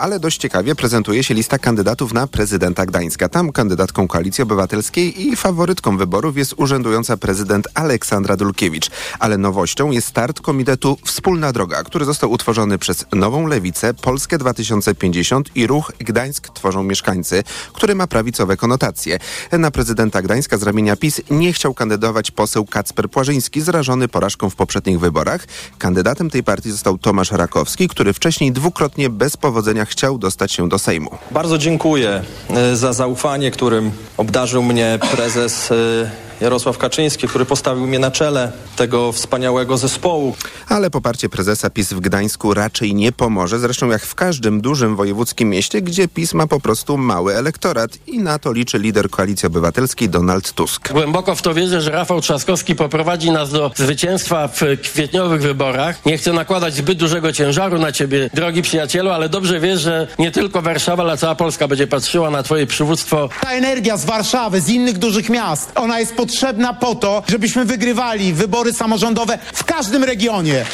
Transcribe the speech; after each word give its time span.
Ale 0.00 0.20
dość 0.20 0.38
ciekawie 0.38 0.74
prezentuje 0.74 1.24
się 1.24 1.34
lista 1.34 1.58
kandydatów 1.58 2.12
na 2.12 2.26
prezydenta 2.26 2.86
Gdańska. 2.86 3.28
Tam 3.28 3.52
kandydatką 3.52 4.08
Koalicji 4.08 4.42
Obywatelskiej 4.42 5.28
i 5.28 5.36
faworytką 5.36 5.96
wyborów 5.96 6.36
jest 6.36 6.54
urzędująca 6.56 7.16
prezydent 7.16 7.68
Aleksandra 7.74 8.36
Dulkiewicz. 8.36 8.90
Ale 9.18 9.38
nowością 9.38 9.90
jest 9.90 10.08
start 10.08 10.40
komitetu 10.40 10.98
Wspólna 11.04 11.52
Droga, 11.52 11.82
który 11.82 12.04
został 12.04 12.30
utworzony 12.30 12.78
przez 12.78 13.04
Nową 13.12 13.46
Lewicę, 13.46 13.94
Polskę 13.94 14.38
2050 14.38 15.56
i 15.56 15.66
ruch 15.66 15.92
Gdańsk 15.98 16.48
Tworzą 16.48 16.82
Mieszkańcy, 16.82 17.42
który 17.72 17.94
ma 17.94 18.06
prawicowe 18.06 18.56
konotacje. 18.56 19.18
Na 19.52 19.70
prezydenta 19.70 20.22
Gdańska 20.22 20.58
z 20.58 20.62
ramienia 20.62 20.96
PiS 20.96 21.20
nie 21.30 21.52
chciał 21.52 21.74
kandydować 21.74 22.30
poseł 22.30 22.64
Kacper 22.64 23.10
Płażyński, 23.10 23.60
zrażony 23.60 24.08
porażką 24.08 24.50
w 24.50 24.54
poprzednich 24.54 25.00
wyborach. 25.00 25.46
Kandydatem 25.78 26.30
tej 26.30 26.44
partii 26.44 26.70
został 26.70 26.98
Tomasz 26.98 27.30
Rakowski, 27.30 27.88
który 27.88 28.12
wcześniej 28.12 28.52
dwukrotnie 28.52 29.10
bez 29.10 29.36
powodzenia 29.36 29.81
chciał 29.84 30.18
dostać 30.18 30.52
się 30.52 30.68
do 30.68 30.78
Sejmu. 30.78 31.10
Bardzo 31.30 31.58
dziękuję 31.58 32.22
e, 32.50 32.76
za 32.76 32.92
zaufanie, 32.92 33.50
którym 33.50 33.90
obdarzył 34.16 34.62
mnie 34.62 34.98
prezes 35.16 35.72
e, 35.72 36.32
Jarosław 36.42 36.78
Kaczyński, 36.78 37.28
który 37.28 37.44
postawił 37.44 37.86
mnie 37.86 37.98
na 37.98 38.10
czele 38.10 38.52
tego 38.76 39.12
wspaniałego 39.12 39.76
zespołu. 39.76 40.36
Ale 40.68 40.90
poparcie 40.90 41.28
prezesa 41.28 41.70
PiS 41.70 41.92
w 41.92 42.00
Gdańsku 42.00 42.54
raczej 42.54 42.94
nie 42.94 43.12
pomoże, 43.12 43.58
zresztą 43.58 43.88
jak 43.90 44.02
w 44.02 44.14
każdym 44.14 44.60
dużym 44.60 44.96
wojewódzkim 44.96 45.50
mieście, 45.50 45.82
gdzie 45.82 46.08
PiS 46.08 46.34
ma 46.34 46.46
po 46.46 46.60
prostu 46.60 46.98
mały 46.98 47.36
elektorat 47.36 47.90
i 48.06 48.18
na 48.18 48.38
to 48.38 48.52
liczy 48.52 48.78
lider 48.78 49.10
Koalicji 49.10 49.46
Obywatelskiej 49.46 50.08
Donald 50.08 50.52
Tusk. 50.52 50.92
Głęboko 50.92 51.34
w 51.34 51.42
to 51.42 51.54
wierzę, 51.54 51.80
że 51.80 51.90
Rafał 51.90 52.20
Trzaskowski 52.20 52.74
poprowadzi 52.74 53.30
nas 53.30 53.50
do 53.50 53.70
zwycięstwa 53.74 54.48
w 54.48 54.60
kwietniowych 54.82 55.42
wyborach. 55.42 56.06
Nie 56.06 56.18
chcę 56.18 56.32
nakładać 56.32 56.74
zbyt 56.74 56.98
dużego 56.98 57.32
ciężaru 57.32 57.78
na 57.78 57.92
ciebie, 57.92 58.30
drogi 58.34 58.62
przyjacielu, 58.62 59.10
ale 59.10 59.28
dobrze 59.28 59.60
że 59.78 60.06
nie 60.18 60.30
tylko 60.30 60.62
Warszawa, 60.62 61.02
ale 61.02 61.16
cała 61.16 61.34
Polska 61.34 61.68
będzie 61.68 61.86
patrzyła 61.86 62.30
na 62.30 62.42
twoje 62.42 62.66
przywództwo. 62.66 63.28
Ta 63.40 63.50
energia 63.50 63.96
z 63.96 64.04
Warszawy, 64.04 64.60
z 64.60 64.68
innych 64.68 64.98
dużych 64.98 65.30
miast, 65.30 65.72
ona 65.74 66.00
jest 66.00 66.14
potrzebna 66.14 66.74
po 66.74 66.94
to, 66.94 67.22
żebyśmy 67.28 67.64
wygrywali 67.64 68.32
wybory 68.32 68.72
samorządowe 68.72 69.38
w 69.52 69.64
każdym 69.64 70.04
regionie. 70.04 70.64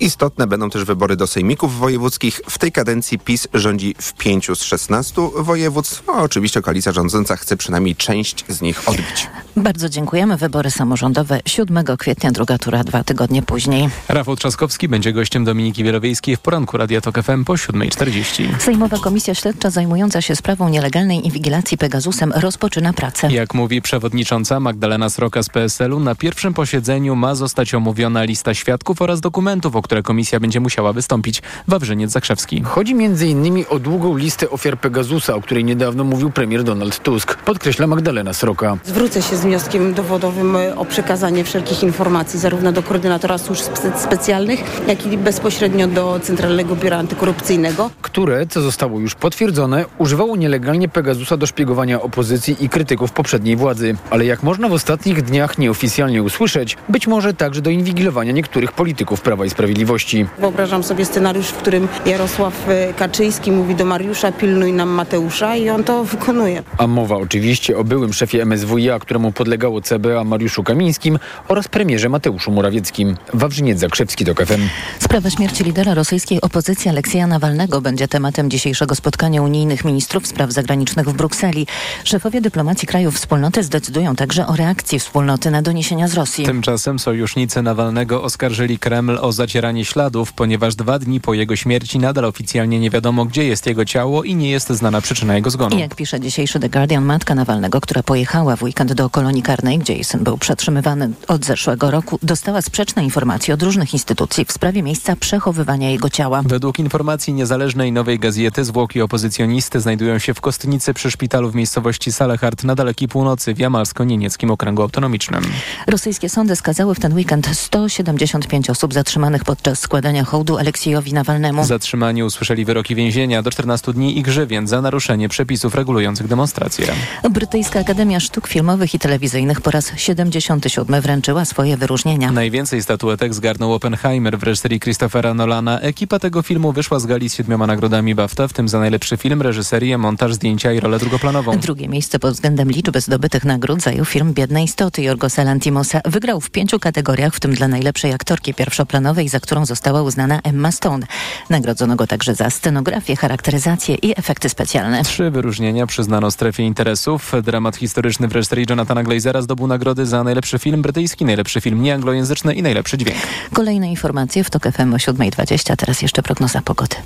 Istotne 0.00 0.46
będą 0.46 0.70
też 0.70 0.84
wybory 0.84 1.16
do 1.16 1.26
sejmików 1.26 1.78
wojewódzkich. 1.78 2.40
W 2.50 2.58
tej 2.58 2.72
kadencji 2.72 3.18
PiS 3.18 3.48
rządzi 3.54 3.94
w 3.98 4.12
5 4.12 4.46
z 4.54 4.62
16 4.62 5.22
województw, 5.36 6.02
a 6.08 6.22
oczywiście 6.22 6.62
koalicja 6.62 6.92
rządząca 6.92 7.36
chce 7.36 7.56
przynajmniej 7.56 7.96
część 7.96 8.44
z 8.48 8.60
nich 8.60 8.88
odbić. 8.88 9.28
Bardzo 9.56 9.88
dziękujemy. 9.88 10.36
Wybory 10.36 10.70
samorządowe 10.70 11.40
7 11.46 11.84
kwietnia, 11.98 12.32
druga 12.32 12.58
tura 12.58 12.84
dwa 12.84 13.04
tygodnie 13.04 13.42
później. 13.42 13.88
Rafał 14.08 14.36
Trzaskowski 14.36 14.88
będzie 14.88 15.12
gościem 15.12 15.44
Dominiki 15.44 15.84
Wielowiejskiej 15.84 16.36
w 16.36 16.40
poranku 16.40 16.76
Radia 16.76 17.00
Tok 17.00 17.22
FM 17.22 17.44
po 17.44 17.52
7.40. 17.52 18.58
Sejmowa 18.58 18.98
Komisja 18.98 19.34
Śledcza 19.34 19.70
zajmująca 19.70 20.22
się 20.22 20.36
sprawą 20.36 20.68
nielegalnej 20.68 21.26
inwigilacji 21.26 21.78
Pegasusem 21.78 22.32
rozpoczyna 22.32 22.92
pracę. 22.92 23.32
Jak 23.32 23.54
mówi 23.54 23.82
przewodnicząca 23.82 24.60
Magdalena 24.60 25.10
Sroka 25.10 25.42
z 25.42 25.48
PSL-u, 25.48 26.00
na 26.00 26.14
pierwszym 26.14 26.54
posiedzeniu 26.54 27.16
ma 27.16 27.34
zostać 27.34 27.74
omówiona 27.74 28.24
lista 28.24 28.54
świadków 28.54 29.02
oraz 29.02 29.20
dokumentów, 29.20 29.63
o 29.72 29.82
które 29.82 30.02
komisja 30.02 30.40
będzie 30.40 30.60
musiała 30.60 30.92
wystąpić. 30.92 31.42
Wawrzyniec 31.68 32.10
Zakrzewski. 32.10 32.62
Chodzi 32.64 32.92
m.in. 32.92 33.64
o 33.68 33.78
długą 33.78 34.16
listę 34.16 34.50
ofiar 34.50 34.78
Pegasusa, 34.78 35.34
o 35.34 35.40
której 35.40 35.64
niedawno 35.64 36.04
mówił 36.04 36.30
premier 36.30 36.62
Donald 36.64 36.98
Tusk. 37.02 37.34
Podkreśla 37.34 37.86
Magdalena 37.86 38.32
Sroka. 38.32 38.76
Zwrócę 38.84 39.22
się 39.22 39.36
z 39.36 39.40
wnioskiem 39.40 39.94
dowodowym 39.94 40.56
o 40.76 40.84
przekazanie 40.84 41.44
wszelkich 41.44 41.82
informacji 41.82 42.38
zarówno 42.38 42.72
do 42.72 42.82
koordynatora 42.82 43.38
służb 43.38 43.62
spe- 43.62 43.98
specjalnych, 44.00 44.60
jak 44.88 45.06
i 45.06 45.18
bezpośrednio 45.18 45.86
do 45.88 46.20
Centralnego 46.22 46.76
Biura 46.76 46.98
Antykorupcyjnego. 46.98 47.90
które, 48.02 48.46
co 48.46 48.60
zostało 48.60 49.00
już 49.00 49.14
potwierdzone, 49.14 49.84
używało 49.98 50.36
nielegalnie 50.36 50.88
Pegasusa 50.88 51.36
do 51.36 51.46
szpiegowania 51.46 52.02
opozycji 52.02 52.56
i 52.60 52.68
krytyków 52.68 53.12
poprzedniej 53.12 53.56
władzy. 53.56 53.96
Ale 54.10 54.24
jak 54.24 54.42
można 54.42 54.68
w 54.68 54.72
ostatnich 54.72 55.22
dniach 55.22 55.58
nieoficjalnie 55.58 56.22
usłyszeć, 56.22 56.76
być 56.88 57.06
może 57.06 57.34
także 57.34 57.62
do 57.62 57.70
inwigilowania 57.70 58.32
niektórych 58.32 58.72
polityków 58.72 59.20
Prawa 59.20 59.44
i 59.46 59.50
Sprawiedliwości. 59.54 60.26
Wyobrażam 60.38 60.82
sobie 60.82 61.04
scenariusz, 61.04 61.46
w 61.46 61.56
którym 61.56 61.88
Jarosław 62.06 62.68
e, 62.68 62.94
Kaczyński 62.94 63.52
mówi 63.52 63.74
do 63.74 63.84
Mariusza 63.84 64.32
pilnuj 64.32 64.72
nam 64.72 64.88
Mateusza 64.88 65.56
i 65.56 65.70
on 65.70 65.84
to 65.84 66.04
wykonuje. 66.04 66.62
A 66.78 66.86
mowa 66.86 67.16
oczywiście 67.16 67.78
o 67.78 67.84
byłym 67.84 68.12
szefie 68.12 68.42
MSWiA, 68.42 68.98
któremu 68.98 69.32
podlegało 69.32 69.80
CBA 69.80 70.24
Mariuszu 70.24 70.62
Kamińskim 70.64 71.18
oraz 71.48 71.68
premierze 71.68 72.08
Mateuszu 72.08 72.50
Morawieckim. 72.50 73.16
Wawrzyniec 73.34 73.78
Zakrzewski 73.78 74.24
do 74.24 74.34
KFM. 74.34 74.60
Sprawa 74.98 75.30
śmierci 75.30 75.64
lidera 75.64 75.94
rosyjskiej 75.94 76.40
opozycji 76.40 76.90
Aleksieja 76.90 77.26
Nawalnego 77.26 77.80
będzie 77.80 78.08
tematem 78.08 78.50
dzisiejszego 78.50 78.94
spotkania 78.94 79.42
unijnych 79.42 79.84
ministrów 79.84 80.26
spraw 80.26 80.52
zagranicznych 80.52 81.08
w 81.08 81.12
Brukseli. 81.12 81.66
Szefowie 82.04 82.40
dyplomacji 82.40 82.88
krajów 82.88 83.14
wspólnoty 83.14 83.62
zdecydują 83.62 84.16
także 84.16 84.46
o 84.46 84.56
reakcji 84.56 84.98
wspólnoty 84.98 85.50
na 85.50 85.62
doniesienia 85.62 86.08
z 86.08 86.14
Rosji. 86.14 86.44
Tymczasem 86.44 86.98
sojusznicy 86.98 87.62
Nawalnego 87.62 88.22
oskarżyli 88.22 88.78
Kreml 88.78 89.18
o 89.20 89.32
zacieranie 89.34 89.84
śladów, 89.84 90.32
ponieważ 90.32 90.74
dwa 90.74 90.98
dni 90.98 91.20
po 91.20 91.34
jego 91.34 91.56
śmierci 91.56 91.98
nadal 91.98 92.24
oficjalnie 92.24 92.80
nie 92.80 92.90
wiadomo, 92.90 93.24
gdzie 93.24 93.44
jest 93.44 93.66
jego 93.66 93.84
ciało 93.84 94.24
i 94.24 94.34
nie 94.34 94.50
jest 94.50 94.68
znana 94.68 95.00
przyczyna 95.00 95.34
jego 95.34 95.50
zgonu. 95.50 95.78
Jak 95.78 95.94
pisze 95.94 96.20
dzisiejszy 96.20 96.60
The 96.60 96.68
Guardian, 96.68 97.04
matka 97.04 97.34
Nawalnego, 97.34 97.80
która 97.80 98.02
pojechała 98.02 98.56
w 98.56 98.62
weekend 98.62 98.92
do 98.92 99.10
kolonii 99.10 99.42
karnej, 99.42 99.78
gdzie 99.78 99.92
jej 99.92 100.04
syn 100.04 100.24
był 100.24 100.38
przetrzymywany 100.38 101.10
od 101.28 101.44
zeszłego 101.44 101.90
roku, 101.90 102.18
dostała 102.22 102.62
sprzeczne 102.62 103.04
informacje 103.04 103.54
od 103.54 103.62
różnych 103.62 103.92
instytucji 103.92 104.44
w 104.44 104.52
sprawie 104.52 104.82
miejsca 104.82 105.16
przechowywania 105.16 105.90
jego 105.90 106.10
ciała. 106.10 106.42
Według 106.46 106.78
informacji 106.78 107.34
niezależnej 107.34 107.92
nowej 107.92 108.18
gazety 108.18 108.64
zwłoki 108.64 109.00
opozycjonisty 109.00 109.80
znajdują 109.80 110.18
się 110.18 110.34
w 110.34 110.40
Kostnicy 110.40 110.94
przy 110.94 111.10
szpitalu 111.10 111.50
w 111.50 111.54
miejscowości 111.54 112.12
Salehard 112.12 112.64
na 112.64 112.74
dalekiej 112.74 113.08
północy 113.08 113.54
w 113.54 113.58
Jamalsko-Niemieckim 113.58 114.50
Okręgu 114.50 114.82
Autonomicznym. 114.82 115.44
Rosyjskie 115.86 116.28
sądy 116.28 116.56
skazały 116.56 116.94
w 116.94 117.00
ten 117.00 117.14
weekend 117.14 117.48
175 117.52 118.70
osób 118.70 118.94
zatrzymanych 118.94 119.23
podczas 119.44 119.78
składania 119.78 120.24
hołdu 120.24 120.58
Aleksiejowi 120.58 121.12
Nawalnemu. 121.12 121.64
Zatrzymani 121.64 122.22
usłyszeli 122.22 122.64
wyroki 122.64 122.94
więzienia 122.94 123.42
do 123.42 123.50
14 123.50 123.92
dni 123.92 124.18
i 124.18 124.22
grzywien 124.22 124.66
za 124.66 124.82
naruszenie 124.82 125.28
przepisów 125.28 125.74
regulujących 125.74 126.28
demonstracje. 126.28 126.86
Brytyjska 127.30 127.80
Akademia 127.80 128.20
Sztuk 128.20 128.48
Filmowych 128.48 128.94
i 128.94 128.98
Telewizyjnych 128.98 129.60
po 129.60 129.70
raz 129.70 129.92
77 129.96 131.00
wręczyła 131.00 131.44
swoje 131.44 131.76
wyróżnienia. 131.76 132.32
Najwięcej 132.32 132.82
statuetek 132.82 133.34
zgarnął 133.34 133.74
Oppenheimer 133.74 134.38
w 134.38 134.42
reżyserii 134.42 134.80
Christophera 134.80 135.34
Nolana. 135.34 135.80
Ekipa 135.80 136.18
tego 136.18 136.42
filmu 136.42 136.72
wyszła 136.72 136.98
z 136.98 137.06
gali 137.06 137.28
z 137.28 137.34
siedmioma 137.34 137.66
nagrodami 137.66 138.14
BAFTA, 138.14 138.48
w 138.48 138.52
tym 138.52 138.68
za 138.68 138.78
najlepszy 138.78 139.16
film, 139.16 139.42
reżyserię, 139.42 139.98
montaż, 139.98 140.34
zdjęcia 140.34 140.72
i 140.72 140.80
rolę 140.80 140.98
drugoplanową. 140.98 141.58
Drugie 141.58 141.88
miejsce 141.88 142.18
pod 142.18 142.34
względem 142.34 142.70
liczby 142.70 143.00
zdobytych 143.00 143.44
nagród 143.44 143.82
zajął 143.82 144.04
film 144.04 144.34
Biedne 144.34 144.64
Istoty 144.64 145.02
Jorgosa 145.02 145.44
Lantimosa. 145.44 146.00
Wygrał 146.04 146.40
w 146.40 146.50
pięciu 146.50 146.78
kategoriach, 146.78 147.34
w 147.34 147.40
tym 147.40 147.54
dla 147.54 147.68
najlepszej 147.68 148.12
aktorki 148.12 148.54
pierwszoplanowej, 148.54 149.13
za 149.28 149.40
którą 149.40 149.66
została 149.66 150.02
uznana 150.02 150.40
Emma 150.44 150.72
Stone. 150.72 151.06
Nagrodzono 151.50 151.96
go 151.96 152.06
także 152.06 152.34
za 152.34 152.50
scenografię, 152.50 153.16
charakteryzację 153.16 153.94
i 153.94 154.18
efekty 154.18 154.48
specjalne. 154.48 155.04
Trzy 155.04 155.30
wyróżnienia 155.30 155.86
przyznano 155.86 156.30
strefie 156.30 156.62
interesów. 156.62 157.32
Dramat 157.42 157.76
historyczny 157.76 158.28
w 158.28 158.32
reżyserii 158.32 158.66
Jonathana 158.70 159.02
Glazera 159.02 159.42
zdobył 159.42 159.66
nagrody 159.66 160.06
za 160.06 160.24
najlepszy 160.24 160.58
film 160.58 160.82
brytyjski, 160.82 161.24
najlepszy 161.24 161.60
film 161.60 161.82
nieanglojęzyczny 161.82 162.54
i 162.54 162.62
najlepszy 162.62 162.98
dźwięk. 162.98 163.18
Kolejne 163.52 163.90
informacje 163.90 164.44
w 164.44 164.50
TOK 164.50 164.62
FM 164.72 164.94
o 164.94 164.96
7.20. 164.96 165.76
Teraz 165.76 166.02
jeszcze 166.02 166.22
prognoza 166.22 166.62
pogody. 166.62 166.96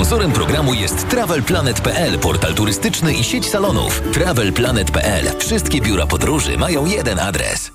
Sponsorem 0.00 0.32
programu 0.32 0.74
jest 0.74 1.08
TravelPlanet.pl, 1.08 2.18
portal 2.18 2.54
turystyczny 2.54 3.12
i 3.12 3.24
sieć 3.24 3.50
salonów. 3.50 4.02
TravelPlanet.pl. 4.12 5.38
Wszystkie 5.38 5.80
biura 5.80 6.06
podróży 6.06 6.58
mają 6.58 6.86
jeden 6.86 7.18
adres. 7.18 7.70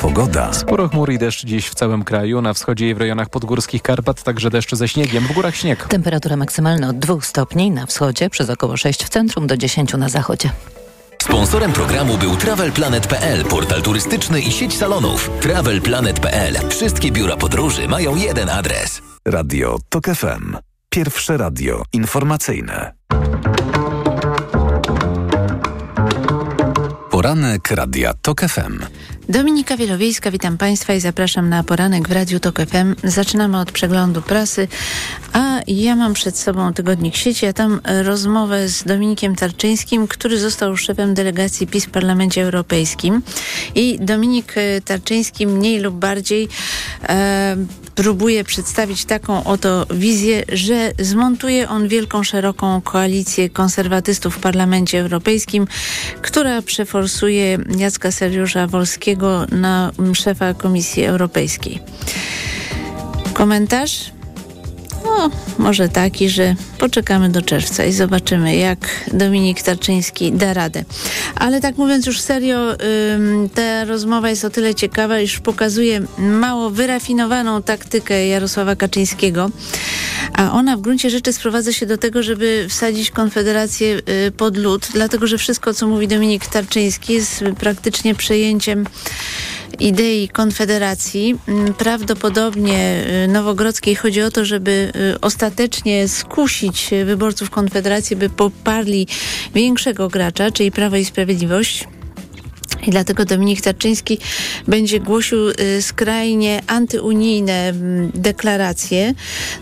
Pogoda. 0.00 0.52
Sporo 0.52 0.88
chmur 0.88 1.12
i 1.12 1.18
deszcz 1.18 1.44
dziś 1.44 1.68
w 1.68 1.74
całym 1.74 2.04
kraju. 2.04 2.42
Na 2.42 2.54
wschodzie 2.54 2.90
i 2.90 2.94
w 2.94 2.98
rejonach 2.98 3.28
podgórskich 3.28 3.82
Karpat 3.82 4.22
także 4.22 4.50
deszcz 4.50 4.74
ze 4.74 4.88
śniegiem. 4.88 5.24
W 5.24 5.32
górach 5.32 5.56
śnieg. 5.56 5.86
Temperatura 5.88 6.36
maksymalna 6.36 6.88
od 6.88 6.98
2 6.98 7.20
stopni 7.20 7.70
na 7.70 7.86
wschodzie, 7.86 8.30
przez 8.30 8.50
około 8.50 8.76
6 8.76 9.04
w 9.04 9.08
centrum 9.08 9.46
do 9.46 9.56
10 9.56 9.94
na 9.94 10.08
zachodzie. 10.08 10.50
Sponsorem 11.22 11.72
programu 11.72 12.18
był 12.18 12.36
TravelPlanet.pl, 12.36 13.44
portal 13.44 13.82
turystyczny 13.82 14.40
i 14.40 14.52
sieć 14.52 14.76
salonów. 14.76 15.30
TravelPlanet.pl. 15.40 16.54
Wszystkie 16.68 17.12
biura 17.12 17.36
podróży 17.36 17.88
mają 17.88 18.16
jeden 18.16 18.50
adres. 18.50 19.07
Radio 19.26 19.78
TOK 19.88 20.06
FM. 20.06 20.56
Pierwsze 20.88 21.36
radio 21.36 21.82
informacyjne. 21.92 22.94
Poranek 27.10 27.70
Radia 27.70 28.14
TOK 28.14 28.40
FM. 28.40 28.82
Dominika 29.28 29.76
Wielowiejska, 29.76 30.30
witam 30.30 30.58
Państwa 30.58 30.94
i 30.94 31.00
zapraszam 31.00 31.48
na 31.48 31.64
poranek 31.64 32.08
w 32.08 32.12
Radiu 32.12 32.40
TOK 32.40 32.58
FM. 32.60 32.94
Zaczynamy 33.04 33.58
od 33.60 33.72
przeglądu 33.72 34.22
prasy, 34.22 34.68
a 35.32 35.60
ja 35.66 35.96
mam 35.96 36.14
przed 36.14 36.38
sobą 36.38 36.72
tygodnik 36.72 37.16
sieci, 37.16 37.46
a 37.46 37.52
tam 37.52 37.80
rozmowę 38.04 38.68
z 38.68 38.84
Dominikiem 38.84 39.36
Tarczyńskim, 39.36 40.08
który 40.08 40.38
został 40.38 40.76
szefem 40.76 41.14
delegacji 41.14 41.66
PiS 41.66 41.84
w 41.84 41.90
Parlamencie 41.90 42.42
Europejskim. 42.42 43.22
I 43.74 43.98
Dominik 44.00 44.54
Tarczyński 44.84 45.46
mniej 45.46 45.80
lub 45.80 45.94
bardziej 45.94 46.48
e, 47.08 47.56
próbuje 47.94 48.44
przedstawić 48.44 49.04
taką 49.04 49.44
oto 49.44 49.86
wizję, 49.90 50.44
że 50.52 50.92
zmontuje 50.98 51.68
on 51.68 51.88
wielką, 51.88 52.22
szeroką 52.22 52.80
koalicję 52.80 53.50
konserwatystów 53.50 54.36
w 54.36 54.40
Parlamencie 54.40 55.00
Europejskim, 55.00 55.66
która 56.22 56.62
przeforsuje 56.62 57.58
Jacka 57.78 58.12
Seriusza 58.12 58.66
Wolskiego 58.66 59.17
na 59.50 59.92
szefa 60.14 60.54
Komisji 60.54 61.04
Europejskiej. 61.04 61.80
Komentarz? 63.34 64.10
No, 65.04 65.30
może 65.58 65.88
taki, 65.88 66.28
że 66.28 66.54
poczekamy 66.78 67.28
do 67.28 67.42
czerwca 67.42 67.84
i 67.84 67.92
zobaczymy, 67.92 68.56
jak 68.56 68.78
Dominik 69.12 69.62
Tarczyński 69.62 70.32
da 70.32 70.54
radę. 70.54 70.84
Ale 71.34 71.60
tak 71.60 71.78
mówiąc 71.78 72.06
już 72.06 72.20
serio, 72.20 72.76
ta 73.54 73.84
rozmowa 73.84 74.30
jest 74.30 74.44
o 74.44 74.50
tyle 74.50 74.74
ciekawa, 74.74 75.20
iż 75.20 75.40
pokazuje 75.40 76.00
mało 76.18 76.70
wyrafinowaną 76.70 77.62
taktykę 77.62 78.26
Jarosława 78.26 78.76
Kaczyńskiego, 78.76 79.50
a 80.34 80.52
ona 80.52 80.76
w 80.76 80.80
gruncie 80.80 81.10
rzeczy 81.10 81.32
sprowadza 81.32 81.72
się 81.72 81.86
do 81.86 81.98
tego, 81.98 82.22
żeby 82.22 82.66
wsadzić 82.68 83.10
Konfederację 83.10 84.00
y, 84.26 84.30
pod 84.30 84.56
lód, 84.56 84.88
dlatego 84.92 85.26
że 85.26 85.38
wszystko, 85.38 85.74
co 85.74 85.86
mówi 85.86 86.08
Dominik 86.08 86.46
Tarczyński 86.46 87.12
jest 87.12 87.44
praktycznie 87.58 88.14
przejęciem 88.14 88.84
idei 89.78 90.28
Konfederacji. 90.28 91.38
Mm, 91.48 91.74
prawdopodobnie 91.74 93.04
y, 93.24 93.28
Nowogrodzkiej 93.28 93.94
chodzi 93.94 94.22
o 94.22 94.30
to, 94.30 94.44
żeby 94.44 94.92
y, 95.14 95.20
ostatecznie 95.20 96.08
skusić 96.08 96.90
wyborców 97.04 97.50
Konfederacji, 97.50 98.16
by 98.16 98.30
poparli 98.30 99.06
większego 99.54 100.08
gracza, 100.08 100.50
czyli 100.50 100.72
Prawo 100.72 100.96
i 100.96 101.04
Sprawiedliwość. 101.04 101.88
I 102.86 102.90
dlatego 102.90 103.24
Dominik 103.24 103.60
Tarczyński 103.60 104.18
będzie 104.68 105.00
głosił 105.00 105.48
y, 105.48 105.82
skrajnie 105.82 106.62
antyunijne 106.66 107.68
mm, 107.68 108.10
deklaracje. 108.14 109.14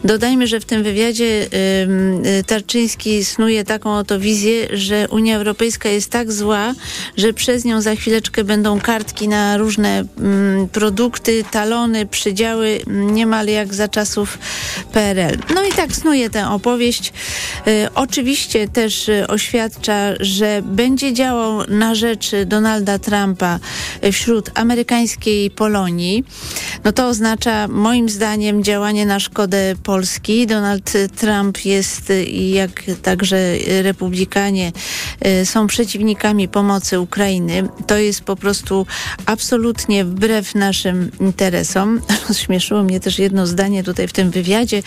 Dodajmy, 0.04 0.46
że 0.46 0.60
w 0.60 0.64
tym 0.64 0.82
wywiadzie 0.82 1.24
y, 1.24 1.48
y, 2.40 2.44
Tarczyński 2.44 3.24
snuje 3.24 3.64
taką 3.64 3.96
oto 3.96 4.20
wizję, 4.20 4.68
że 4.72 5.08
Unia 5.10 5.36
Europejska 5.36 5.88
jest 5.88 6.10
tak 6.10 6.32
zła, 6.32 6.74
że 7.16 7.32
przez 7.32 7.64
nią 7.64 7.80
za 7.80 7.94
chwileczkę 7.94 8.44
będą 8.44 8.80
kartki 8.80 9.28
na 9.28 9.56
różne 9.56 10.04
produkty, 10.72 11.44
talony, 11.50 12.06
przydziały, 12.06 12.80
niemal 12.86 13.46
jak 13.46 13.74
za 13.74 13.88
czasów 13.88 14.38
PRL. 14.92 15.38
No 15.54 15.64
i 15.64 15.72
tak 15.72 15.92
snuje 15.92 16.30
tę 16.30 16.48
opowieść. 16.48 17.12
Oczywiście 17.94 18.68
też 18.68 19.10
oświadcza, 19.28 20.12
że 20.20 20.62
będzie 20.64 21.12
działał 21.12 21.66
na 21.68 21.94
rzecz 21.94 22.30
Donalda 22.46 22.98
Trumpa 23.06 23.58
wśród 24.12 24.50
amerykańskiej 24.54 25.50
Polonii, 25.50 26.24
no 26.84 26.92
to 26.92 27.08
oznacza 27.08 27.68
moim 27.68 28.08
zdaniem 28.08 28.64
działanie 28.64 29.06
na 29.06 29.20
szkodę 29.20 29.74
Polski. 29.82 30.46
Donald 30.46 30.92
Trump 31.16 31.64
jest, 31.64 32.12
jak 32.52 32.82
także 33.02 33.36
republikanie, 33.82 34.72
e, 35.20 35.46
są 35.46 35.66
przeciwnikami 35.66 36.48
pomocy 36.48 37.00
Ukrainy. 37.00 37.68
To 37.86 37.96
jest 37.96 38.20
po 38.20 38.36
prostu 38.36 38.86
absolutnie 39.26 40.04
wbrew 40.04 40.54
naszym 40.54 41.10
interesom. 41.20 42.00
Śmieszyło 42.44 42.82
mnie 42.82 43.00
też 43.00 43.18
jedno 43.18 43.46
zdanie 43.46 43.84
tutaj 43.84 44.08
w 44.08 44.12
tym 44.12 44.30
wywiadzie, 44.30 44.82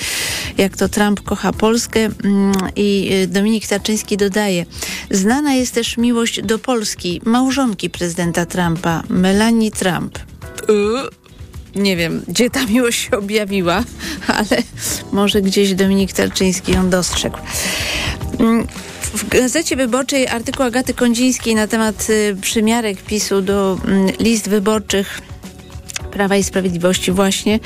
jak 0.57 0.77
to 0.77 0.89
Trump 0.89 1.21
kocha 1.21 1.53
Polskę 1.53 1.99
mm, 1.99 2.53
i 2.75 3.09
e, 3.11 3.27
Dominik 3.27 3.67
Tarczyński 3.67 4.17
dodaje, 4.17 4.65
znana 5.11 5.53
jest 5.53 5.73
też 5.73 5.97
miłość 5.97 6.41
do 6.41 6.59
Polski, 6.59 7.21
małżonki 7.25 7.89
prezydenta 7.89 8.08
prezydenta 8.09 8.45
Trumpa, 8.45 9.03
Melanie 9.09 9.71
Trump. 9.71 10.19
Nie 11.75 11.97
wiem, 11.97 12.23
gdzie 12.27 12.49
ta 12.49 12.65
miłość 12.65 12.99
się 12.99 13.17
objawiła, 13.17 13.83
ale 14.27 14.63
może 15.11 15.41
gdzieś 15.41 15.73
Dominik 15.73 16.13
Tarczyński 16.13 16.71
ją 16.71 16.89
dostrzegł. 16.89 17.37
Mm, 18.39 18.67
w 19.13 19.29
Gazecie 19.29 19.75
Wyborczej 19.75 20.27
artykuł 20.27 20.65
Agaty 20.65 20.93
Kondzińskiej 20.93 21.55
na 21.55 21.67
temat 21.67 22.09
y, 22.09 22.37
przymiarek 22.41 23.01
PiSu 23.01 23.41
do 23.41 23.77
mm, 23.85 24.07
list 24.19 24.49
wyborczych 24.49 25.21
Prawa 26.11 26.35
i 26.35 26.43
Sprawiedliwości 26.43 27.11
właśnie. 27.11 27.59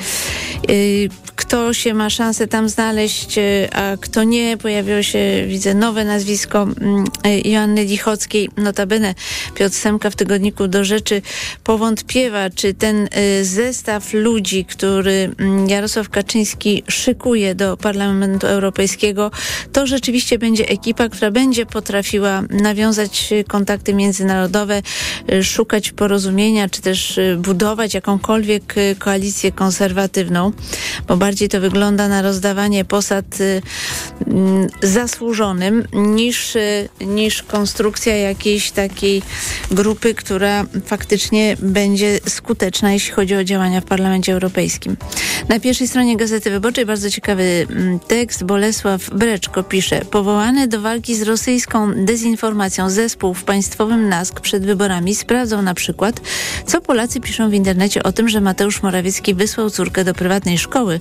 Kto 1.36 1.74
się 1.74 1.94
ma 1.94 2.10
szansę 2.10 2.46
tam 2.46 2.68
znaleźć, 2.68 3.38
e, 3.38 3.68
a 3.72 3.96
kto 3.96 4.24
nie. 4.24 4.56
Pojawiło 4.56 5.02
się, 5.02 5.44
widzę, 5.46 5.74
nowe 5.74 6.04
nazwisko 6.04 6.62
mm, 6.62 7.04
e, 7.24 7.40
Joanny 7.40 7.84
Lichockiej. 7.84 8.48
Notabene 8.56 9.14
Piotr 9.54 9.76
Semka 9.76 10.10
w 10.10 10.16
tygodniku 10.16 10.68
do 10.68 10.84
rzeczy 10.84 11.22
powątpiewa, 11.64 12.50
czy 12.50 12.74
ten 12.74 13.08
e, 13.10 13.44
zestaw 13.44 14.12
ludzi, 14.12 14.64
który 14.64 15.30
mm, 15.38 15.68
Jarosław 15.68 16.08
Kaczyński 16.08 16.82
szykuje 16.88 17.54
do 17.54 17.76
Parlamentu 17.76 18.46
Europejskiego, 18.46 19.30
to 19.72 19.86
rzeczywiście 19.86 20.38
będzie 20.38 20.68
ekipa, 20.68 21.08
która 21.08 21.30
będzie 21.30 21.66
potrafiła 21.66 22.42
nawiązać 22.50 23.30
kontakty 23.48 23.94
międzynarodowe, 23.94 24.82
szukać 25.42 25.92
porozumienia, 25.92 26.68
czy 26.68 26.82
też 26.82 27.20
budować 27.38 27.94
jakąkolwiek 27.94 28.74
koalicję 28.98 29.52
konserwatywną, 29.52 30.52
bo 31.08 31.16
bardziej 31.24 31.48
to 31.48 31.60
wygląda 31.60 32.08
na 32.08 32.22
rozdawanie 32.22 32.84
posad 32.84 33.40
y, 33.40 33.62
mm, 34.26 34.68
zasłużonym 34.82 35.84
niż, 35.92 36.56
y, 36.56 36.88
niż 37.00 37.42
konstrukcja 37.42 38.16
jakiejś 38.16 38.70
takiej 38.70 39.22
grupy, 39.70 40.14
która 40.14 40.64
faktycznie 40.86 41.56
będzie 41.62 42.20
skuteczna, 42.28 42.92
jeśli 42.92 43.12
chodzi 43.12 43.34
o 43.34 43.44
działania 43.44 43.80
w 43.80 43.84
Parlamencie 43.84 44.32
Europejskim. 44.32 44.96
Na 45.48 45.60
pierwszej 45.60 45.88
stronie 45.88 46.16
Gazety 46.16 46.50
Wyborczej 46.50 46.86
bardzo 46.86 47.10
ciekawy 47.10 47.66
mm, 47.70 47.98
tekst. 48.00 48.44
Bolesław 48.44 49.10
Breczko 49.10 49.62
pisze, 49.62 50.04
powołany 50.10 50.68
do 50.68 50.80
walki 50.80 51.14
z 51.16 51.22
rosyjską 51.22 52.04
dezinformacją 52.04 52.90
zespół 52.90 53.34
w 53.34 53.44
państwowym 53.44 54.08
NASK 54.08 54.40
przed 54.40 54.66
wyborami 54.66 55.14
sprawdzał 55.14 55.62
na 55.62 55.74
przykład, 55.74 56.20
co 56.66 56.80
Polacy 56.80 57.20
piszą 57.20 57.50
w 57.50 57.54
internecie 57.54 58.02
o 58.02 58.12
tym, 58.12 58.28
że 58.28 58.40
Mateusz 58.40 58.82
Morawiecki 58.82 59.34
wysłał 59.34 59.70
córkę 59.70 60.04
do 60.04 60.14
prywatnej 60.14 60.58
szkoły, 60.58 61.00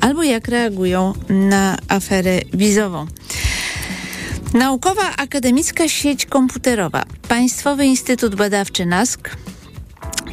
albo 0.00 0.22
jak 0.22 0.48
reagują 0.48 1.14
na 1.28 1.78
aferę 1.88 2.40
wizową. 2.54 3.06
Naukowa 4.54 5.16
Akademicka 5.16 5.88
Sieć 5.88 6.26
Komputerowa, 6.26 7.04
Państwowy 7.28 7.84
Instytut 7.84 8.34
Badawczy 8.34 8.86
NASK, 8.86 9.30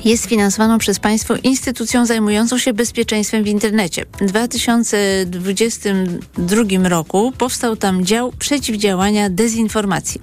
jest 0.06 0.26
finansowaną 0.26 0.78
przez 0.78 1.00
państwo 1.00 1.36
instytucją 1.44 2.06
zajmującą 2.06 2.58
się 2.58 2.74
bezpieczeństwem 2.74 3.44
w 3.44 3.48
internecie. 3.48 4.06
W 4.22 4.26
2022 4.26 6.90
roku 6.90 7.34
powstał 7.38 7.76
tam 7.76 8.06
dział 8.06 8.34
przeciwdziałania 8.40 9.30
dezinformacji. 9.30 10.22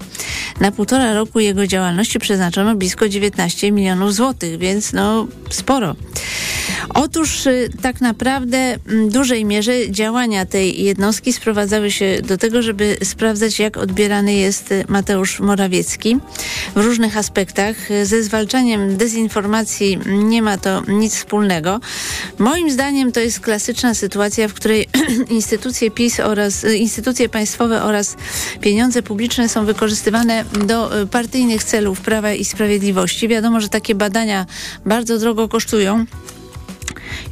Na 0.61 0.72
półtora 0.72 1.14
roku 1.14 1.40
jego 1.40 1.66
działalności 1.66 2.18
przeznaczono 2.18 2.75
blisko 2.75 3.08
19 3.08 3.72
milionów 3.72 4.14
złotych, 4.14 4.58
więc 4.58 4.92
no 4.92 5.26
sporo. 5.50 5.96
Otóż 6.94 7.46
y, 7.46 7.70
tak 7.82 8.00
naprawdę 8.00 8.78
w 8.86 9.12
dużej 9.12 9.44
mierze 9.44 9.90
działania 9.90 10.46
tej 10.46 10.84
jednostki 10.84 11.32
sprowadzały 11.32 11.90
się 11.90 12.18
do 12.22 12.38
tego, 12.38 12.62
żeby 12.62 12.96
sprawdzać, 13.04 13.58
jak 13.58 13.76
odbierany 13.76 14.34
jest 14.34 14.74
Mateusz 14.88 15.40
Morawiecki 15.40 16.16
w 16.76 16.80
różnych 16.80 17.16
aspektach. 17.16 17.76
Ze 18.02 18.22
zwalczaniem 18.22 18.96
dezinformacji 18.96 19.98
nie 20.06 20.42
ma 20.42 20.58
to 20.58 20.82
nic 20.88 21.16
wspólnego. 21.16 21.80
Moim 22.38 22.70
zdaniem 22.70 23.12
to 23.12 23.20
jest 23.20 23.40
klasyczna 23.40 23.94
sytuacja, 23.94 24.48
w 24.48 24.54
której 24.54 24.88
instytucje 25.30 25.90
PiS 25.90 26.20
oraz 26.20 26.64
y, 26.64 26.76
instytucje 26.76 27.28
państwowe 27.28 27.82
oraz 27.82 28.16
pieniądze 28.60 29.02
publiczne 29.02 29.48
są 29.48 29.64
wykorzystywane 29.64 30.44
do 30.66 31.02
y, 31.02 31.06
partyjnych 31.06 31.64
celów 31.64 32.00
Prawa 32.00 32.32
i 32.32 32.44
Sprawiedliwości. 32.44 33.28
Wiadomo, 33.28 33.60
że 33.60 33.68
takie 33.68 33.94
badania 33.94 34.46
bardzo 34.86 35.18
drogo 35.18 35.48
kosztują. 35.48 36.06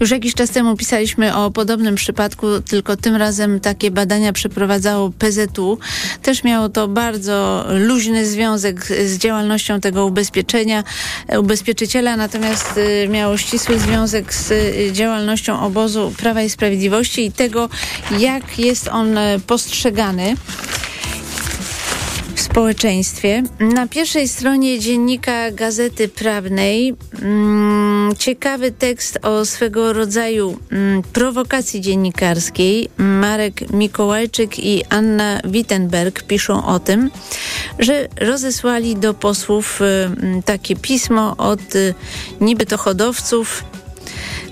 Już 0.01 0.11
jakiś 0.11 0.35
czas 0.35 0.51
temu 0.51 0.77
pisaliśmy 0.77 1.37
o 1.37 1.51
podobnym 1.51 1.95
przypadku, 1.95 2.47
tylko 2.61 2.97
tym 2.97 3.17
razem 3.17 3.61
takie 3.61 3.91
badania 3.91 4.33
przeprowadzało 4.33 5.11
PZU. 5.19 5.79
Też 6.23 6.45
miało 6.45 6.69
to 6.69 6.89
bardzo 6.89 7.67
luźny 7.69 8.27
związek 8.27 8.87
z 8.87 9.19
działalnością 9.19 9.81
tego 9.81 10.07
ubezpieczenia, 10.07 10.85
ubezpieczyciela, 11.39 12.17
natomiast 12.17 12.77
y, 12.77 13.09
miało 13.09 13.37
ścisły 13.37 13.79
związek 13.79 14.35
z 14.35 14.51
y, 14.51 14.93
działalnością 14.93 15.61
obozu 15.61 16.13
Prawa 16.17 16.43
i 16.43 16.51
Sprawiedliwości 16.51 17.27
i 17.27 17.33
tego, 17.33 17.69
jak 18.19 18.59
jest 18.59 18.89
on 18.89 19.19
y, 19.19 19.41
postrzegany 19.47 20.35
społeczeństwie. 22.51 23.43
Na 23.61 23.87
pierwszej 23.87 24.29
stronie 24.29 24.79
dziennika 24.79 25.51
Gazety 25.51 26.09
Prawnej 26.09 26.95
mm, 27.23 28.15
ciekawy 28.19 28.73
tekst 28.73 29.19
o 29.23 29.45
swego 29.45 29.93
rodzaju 29.93 30.59
mm, 30.73 31.03
prowokacji 31.03 31.81
dziennikarskiej. 31.81 32.89
Marek 32.97 33.71
Mikołajczyk 33.71 34.59
i 34.59 34.85
Anna 34.89 35.41
Wittenberg 35.45 36.23
piszą 36.23 36.67
o 36.67 36.79
tym, 36.79 37.11
że 37.79 38.09
rozesłali 38.21 38.97
do 38.97 39.15
posłów 39.15 39.81
y, 39.83 40.43
takie 40.45 40.77
pismo 40.77 41.37
od 41.37 41.75
y, 41.75 41.95
niby 42.41 42.67
to 42.67 42.79
hodowców 42.79 43.65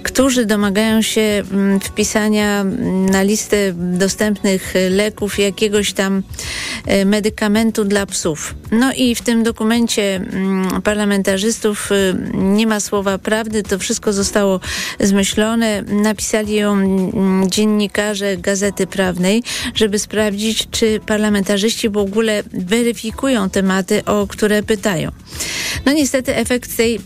którzy 0.09 0.47
domagają 0.47 1.03
się 1.03 1.21
mm, 1.21 1.81
wpisania 1.81 2.65
na 3.11 3.23
listę 3.23 3.57
dostępnych 3.75 4.75
leków 4.91 5.39
jakiegoś 5.39 5.93
tam 5.93 6.23
e, 6.87 7.05
medykamentu 7.05 7.85
dla 7.85 8.07
psów. 8.07 8.55
No 8.71 8.93
i 8.93 9.15
w 9.15 9.23
tym 9.23 9.43
dokumencie 9.43 10.17
mm, 10.17 10.83
parlamentarzystów 10.83 11.93
y, 11.93 12.15
nie 12.35 12.67
ma 12.67 12.81
słowa 12.81 13.19
prawdy, 13.19 13.63
to 13.63 13.79
wszystko 13.79 14.13
zostało 14.13 14.61
zmyślone. 15.01 15.83
Napisali 15.83 16.55
ją 16.55 16.73
mm, 16.73 17.51
dziennikarze 17.51 18.37
Gazety 18.37 18.87
Prawnej, 18.87 19.43
żeby 19.75 19.99
sprawdzić, 19.99 20.69
czy 20.71 21.01
parlamentarzyści 21.07 21.89
w 21.89 21.97
ogóle 21.97 22.43
weryfikują 22.53 23.51
tematy, 23.51 24.05
o 24.05 24.27
które 24.27 24.63
pytają. 24.63 25.11
No 25.87 25.93
niestety 25.93 26.37
efekt 26.37 26.77
tej 26.77 27.01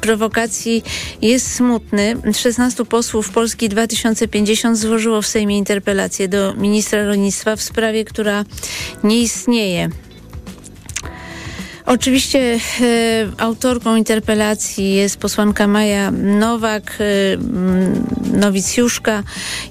prowokacji 0.00 0.82
jest 1.22 1.54
smutny. 1.54 2.16
16 2.38 2.84
posłów 2.84 3.30
Polski 3.30 3.68
2050 3.68 4.78
złożyło 4.78 5.22
w 5.22 5.26
Sejmie 5.26 5.58
interpelację 5.58 6.28
do 6.28 6.54
ministra 6.54 7.06
rolnictwa 7.06 7.56
w 7.56 7.62
sprawie, 7.62 8.04
która 8.04 8.44
nie 9.04 9.20
istnieje. 9.20 9.90
Oczywiście 11.86 12.38
e, 12.38 12.58
autorką 13.38 13.96
interpelacji 13.96 14.94
jest 14.94 15.16
posłanka 15.16 15.66
Maja 15.66 16.10
Nowak, 16.10 16.98
e, 17.00 17.04
nowicjuszka. 18.38 19.22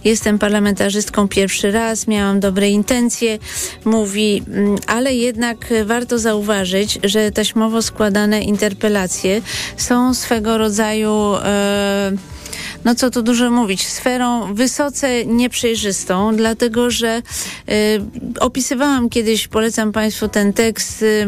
Jestem 0.03 0.39
parlamentarzystką 0.39 1.27
pierwszy 1.27 1.72
raz, 1.72 2.07
miałam 2.07 2.39
dobre 2.39 2.69
intencje, 2.69 3.39
mówi, 3.86 4.43
ale 4.88 5.15
jednak 5.15 5.57
warto 5.86 6.19
zauważyć, 6.19 7.00
że 7.03 7.31
taśmowo 7.31 7.81
składane 7.81 8.41
interpelacje 8.41 9.41
są 9.77 10.13
swego 10.13 10.57
rodzaju 10.57 11.36
e, 11.36 12.12
no 12.85 12.95
co 12.95 13.09
tu 13.09 13.21
dużo 13.21 13.51
mówić, 13.51 13.88
sferą 13.88 14.53
wysoce 14.53 15.25
nieprzejrzystą, 15.25 16.35
dlatego 16.35 16.91
że 16.91 17.21
y, 17.69 17.74
opisywałam 18.39 19.09
kiedyś, 19.09 19.47
polecam 19.47 19.91
Państwu 19.91 20.27
ten 20.27 20.53
tekst, 20.53 21.01
y, 21.01 21.27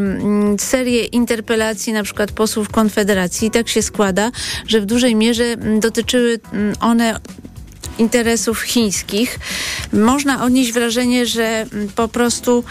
serię 0.58 1.04
interpelacji 1.04 1.92
na 1.92 2.02
przykład 2.02 2.32
posłów 2.32 2.68
Konfederacji. 2.68 3.48
I 3.48 3.50
tak 3.50 3.68
się 3.68 3.82
składa, 3.82 4.30
że 4.66 4.80
w 4.80 4.86
dużej 4.86 5.14
mierze 5.14 5.56
dotyczyły 5.80 6.40
one 6.80 7.20
interesów 7.98 8.60
chińskich. 8.60 9.38
Można 9.92 10.44
odnieść 10.44 10.72
wrażenie, 10.72 11.26
że 11.26 11.66
po 11.96 12.08
prostu 12.08 12.64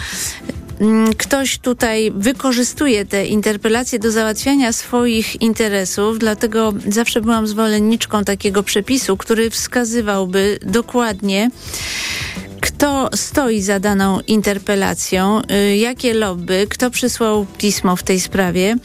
ktoś 1.18 1.58
tutaj 1.58 2.12
wykorzystuje 2.16 3.06
te 3.06 3.26
interpelacje 3.26 4.00
do 4.00 4.12
załatwiania 4.12 4.74
swoich 4.74 5.42
interesów, 5.42 6.20
dlatego 6.20 6.74
zawsze 6.88 7.22
byłam 7.22 7.48
zwolenniczką 7.48 8.24
takiego 8.24 8.64
przepisu, 8.64 9.18
który 9.18 9.50
wskazywałby 9.50 10.60
dokładnie, 10.62 11.50
kto 12.62 13.10
stoi 13.16 13.62
za 13.62 13.80
daną 13.80 14.20
interpelacją, 14.28 15.42
y, 15.42 15.78
jakie 15.78 16.14
lobby, 16.14 16.68
kto 16.70 16.92
przysłał 16.92 17.46
pismo 17.58 17.96
w 17.96 18.04
tej 18.04 18.20
sprawie, 18.20 18.76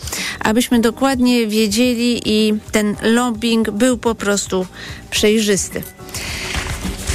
abyśmy 0.41 0.81
dokładnie 0.81 1.47
wiedzieli 1.47 2.21
i 2.25 2.55
ten 2.73 2.97
lobbying 3.03 3.71
był 3.71 3.99
po 3.99 4.15
prostu 4.15 4.67
przejrzysty. 5.11 5.83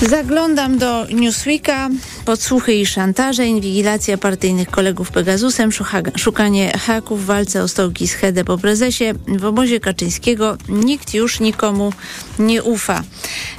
Zaglądam 0.01 0.77
do 0.77 1.05
Newsweeka. 1.13 1.89
Podsłuchy 2.27 2.73
i 2.73 2.85
szantaże, 2.85 3.45
inwigilacja 3.45 4.17
partyjnych 4.17 4.69
kolegów 4.69 5.11
Pegasusem, 5.11 5.69
szukanie 6.17 6.77
haków 6.77 7.25
walce 7.25 7.63
o 7.63 7.67
stołki 7.67 8.07
z 8.07 8.13
Hede 8.13 8.43
po 8.43 8.57
prezesie. 8.57 9.13
W 9.27 9.45
obozie 9.45 9.79
Kaczyńskiego 9.79 10.57
nikt 10.69 11.13
już 11.13 11.39
nikomu 11.39 11.93
nie 12.39 12.63
ufa. 12.63 13.03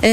Yy, 0.03 0.09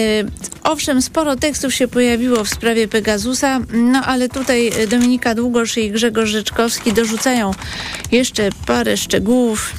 owszem, 0.64 1.02
sporo 1.02 1.36
tekstów 1.36 1.74
się 1.74 1.88
pojawiło 1.88 2.44
w 2.44 2.50
sprawie 2.50 2.88
Pegasusa, 2.88 3.60
no 3.74 4.02
ale 4.06 4.30
tutaj 4.30 4.72
Dominika 4.90 5.36
Długosz 5.36 5.78
i 5.78 5.92
Grzegorz 5.92 6.30
Rzeczkowski 6.30 6.94
dorzucają 6.94 7.52
jeszcze 8.12 8.50
parę 8.66 8.98
szczegółów. 8.98 9.74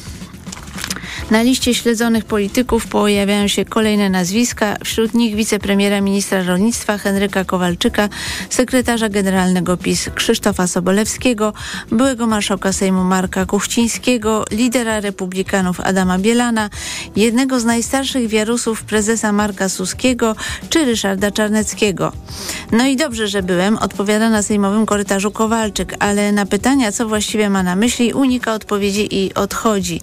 Na 1.31 1.43
liście 1.43 1.75
śledzonych 1.75 2.25
polityków 2.25 2.87
pojawiają 2.87 3.49
się 3.49 3.65
kolejne 3.65 4.11
nazwiska, 4.11 4.77
wśród 4.85 5.15
nich 5.15 5.35
wicepremiera 5.35 6.01
ministra 6.01 6.43
rolnictwa 6.43 6.99
Henryka 6.99 7.45
Kowalczyka, 7.45 8.09
sekretarza 8.51 9.09
generalnego 9.09 9.77
PiS 9.77 10.11
Krzysztofa 10.15 10.67
Sobolewskiego, 10.67 11.53
byłego 11.91 12.27
marszałka 12.27 12.73
Sejmu 12.73 13.05
Marka 13.05 13.47
Kuchcińskiego, 13.47 14.45
lidera 14.51 15.01
republikanów 15.01 15.81
Adama 15.81 16.19
Bielana, 16.19 16.71
jednego 17.17 17.61
z 17.61 17.65
najstarszych 17.65 18.29
wiarusów 18.29 18.83
prezesa 18.83 19.33
Marka 19.33 19.69
Suskiego 19.69 20.37
czy 20.71 20.85
Ryszarda 20.85 21.31
Czarneckiego. 21.31 22.13
No 22.73 22.87
i 22.87 22.97
dobrze, 22.97 23.29
że 23.29 23.43
byłem, 23.43 23.79
odpowiada 23.79 24.31
na 24.31 24.43
sejmowym 24.43 24.87
korytarzu 24.87 25.31
Kowalczyk, 25.31 25.95
ale 25.99 26.33
na 26.33 26.47
pytania, 26.47 26.93
co 26.93 27.09
właściwie 27.09 27.51
ma 27.51 27.63
na 27.63 27.77
myśli, 27.77 28.13
unika 28.13 28.55
odpowiedzi 28.55 29.25
i 29.25 29.35
odchodzi. 29.35 30.01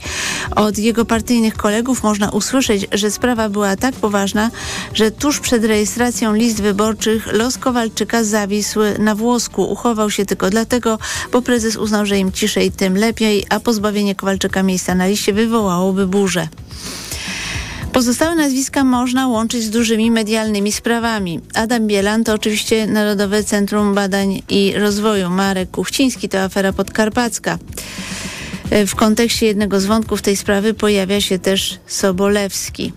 Od 0.55 0.77
jego 0.77 1.02
partyjnych 1.05 1.57
kolegów 1.57 2.03
można 2.03 2.29
usłyszeć, 2.29 2.87
że 2.91 3.11
sprawa 3.11 3.49
była 3.49 3.75
tak 3.75 3.95
poważna, 3.95 4.51
że 4.93 5.11
tuż 5.11 5.39
przed 5.39 5.65
rejestracją 5.65 6.33
list 6.33 6.61
wyborczych 6.61 7.33
los 7.33 7.57
Kowalczyka 7.57 8.23
zawisł 8.23 8.79
na 8.99 9.15
włosku. 9.15 9.63
Uchował 9.63 10.11
się 10.11 10.25
tylko 10.25 10.49
dlatego, 10.49 10.99
bo 11.31 11.41
prezes 11.41 11.75
uznał, 11.75 12.05
że 12.05 12.17
im 12.17 12.31
ciszej, 12.31 12.71
tym 12.71 12.97
lepiej, 12.97 13.45
a 13.49 13.59
pozbawienie 13.59 14.15
Kowalczyka 14.15 14.63
miejsca 14.63 14.95
na 14.95 15.07
liście 15.07 15.33
wywołałoby 15.33 16.07
burzę. 16.07 16.47
Pozostałe 17.93 18.35
nazwiska 18.35 18.83
można 18.83 19.27
łączyć 19.27 19.63
z 19.63 19.69
dużymi 19.69 20.11
medialnymi 20.11 20.71
sprawami. 20.71 21.39
Adam 21.53 21.87
Bielan 21.87 22.23
to 22.23 22.33
oczywiście 22.33 22.87
Narodowe 22.87 23.43
Centrum 23.43 23.95
Badań 23.95 24.41
i 24.49 24.73
Rozwoju. 24.77 25.29
Marek 25.29 25.71
Kuchciński 25.71 26.29
to 26.29 26.39
afera 26.39 26.73
podkarpacka. 26.73 27.57
E, 28.73 28.85
w 28.87 28.95
kontekście 28.95 29.45
jednego 29.45 29.79
z 29.79 29.85
wątków 29.85 30.21
tej 30.21 30.35
sprawy 30.35 30.73
pojawia 30.73 31.21
się 31.21 31.39
też 31.39 31.79
Sobolewski. 31.87 32.93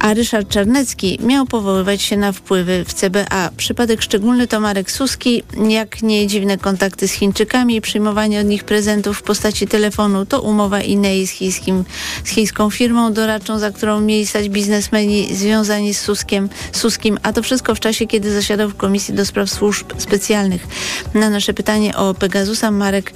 A 0.00 0.14
Ryszard 0.14 0.48
Czarnecki 0.48 1.18
miał 1.22 1.46
powoływać 1.46 2.02
się 2.02 2.16
na 2.16 2.32
wpływy 2.32 2.84
w 2.84 2.94
CBA. 2.94 3.50
Przypadek 3.56 4.02
szczególny 4.02 4.46
to 4.46 4.60
Marek 4.60 4.90
Suski. 4.90 5.42
Jak 5.68 6.02
nie 6.02 6.26
dziwne 6.26 6.58
kontakty 6.58 7.08
z 7.08 7.12
Chińczykami 7.12 7.76
i 7.76 7.80
przyjmowanie 7.80 8.40
od 8.40 8.46
nich 8.46 8.64
prezentów 8.64 9.18
w 9.18 9.22
postaci 9.22 9.66
telefonu, 9.66 10.26
to 10.26 10.40
umowa 10.40 10.80
Inei 10.80 11.26
z, 11.26 11.30
chińskim, 11.30 11.84
z 12.24 12.28
chińską 12.28 12.70
firmą 12.70 13.12
doradczą, 13.12 13.58
za 13.58 13.70
którą 13.70 14.00
mieli 14.00 14.26
stać 14.26 14.48
biznesmeni 14.48 15.34
związani 15.34 15.94
z 15.94 16.00
Suskiem, 16.00 16.48
Suskim. 16.72 17.18
A 17.22 17.32
to 17.32 17.42
wszystko 17.42 17.74
w 17.74 17.80
czasie, 17.80 18.06
kiedy 18.06 18.32
zasiadał 18.32 18.68
w 18.68 18.76
Komisji 18.76 19.14
do 19.14 19.26
Spraw 19.26 19.50
Służb 19.50 19.92
Specjalnych. 19.98 20.66
Na 21.14 21.30
nasze 21.30 21.54
pytanie 21.54 21.96
o 21.96 22.14
Pegasusa 22.14 22.70
Marek 22.70 23.12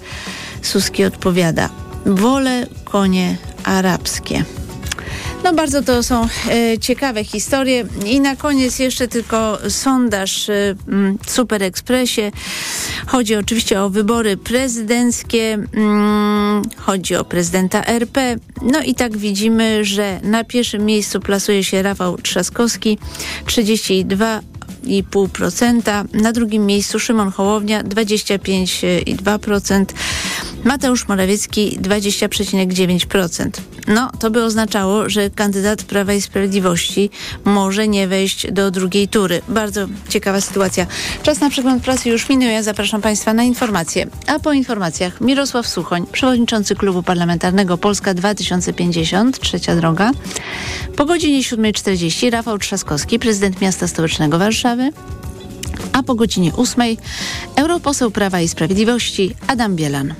Suski 0.62 1.04
odpowiada: 1.04 1.68
Wolę 2.06 2.66
konie 2.84 3.36
arabskie. 3.64 4.44
No 5.44 5.54
bardzo 5.54 5.82
to 5.82 6.02
są 6.02 6.28
e, 6.48 6.78
ciekawe 6.78 7.24
historie. 7.24 7.84
I 8.06 8.20
na 8.20 8.36
koniec 8.36 8.78
jeszcze 8.78 9.08
tylko 9.08 9.58
sondaż 9.70 10.48
e, 10.48 10.74
Super 11.26 11.62
Expressie. 11.62 12.32
Chodzi 13.06 13.36
oczywiście 13.36 13.82
o 13.82 13.90
wybory 13.90 14.36
prezydenckie, 14.36 15.58
mm, 15.74 16.62
chodzi 16.76 17.16
o 17.16 17.24
prezydenta 17.24 17.84
RP. 17.84 18.36
No 18.62 18.82
i 18.82 18.94
tak 18.94 19.16
widzimy, 19.16 19.84
że 19.84 20.20
na 20.22 20.44
pierwszym 20.44 20.84
miejscu 20.84 21.20
plasuje 21.20 21.64
się 21.64 21.82
Rafał 21.82 22.16
Trzaskowski, 22.16 22.98
32 23.46 24.40
2,5%. 24.82 26.04
Na 26.12 26.32
drugim 26.32 26.66
miejscu 26.66 26.98
Szymon 26.98 27.30
Hołownia 27.30 27.82
25,2%. 27.82 29.84
Mateusz 30.64 31.08
Morawiecki 31.08 31.78
20,9%. 31.80 33.50
No, 33.88 34.10
to 34.18 34.30
by 34.30 34.44
oznaczało, 34.44 35.08
że 35.08 35.30
kandydat 35.30 35.82
Prawa 35.82 36.12
i 36.12 36.20
Sprawiedliwości 36.20 37.10
może 37.44 37.88
nie 37.88 38.08
wejść 38.08 38.52
do 38.52 38.70
drugiej 38.70 39.08
tury. 39.08 39.42
Bardzo 39.48 39.86
ciekawa 40.08 40.40
sytuacja. 40.40 40.86
Czas 41.22 41.40
na 41.40 41.50
przegląd 41.50 41.82
prasy 41.82 42.08
już 42.08 42.28
minął. 42.28 42.48
Ja 42.48 42.62
zapraszam 42.62 43.02
Państwa 43.02 43.34
na 43.34 43.42
informacje. 43.42 44.06
A 44.26 44.38
po 44.38 44.52
informacjach 44.52 45.20
Mirosław 45.20 45.68
Suchoń, 45.68 46.06
przewodniczący 46.12 46.76
Klubu 46.76 47.02
Parlamentarnego 47.02 47.78
Polska 47.78 48.14
2050, 48.14 49.38
trzecia 49.38 49.76
droga. 49.76 50.10
Po 50.96 51.04
godzinie 51.04 51.40
7.40 51.40 52.30
Rafał 52.30 52.58
Trzaskowski, 52.58 53.18
prezydent 53.18 53.60
miasta 53.60 53.88
stołecznego 53.88 54.38
Warszawy. 54.38 54.90
A 55.92 56.02
po 56.02 56.14
godzinie 56.14 56.52
8 56.56 56.96
europoseł 57.56 58.10
Prawa 58.10 58.40
i 58.40 58.48
Sprawiedliwości 58.48 59.34
Adam 59.46 59.76
Bielan. 59.76 60.14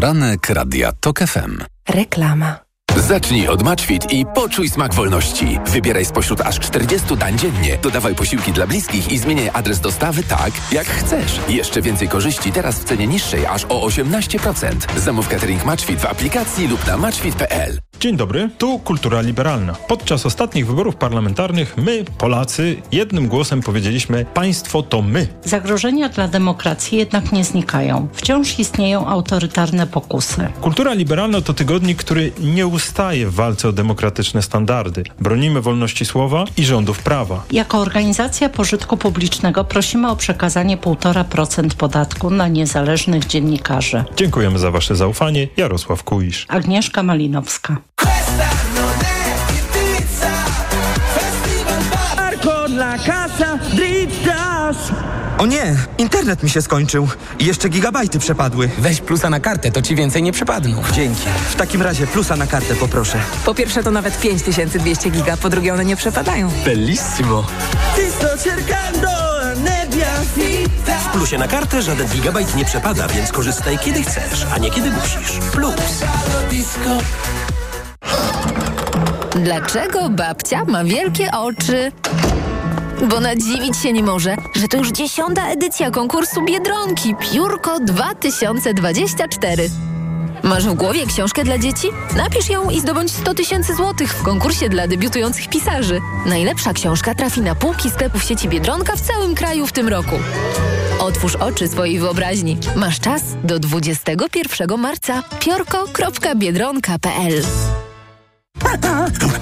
Poranek 0.00 0.50
Radia 0.50 0.92
TOK 1.00 1.18
FM. 1.18 1.60
Reklama. 1.88 2.56
Zacznij 2.96 3.48
od 3.48 3.62
Matchfit 3.62 4.12
i 4.12 4.24
poczuj 4.34 4.68
smak 4.68 4.94
wolności. 4.94 5.58
Wybieraj 5.66 6.04
spośród 6.04 6.40
aż 6.40 6.60
40 6.60 7.16
dań 7.16 7.38
dziennie. 7.38 7.78
Dodawaj 7.82 8.14
posiłki 8.14 8.52
dla 8.52 8.66
bliskich 8.66 9.12
i 9.12 9.18
zmieniaj 9.18 9.50
adres 9.52 9.80
dostawy 9.80 10.22
tak, 10.22 10.52
jak 10.72 10.86
chcesz. 10.86 11.40
Jeszcze 11.48 11.82
więcej 11.82 12.08
korzyści 12.08 12.52
teraz 12.52 12.78
w 12.78 12.84
cenie 12.84 13.06
niższej 13.06 13.46
aż 13.46 13.64
o 13.64 13.86
18%. 13.86 14.98
Zamów 14.98 15.28
catering 15.28 15.64
Matchfit 15.64 16.00
w 16.00 16.06
aplikacji 16.06 16.68
lub 16.68 16.86
na 16.86 16.96
matchfit.pl. 16.96 17.78
Dzień 18.00 18.16
dobry, 18.16 18.50
tu 18.58 18.78
Kultura 18.78 19.20
Liberalna. 19.20 19.74
Podczas 19.88 20.26
ostatnich 20.26 20.66
wyborów 20.66 20.96
parlamentarnych 20.96 21.76
my, 21.76 22.04
Polacy, 22.18 22.76
jednym 22.92 23.28
głosem 23.28 23.60
powiedzieliśmy 23.62 24.24
państwo 24.24 24.82
to 24.82 25.02
my. 25.02 25.28
Zagrożenia 25.44 26.08
dla 26.08 26.28
demokracji 26.28 26.98
jednak 26.98 27.32
nie 27.32 27.44
znikają. 27.44 28.08
Wciąż 28.12 28.58
istnieją 28.58 29.06
autorytarne 29.06 29.86
pokusy. 29.86 30.48
Kultura 30.60 30.94
Liberalna 30.94 31.40
to 31.40 31.54
tygodnik, 31.54 31.98
który 31.98 32.32
nie 32.38 32.66
ustaje 32.66 33.26
w 33.26 33.34
walce 33.34 33.68
o 33.68 33.72
demokratyczne 33.72 34.42
standardy. 34.42 35.04
Bronimy 35.20 35.60
wolności 35.60 36.04
słowa 36.04 36.44
i 36.56 36.64
rządów 36.64 37.02
prawa. 37.02 37.44
Jako 37.52 37.78
organizacja 37.78 38.48
pożytku 38.48 38.96
publicznego 38.96 39.64
prosimy 39.64 40.10
o 40.10 40.16
przekazanie 40.16 40.76
1,5% 40.76 41.74
podatku 41.74 42.30
na 42.30 42.48
niezależnych 42.48 43.26
dziennikarzy. 43.26 44.04
Dziękujemy 44.16 44.58
za 44.58 44.70
Wasze 44.70 44.96
zaufanie. 44.96 45.48
Jarosław 45.56 46.04
Kuisz. 46.04 46.46
Agnieszka 46.48 47.02
Malinowska. 47.02 47.89
La 52.80 52.96
casa. 52.96 53.58
O 55.38 55.46
nie, 55.46 55.76
internet 55.98 56.42
mi 56.42 56.50
się 56.50 56.62
skończył 56.62 57.08
i 57.38 57.46
jeszcze 57.46 57.68
gigabajty 57.68 58.18
przepadły. 58.18 58.70
Weź 58.78 59.00
plusa 59.00 59.30
na 59.30 59.40
kartę, 59.40 59.70
to 59.70 59.82
ci 59.82 59.96
więcej 59.96 60.22
nie 60.22 60.32
przepadną. 60.32 60.82
Dzięki. 60.92 61.22
W 61.50 61.54
takim 61.54 61.82
razie 61.82 62.06
plusa 62.06 62.36
na 62.36 62.46
kartę 62.46 62.74
poproszę. 62.74 63.18
Po 63.44 63.54
pierwsze 63.54 63.82
to 63.82 63.90
nawet 63.90 64.20
5200 64.20 65.10
giga, 65.10 65.36
po 65.36 65.50
drugie 65.50 65.74
one 65.74 65.84
nie 65.84 65.96
przepadają. 65.96 66.50
Bellissimo. 66.64 67.44
W 71.04 71.12
plusie 71.12 71.38
na 71.38 71.48
kartę 71.48 71.82
żaden 71.82 72.08
gigabajt 72.08 72.56
nie 72.56 72.64
przepada, 72.64 73.08
więc 73.08 73.32
korzystaj 73.32 73.78
kiedy 73.78 74.02
chcesz, 74.02 74.46
a 74.54 74.58
nie 74.58 74.70
kiedy 74.70 74.90
musisz. 74.90 75.38
Plus. 75.52 75.74
Dlaczego 79.36 80.08
babcia 80.08 80.64
ma 80.64 80.84
wielkie 80.84 81.30
oczy? 81.32 81.92
Bo 83.08 83.20
nadziwić 83.20 83.76
się 83.76 83.92
nie 83.92 84.02
może, 84.02 84.36
że 84.54 84.68
to 84.68 84.76
już 84.76 84.90
dziesiąta 84.90 85.48
edycja 85.48 85.90
konkursu 85.90 86.44
Biedronki 86.44 87.14
Piórko 87.20 87.80
2024. 87.80 89.70
Masz 90.42 90.66
w 90.66 90.74
głowie 90.74 91.06
książkę 91.06 91.44
dla 91.44 91.58
dzieci? 91.58 91.88
Napisz 92.16 92.48
ją 92.48 92.70
i 92.70 92.80
zdobądź 92.80 93.10
100 93.10 93.34
tysięcy 93.34 93.74
złotych 93.74 94.14
w 94.14 94.22
konkursie 94.22 94.68
dla 94.68 94.88
debiutujących 94.88 95.48
pisarzy. 95.48 96.00
Najlepsza 96.26 96.72
książka 96.72 97.14
trafi 97.14 97.40
na 97.40 97.54
półki 97.54 97.90
sklepów 97.90 98.24
sieci 98.24 98.48
Biedronka 98.48 98.96
w 98.96 99.00
całym 99.00 99.34
kraju 99.34 99.66
w 99.66 99.72
tym 99.72 99.88
roku. 99.88 100.16
Otwórz 100.98 101.36
oczy 101.36 101.68
swojej 101.68 101.98
wyobraźni. 101.98 102.58
Masz 102.76 103.00
czas 103.00 103.22
do 103.44 103.58
21 103.58 104.78
marca. 104.78 105.22
piorko.biedronka.pl 105.40 107.42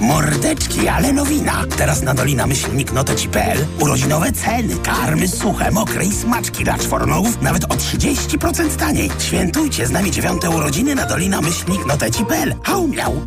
Mordeczki, 0.00 0.88
ale 0.88 1.12
nowina. 1.12 1.64
Teraz 1.76 2.02
na 2.02 2.14
Dolina 2.14 2.46
Myślnik 2.46 2.92
Noteci.pl 2.92 3.66
urodzinowe 3.80 4.32
ceny. 4.32 4.76
Karmy 4.82 5.28
suche, 5.28 5.70
mokre 5.70 6.04
i 6.04 6.12
smaczki 6.12 6.64
dla 6.64 6.78
czwornogów 6.78 7.42
nawet 7.42 7.64
o 7.64 7.74
30% 7.74 8.76
taniej. 8.76 9.10
Świętujcie 9.18 9.86
z 9.86 9.90
nami 9.90 10.10
dziewiąte 10.10 10.50
urodziny 10.50 10.94
na 10.94 11.06
Dolina 11.06 11.40
Myślnik 11.40 11.86
Noteci.pl. 11.86 12.54
Hał 12.64 12.88
miał. 12.88 13.26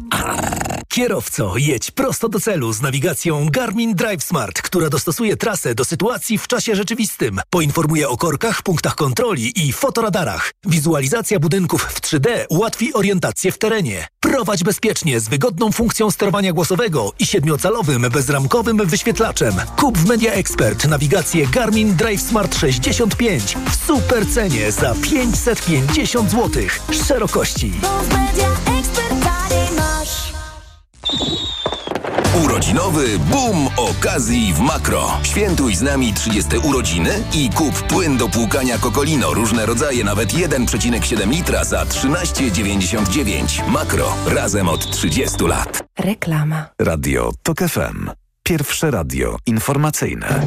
Kierowco, 0.94 1.58
jedź 1.58 1.92
prosto 1.92 2.30
do 2.30 2.40
celu 2.40 2.74
z 2.74 2.82
nawigacją 2.82 3.50
Garmin 3.50 3.96
Drive 3.96 4.24
Smart, 4.24 4.62
która 4.62 4.90
dostosuje 4.90 5.38
trasę 5.38 5.76
do 5.76 5.86
sytuacji 5.86 6.38
w 6.38 6.48
czasie 6.48 6.76
rzeczywistym. 6.76 7.42
Poinformuje 7.50 8.10
o 8.10 8.18
korkach, 8.18 8.62
punktach 8.62 8.96
kontroli 8.96 9.68
i 9.68 9.74
fotoradarach. 9.74 10.52
Wizualizacja 10.66 11.40
budynków 11.40 11.84
w 11.84 12.02
3D 12.02 12.46
ułatwi 12.50 12.94
orientację 12.94 13.52
w 13.52 13.58
terenie. 13.58 14.08
Prowadź 14.20 14.64
bezpiecznie 14.64 15.20
z 15.20 15.28
wygodną 15.30 15.72
funkcją 15.72 16.12
sterowania 16.12 16.54
głosowego 16.54 17.12
i 17.20 17.26
siedmiocalowym 17.26 18.02
bezramkowym 18.02 18.78
wyświetlaczem. 18.78 19.54
Kup 19.78 19.98
w 19.98 20.08
Media 20.08 20.34
Expert 20.34 20.88
nawigację 20.88 21.48
Garmin 21.48 21.96
Drive 21.96 22.22
Smart 22.22 22.58
65 22.58 23.58
w 23.70 23.86
super 23.86 24.28
cenie 24.28 24.72
za 24.72 24.96
550 24.96 26.32
zł. 26.32 26.64
Szerokości. 27.08 27.72
Urodzinowy 32.44 33.20
boom 33.20 33.70
okazji 33.78 34.54
w 34.54 34.60
Makro. 34.60 35.20
Świętuj 35.24 35.76
z 35.76 35.82
nami 35.82 36.14
30 36.14 36.58
urodziny 36.58 37.24
i 37.34 37.50
kup 37.50 37.82
płyn 37.82 38.18
do 38.18 38.30
płukania 38.30 38.78
Kokolino. 38.78 39.34
Różne 39.34 39.66
rodzaje, 39.66 40.04
nawet 40.04 40.34
1,7 40.34 41.30
litra 41.30 41.64
za 41.64 41.84
13,99. 41.86 43.68
Makro. 43.68 44.14
Razem 44.26 44.70
od 44.70 44.92
30 44.92 45.44
lat. 45.48 45.84
Reklama. 46.00 46.66
Radio 46.80 47.32
TOK 47.44 47.58
FM. 47.60 48.10
Pierwsze 48.44 48.92
radio 48.92 49.38
informacyjne. 49.46 50.42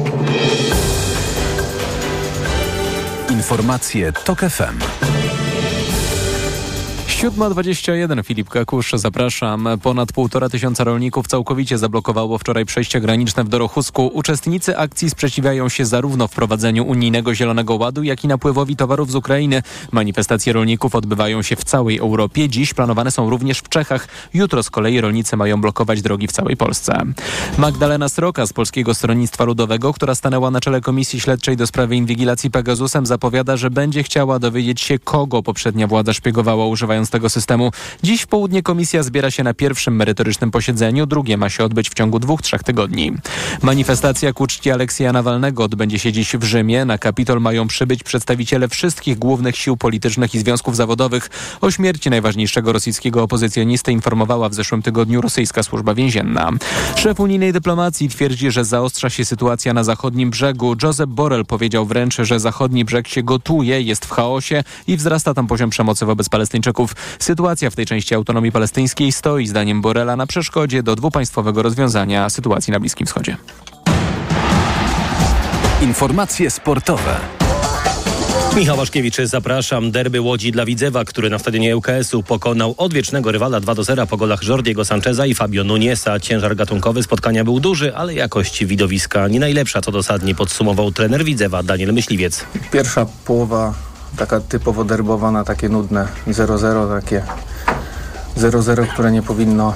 Informacje 3.29 4.13
TOK 4.13 4.39
FM. 4.39 4.79
7.21 7.25 8.23
Filip 8.23 8.49
Kakusz, 8.49 8.91
zapraszam. 8.93 9.67
Ponad 9.83 10.11
półtora 10.13 10.49
tysiąca 10.49 10.83
rolników 10.83 11.27
całkowicie 11.27 11.77
zablokowało 11.77 12.37
wczoraj 12.37 12.65
przejście 12.65 13.01
graniczne 13.01 13.43
w 13.43 13.49
Dorochusku. 13.49 14.07
Uczestnicy 14.07 14.77
akcji 14.77 15.09
sprzeciwiają 15.09 15.69
się 15.69 15.85
zarówno 15.85 16.27
wprowadzeniu 16.27 16.85
unijnego 16.85 17.35
Zielonego 17.35 17.75
Ładu, 17.75 18.03
jak 18.03 18.23
i 18.23 18.27
napływowi 18.27 18.75
towarów 18.75 19.11
z 19.11 19.15
Ukrainy. 19.15 19.63
Manifestacje 19.91 20.53
rolników 20.53 20.95
odbywają 20.95 21.41
się 21.41 21.55
w 21.55 21.63
całej 21.63 21.97
Europie. 21.97 22.49
Dziś 22.49 22.73
planowane 22.73 23.11
są 23.11 23.29
również 23.29 23.59
w 23.59 23.69
Czechach. 23.69 24.07
Jutro 24.33 24.63
z 24.63 24.69
kolei 24.69 25.01
rolnicy 25.01 25.37
mają 25.37 25.61
blokować 25.61 26.01
drogi 26.01 26.27
w 26.27 26.31
całej 26.31 26.57
Polsce. 26.57 27.01
Magdalena 27.57 28.09
Sroka 28.09 28.45
z 28.45 28.53
Polskiego 28.53 28.93
Stronnictwa 28.93 29.43
Ludowego, 29.43 29.93
która 29.93 30.15
stanęła 30.15 30.51
na 30.51 30.61
czele 30.61 30.81
Komisji 30.81 31.19
Śledczej 31.19 31.57
do 31.57 31.67
sprawy 31.67 31.95
inwigilacji 31.95 32.51
Pegasusem, 32.51 33.05
zapowiada, 33.05 33.57
że 33.57 33.69
będzie 33.69 34.03
chciała 34.03 34.39
dowiedzieć 34.39 34.81
się, 34.81 34.99
kogo 34.99 35.43
poprzednia 35.43 35.87
władza 35.87 36.13
szpiegowała 36.13 36.65
używając 36.65 37.14
systemu. 37.29 37.71
Dziś 38.03 38.21
w 38.21 38.27
południe 38.27 38.63
komisja 38.63 39.03
zbiera 39.03 39.31
się 39.31 39.43
na 39.43 39.53
pierwszym 39.53 39.95
merytorycznym 39.95 40.51
posiedzeniu, 40.51 41.05
drugie 41.05 41.37
ma 41.37 41.49
się 41.49 41.63
odbyć 41.63 41.89
w 41.89 41.93
ciągu 41.93 42.19
dwóch, 42.19 42.41
trzech 42.41 42.63
tygodni. 42.63 43.13
Manifestacja 43.61 44.33
ku 44.33 44.47
czci 44.47 44.71
Aleksja 44.71 45.13
Nawalnego 45.13 45.63
odbędzie 45.63 45.99
się 45.99 46.11
dziś 46.11 46.35
w 46.35 46.43
Rzymie. 46.43 46.85
Na 46.85 46.97
Kapitol 46.97 47.41
mają 47.41 47.67
przybyć 47.67 48.03
przedstawiciele 48.03 48.67
wszystkich 48.67 49.19
głównych 49.19 49.57
sił 49.57 49.77
politycznych 49.77 50.35
i 50.35 50.39
związków 50.39 50.75
zawodowych. 50.75 51.29
O 51.61 51.71
śmierci 51.71 52.09
najważniejszego 52.09 52.73
rosyjskiego 52.73 53.23
opozycjonisty 53.23 53.91
informowała 53.91 54.49
w 54.49 54.53
zeszłym 54.53 54.81
tygodniu 54.81 55.21
rosyjska 55.21 55.63
służba 55.63 55.93
więzienna. 55.93 56.51
Szef 56.95 57.19
unijnej 57.19 57.53
dyplomacji 57.53 58.09
twierdzi, 58.09 58.51
że 58.51 58.65
zaostrza 58.65 59.09
się 59.09 59.25
sytuacja 59.25 59.73
na 59.73 59.83
zachodnim 59.83 60.29
brzegu. 60.29 60.75
Josep 60.83 61.09
Borrell 61.09 61.45
powiedział 61.45 61.85
wręcz, 61.85 62.15
że 62.19 62.39
zachodni 62.39 62.85
brzeg 62.85 63.07
się 63.07 63.23
gotuje, 63.23 63.81
jest 63.81 64.05
w 64.05 64.11
chaosie 64.11 64.63
i 64.87 64.97
wzrasta 64.97 65.33
tam 65.33 65.47
poziom 65.47 65.69
przemocy 65.69 66.05
wobec 66.05 66.29
Palestyńczyków. 66.29 66.95
Sytuacja 67.19 67.69
w 67.69 67.75
tej 67.75 67.85
części 67.85 68.15
autonomii 68.15 68.51
palestyńskiej 68.51 69.11
stoi, 69.11 69.47
zdaniem 69.47 69.81
Borela, 69.81 70.15
na 70.15 70.27
przeszkodzie 70.27 70.83
do 70.83 70.95
dwupaństwowego 70.95 71.63
rozwiązania 71.63 72.29
sytuacji 72.29 72.73
na 72.73 72.79
Bliskim 72.79 73.07
Wschodzie. 73.07 73.37
Informacje 75.81 76.51
sportowe. 76.51 77.19
Michał 78.55 78.77
Waszkiewicz, 78.77 79.15
zapraszam. 79.23 79.91
Derby 79.91 80.21
Łodzi 80.21 80.51
dla 80.51 80.65
Widzewa, 80.65 81.05
który 81.05 81.29
na 81.29 81.39
stadionie 81.39 81.77
ŁKS-u 81.77 82.23
pokonał 82.23 82.75
odwiecznego 82.77 83.31
rywala 83.31 83.59
2 83.59 83.75
do 83.75 83.83
0 83.83 84.07
po 84.07 84.17
golach 84.17 84.43
Jordiego 84.43 84.85
Sancheza 84.85 85.25
i 85.25 85.33
Fabio 85.33 85.63
Nunesa. 85.63 86.19
Ciężar 86.19 86.55
gatunkowy 86.55 87.03
spotkania 87.03 87.43
był 87.43 87.59
duży, 87.59 87.95
ale 87.95 88.13
jakość 88.13 88.65
widowiska 88.65 89.27
nie 89.27 89.39
najlepsza, 89.39 89.81
to 89.81 89.91
dosadnie 89.91 90.35
podsumował 90.35 90.91
trener 90.91 91.25
Widzewa 91.25 91.63
Daniel 91.63 91.93
Myśliwiec. 91.93 92.45
Pierwsza 92.71 93.05
połowa 93.25 93.73
taka 94.17 94.39
typowo 94.39 94.83
derbowa 94.83 95.31
na 95.31 95.43
takie 95.43 95.69
nudne. 95.69 96.07
0-0, 96.27 97.01
takie 97.01 97.23
0-0, 98.37 98.87
które 98.87 99.11
nie 99.11 99.21
powinno 99.21 99.73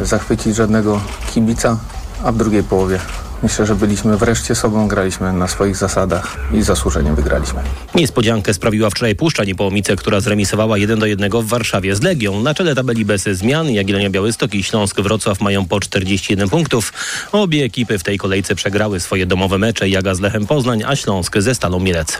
e, 0.00 0.06
zachwycić 0.06 0.56
żadnego 0.56 1.00
kibica, 1.34 1.76
a 2.24 2.32
w 2.32 2.36
drugiej 2.36 2.62
połowie 2.62 2.98
Myślę, 3.42 3.66
że 3.66 3.74
byliśmy 3.74 4.16
wreszcie 4.16 4.54
sobą, 4.54 4.88
graliśmy 4.88 5.32
na 5.32 5.48
swoich 5.48 5.76
zasadach 5.76 6.36
i 6.52 6.62
zasłużenie 6.62 7.12
wygraliśmy. 7.12 7.60
Niespodziankę 7.94 8.54
sprawiła 8.54 8.90
wczoraj 8.90 9.14
Puszcza 9.14 9.44
Niepołomice, 9.44 9.96
która 9.96 10.20
zremisowała 10.20 10.78
1 10.78 10.98
do 10.98 11.06
1 11.06 11.30
w 11.30 11.46
Warszawie 11.46 11.96
z 11.96 12.02
Legią. 12.02 12.42
Na 12.42 12.54
czele 12.54 12.74
tabeli 12.74 13.04
bez 13.04 13.22
zmian 13.22 13.70
Jagiellonia 13.70 14.10
Białystok 14.10 14.54
i 14.54 14.62
Śląsk 14.62 15.00
Wrocław 15.00 15.40
mają 15.40 15.64
po 15.64 15.80
41 15.80 16.48
punktów. 16.48 16.92
Obie 17.32 17.64
ekipy 17.64 17.98
w 17.98 18.02
tej 18.02 18.18
kolejce 18.18 18.54
przegrały 18.54 19.00
swoje 19.00 19.26
domowe 19.26 19.58
mecze. 19.58 19.88
Jaga 19.88 20.14
z 20.14 20.20
Lechem 20.20 20.46
Poznań, 20.46 20.82
a 20.86 20.96
Śląsk 20.96 21.38
ze 21.38 21.54
Stalą 21.54 21.80
Mielec. 21.80 22.18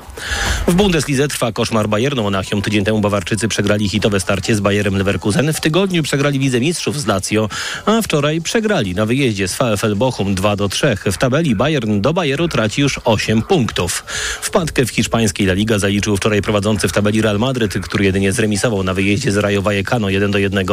W 0.68 0.74
Bundeslidze 0.74 1.28
trwa 1.28 1.52
koszmar 1.52 1.88
Bayernu 1.88 2.22
Monachium. 2.22 2.62
Tydzień 2.62 2.84
temu 2.84 3.00
Bawarczycy 3.00 3.48
przegrali 3.48 3.88
hitowe 3.88 4.20
starcie 4.20 4.54
z 4.54 4.60
Bayerem 4.60 4.96
Leverkusen. 4.96 5.52
W 5.52 5.60
tygodniu 5.60 6.02
przegrali 6.02 6.38
Widzę 6.38 6.60
Mistrzów 6.60 7.00
z 7.00 7.06
Lazio, 7.06 7.48
a 7.86 8.02
wczoraj 8.02 8.40
przegrali 8.40 8.94
na 8.94 9.06
wyjeździe 9.06 9.48
z 9.48 9.54
VfL 9.54 9.96
Bochum 9.96 10.34
2 10.34 10.56
do 10.56 10.68
3. 10.68 10.96
W 11.12 11.18
tabeli 11.18 11.54
Bayern 11.54 12.00
do 12.00 12.12
Bayeru 12.12 12.48
traci 12.48 12.80
już 12.80 13.00
8 13.04 13.42
punktów. 13.42 14.04
Wpadkę 14.40 14.86
w 14.86 14.90
hiszpańskiej 14.90 15.46
La 15.46 15.54
Liga 15.54 15.78
zaliczył 15.78 16.16
wczoraj 16.16 16.42
prowadzący 16.42 16.88
w 16.88 16.92
tabeli 16.92 17.22
Real 17.22 17.38
Madryt, 17.38 17.74
który 17.74 18.04
jedynie 18.04 18.32
zremisował 18.32 18.82
na 18.82 18.94
wyjeździe 18.94 19.32
z 19.32 19.36
Rayo 19.36 19.62
Vallecano 19.62 20.10
1 20.10 20.30
do 20.30 20.38
1. 20.38 20.66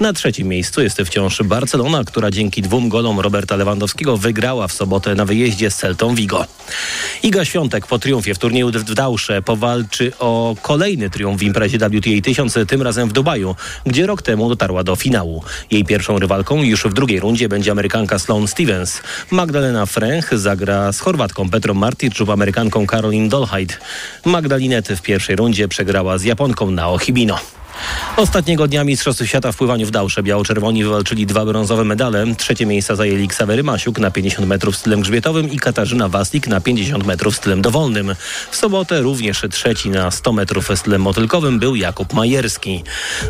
Na 0.00 0.12
trzecim 0.12 0.48
miejscu 0.48 0.82
jest 0.82 0.98
wciąż 0.98 1.42
Barcelona, 1.42 2.04
która 2.04 2.30
dzięki 2.30 2.62
dwóm 2.62 2.88
golom 2.88 3.20
Roberta 3.20 3.56
Lewandowskiego 3.56 4.16
wygrała 4.16 4.68
w 4.68 4.72
sobotę 4.72 5.14
na 5.14 5.24
wyjeździe 5.24 5.70
z 5.70 5.76
Celtą 5.76 6.14
Vigo. 6.14 6.46
Iga 7.22 7.44
Świątek 7.44 7.86
po 7.86 7.98
triumfie 7.98 8.34
w 8.34 8.38
turnieju 8.38 8.70
w 8.70 8.94
Dałsze 8.94 9.42
powalczy 9.42 10.12
o 10.18 10.56
kolejny 10.62 11.10
triumf 11.10 11.40
w 11.40 11.42
imprezie 11.42 11.78
WTA 11.78 12.20
1000, 12.24 12.58
tym 12.68 12.82
razem 12.82 13.08
w 13.08 13.12
Dubaju, 13.12 13.56
gdzie 13.86 14.06
rok 14.06 14.22
temu 14.22 14.48
dotarła 14.48 14.84
do 14.84 14.96
finału. 14.96 15.44
Jej 15.70 15.84
pierwszą 15.84 16.18
rywalką 16.18 16.62
już 16.62 16.84
w 16.84 16.92
drugiej 16.92 17.20
rundzie 17.20 17.48
będzie 17.48 17.72
Amerykanka 17.72 18.18
Sloane 18.18 18.48
Stevens. 18.48 19.02
Magdalena 19.30 19.79
Fręch 19.86 20.38
zagra 20.38 20.92
z 20.92 21.00
Chorwatką 21.00 21.50
Petrą 21.50 21.74
Martic 21.74 22.18
lub 22.18 22.30
Amerykanką 22.30 22.86
Caroline 22.86 23.28
Dolheid. 23.28 23.78
Magdalinet 24.24 24.88
w 24.88 25.02
pierwszej 25.02 25.36
rundzie 25.36 25.68
przegrała 25.68 26.18
z 26.18 26.24
Japonką 26.24 26.70
Nao 26.70 26.98
Hibino. 26.98 27.38
Ostatniego 28.16 28.68
dnia 28.68 28.84
Mistrzostw 28.84 29.26
Świata 29.26 29.52
w 29.52 29.56
pływaniu 29.56 29.86
w 29.86 29.90
Dałsze 29.90 30.22
biało-czerwoni 30.22 30.84
wywalczyli 30.84 31.26
dwa 31.26 31.44
brązowe 31.44 31.84
medale. 31.84 32.26
Trzecie 32.36 32.66
miejsca 32.66 32.96
zajęli 32.96 33.28
Ksawery 33.28 33.62
Masiuk 33.62 33.98
na 33.98 34.10
50 34.10 34.48
metrów 34.48 34.76
stylem 34.76 35.00
grzbietowym 35.00 35.52
i 35.52 35.58
Katarzyna 35.58 36.08
Waslik 36.08 36.46
na 36.46 36.60
50 36.60 37.06
metrów 37.06 37.36
stylem 37.36 37.62
dowolnym. 37.62 38.14
W 38.50 38.56
sobotę 38.56 39.00
również 39.00 39.42
trzeci 39.50 39.90
na 39.90 40.10
100 40.10 40.32
metrów 40.32 40.68
stylem 40.74 41.02
motylkowym 41.02 41.58
był 41.58 41.76
Jakub 41.76 42.12
Majerski. 42.12 42.84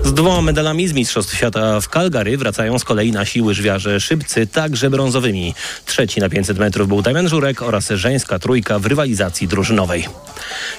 Z 0.05 0.13
dwoma 0.13 0.43
medalami 0.43 0.89
z 0.89 0.93
Mistrzostw 0.93 1.37
Świata 1.37 1.81
w 1.81 1.89
Calgary 1.89 2.37
wracają 2.37 2.79
z 2.79 2.85
kolei 2.85 3.13
nasi 3.13 3.43
łyżwiarze 3.43 4.01
szybcy, 4.01 4.47
także 4.47 4.91
brązowymi. 4.91 5.55
Trzeci 5.87 6.21
na 6.21 6.29
500 6.29 6.59
metrów 6.59 6.89
był 6.89 7.03
Damian 7.03 7.29
Żurek 7.29 7.63
oraz 7.63 7.89
żeńska 7.89 8.39
trójka 8.39 8.79
w 8.79 8.87
rywalizacji 8.87 9.49
drużynowej. 9.49 10.09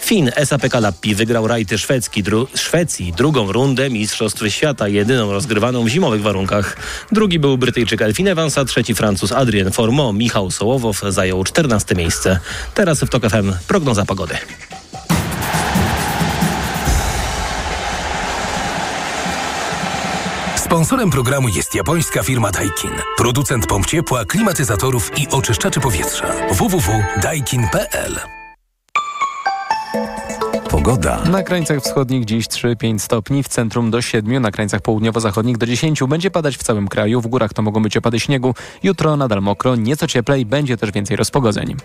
Fin 0.01 0.31
SAPK 0.45 0.73
Lappi 0.73 1.15
wygrał 1.15 1.47
rajty 1.47 1.77
szwedzki, 1.77 2.23
dru 2.23 2.47
Szwecji 2.55 3.13
drugą 3.13 3.51
rundę 3.51 3.60
Mistrzostw 3.89 4.41
Świata, 4.49 4.87
jedyną 4.87 5.31
rozgrywaną 5.31 5.83
w 5.83 5.87
zimowych 5.87 6.21
warunkach. 6.21 6.77
Drugi 7.11 7.39
był 7.39 7.57
Brytyjczyk 7.57 8.01
Elfin 8.01 8.27
Evans, 8.27 8.57
a 8.57 8.65
trzeci 8.65 8.95
Francuz 8.95 9.31
Adrien 9.31 9.71
Formo. 9.71 10.13
Michał 10.13 10.51
Sołowow 10.51 11.01
zajął 11.09 11.43
14 11.43 11.95
miejsce. 11.95 12.39
Teraz 12.73 12.99
w 12.99 13.09
TOK 13.09 13.23
FM 13.29 13.53
prognoza 13.67 14.05
pogody. 14.05 14.35
Sponsorem 20.55 21.09
programu 21.09 21.47
jest 21.49 21.75
japońska 21.75 22.23
firma 22.23 22.51
Daikin. 22.51 22.91
Producent 23.17 23.67
pomp 23.67 23.85
ciepła, 23.85 24.25
klimatyzatorów 24.25 25.11
i 25.17 25.27
oczyszczaczy 25.27 25.79
powietrza. 25.79 26.33
www.daikin.pl 26.51 28.19
Pogoda. 30.83 31.23
Na 31.25 31.43
krańcach 31.43 31.79
wschodnich 31.79 32.25
dziś 32.25 32.47
3-5 32.47 32.99
stopni, 32.99 33.43
w 33.43 33.47
centrum 33.47 33.91
do 33.91 34.01
7, 34.01 34.41
na 34.41 34.51
krańcach 34.51 34.81
południowo-zachodnich 34.81 35.57
do 35.57 35.65
10. 35.65 36.03
Będzie 36.07 36.31
padać 36.31 36.57
w 36.57 36.63
całym 36.63 36.87
kraju, 36.87 37.21
w 37.21 37.27
górach 37.27 37.53
to 37.53 37.61
mogą 37.61 37.83
być 37.83 37.97
opady 37.97 38.19
śniegu. 38.19 38.55
Jutro 38.83 39.17
nadal 39.17 39.41
mokro, 39.41 39.75
nieco 39.75 40.07
cieplej, 40.07 40.45
będzie 40.45 40.77
też 40.77 40.91
więcej 40.91 41.17
rozpogodzeń. 41.17 41.75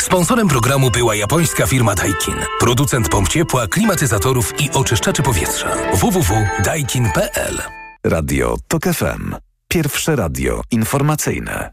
Sponsorem 0.00 0.48
programu 0.48 0.90
była 0.90 1.14
japońska 1.14 1.66
firma 1.66 1.94
Daikin. 1.94 2.34
Producent 2.60 3.08
pomp 3.08 3.28
ciepła, 3.28 3.66
klimatyzatorów 3.66 4.60
i 4.60 4.70
oczyszczaczy 4.70 5.22
powietrza. 5.22 5.68
www.daikin.pl 5.94 7.62
Radio 8.04 8.56
TOK 8.68 8.84
FM. 8.84 9.34
Pierwsze 9.68 10.16
radio 10.16 10.62
informacyjne. 10.70 11.70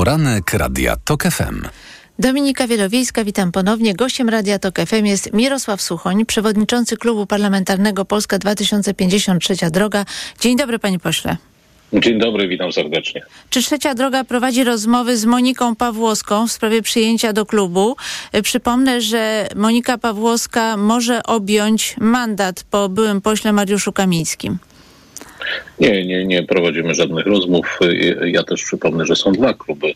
Poranek 0.00 0.54
Radia 0.54 0.96
TOK 1.04 1.22
FM. 1.22 1.62
Dominika 2.18 2.66
Wielowiejska, 2.66 3.24
witam 3.24 3.52
ponownie. 3.52 3.94
Gościem 3.94 4.28
Radia 4.28 4.58
Tok 4.58 4.80
FM 4.80 5.04
jest 5.04 5.32
Mirosław 5.32 5.82
Suchoń, 5.82 6.26
przewodniczący 6.26 6.96
Klubu 6.96 7.26
Parlamentarnego 7.26 8.04
Polska 8.04 8.38
2053 8.38 9.70
Droga. 9.70 10.04
Dzień 10.40 10.56
dobry, 10.56 10.78
panie 10.78 10.98
pośle. 10.98 11.36
Dzień 11.92 12.18
dobry, 12.18 12.48
witam 12.48 12.72
serdecznie. 12.72 13.22
Czy 13.50 13.62
Trzecia 13.62 13.94
Droga 13.94 14.24
prowadzi 14.24 14.64
rozmowy 14.64 15.16
z 15.16 15.24
Moniką 15.24 15.76
Pawłowską 15.76 16.46
w 16.46 16.52
sprawie 16.52 16.82
przyjęcia 16.82 17.32
do 17.32 17.46
klubu? 17.46 17.96
Przypomnę, 18.42 19.00
że 19.00 19.48
Monika 19.56 19.98
Pawłowska 19.98 20.76
może 20.76 21.22
objąć 21.22 21.96
mandat 21.98 22.64
po 22.70 22.88
byłym 22.88 23.20
pośle 23.20 23.52
Mariuszu 23.52 23.92
Kamińskim. 23.92 24.58
Nie, 25.80 26.06
nie, 26.06 26.24
nie 26.24 26.42
prowadzimy 26.42 26.94
żadnych 26.94 27.26
rozmów. 27.26 27.78
Ja 28.24 28.42
też 28.42 28.64
przypomnę, 28.64 29.06
że 29.06 29.16
są 29.16 29.32
dwa 29.32 29.54
kluby 29.54 29.94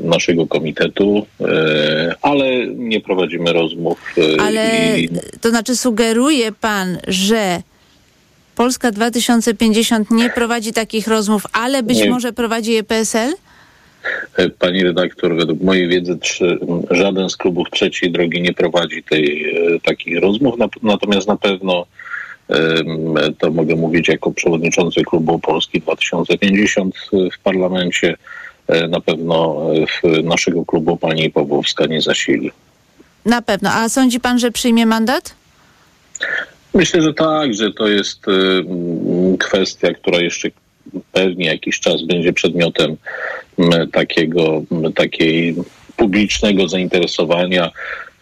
naszego 0.00 0.46
komitetu, 0.46 1.26
ale 2.22 2.66
nie 2.66 3.00
prowadzimy 3.00 3.52
rozmów. 3.52 4.14
Ale 4.40 4.94
i... 5.00 5.08
to 5.40 5.50
znaczy 5.50 5.76
sugeruje 5.76 6.52
pan, 6.52 6.98
że 7.08 7.62
Polska 8.56 8.90
2050 8.92 10.10
nie 10.10 10.30
prowadzi 10.30 10.72
takich 10.72 11.06
rozmów, 11.08 11.42
ale 11.52 11.82
być 11.82 11.98
Nie. 11.98 12.10
może 12.10 12.32
prowadzi 12.32 12.72
je 12.72 12.82
PSL? 12.82 13.32
Pani 14.58 14.84
redaktor, 14.84 15.36
według 15.36 15.60
mojej 15.60 15.88
wiedzy 15.88 16.18
trzy, 16.18 16.58
żaden 16.90 17.28
z 17.30 17.36
klubów 17.36 17.66
trzeciej 17.70 18.12
drogi 18.12 18.42
nie 18.42 18.52
prowadzi 18.52 19.02
tej, 19.02 19.50
e, 19.74 19.80
takich 19.80 20.20
rozmów, 20.20 20.58
Nat- 20.58 20.82
natomiast 20.82 21.28
na 21.28 21.36
pewno 21.36 21.86
to 23.38 23.50
mogę 23.50 23.76
mówić 23.76 24.08
jako 24.08 24.30
przewodniczący 24.32 25.02
klubu 25.02 25.38
Polski 25.38 25.80
2050 25.80 26.94
w 27.32 27.38
parlamencie. 27.42 28.16
e, 28.68 28.88
Na 28.88 29.00
pewno 29.00 29.66
w 30.02 30.24
naszego 30.24 30.64
klubu 30.64 30.96
pani 30.96 31.30
Pawłowska 31.30 31.86
nie 31.86 32.00
zasili. 32.00 32.50
Na 33.24 33.42
pewno. 33.42 33.70
A 33.72 33.88
sądzi 33.88 34.20
pan, 34.20 34.38
że 34.38 34.50
przyjmie 34.50 34.86
mandat? 34.86 35.34
Myślę, 36.74 37.02
że 37.02 37.14
tak, 37.14 37.54
że 37.54 37.72
to 37.72 37.88
jest 37.88 38.28
em, 38.28 39.38
kwestia, 39.38 39.94
która 39.94 40.18
jeszcze 40.20 40.48
pewnie 41.12 41.46
jakiś 41.46 41.80
czas 41.80 42.02
będzie 42.02 42.32
przedmiotem 42.32 42.96
takiego, 43.92 44.62
takiej 44.94 45.54
publicznego 45.96 46.68
zainteresowania. 46.68 47.70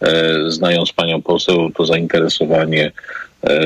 E, 0.01 0.33
Znając 0.51 0.93
panią 0.93 1.21
poseł, 1.21 1.71
to 1.71 1.85
zainteresowanie 1.85 2.91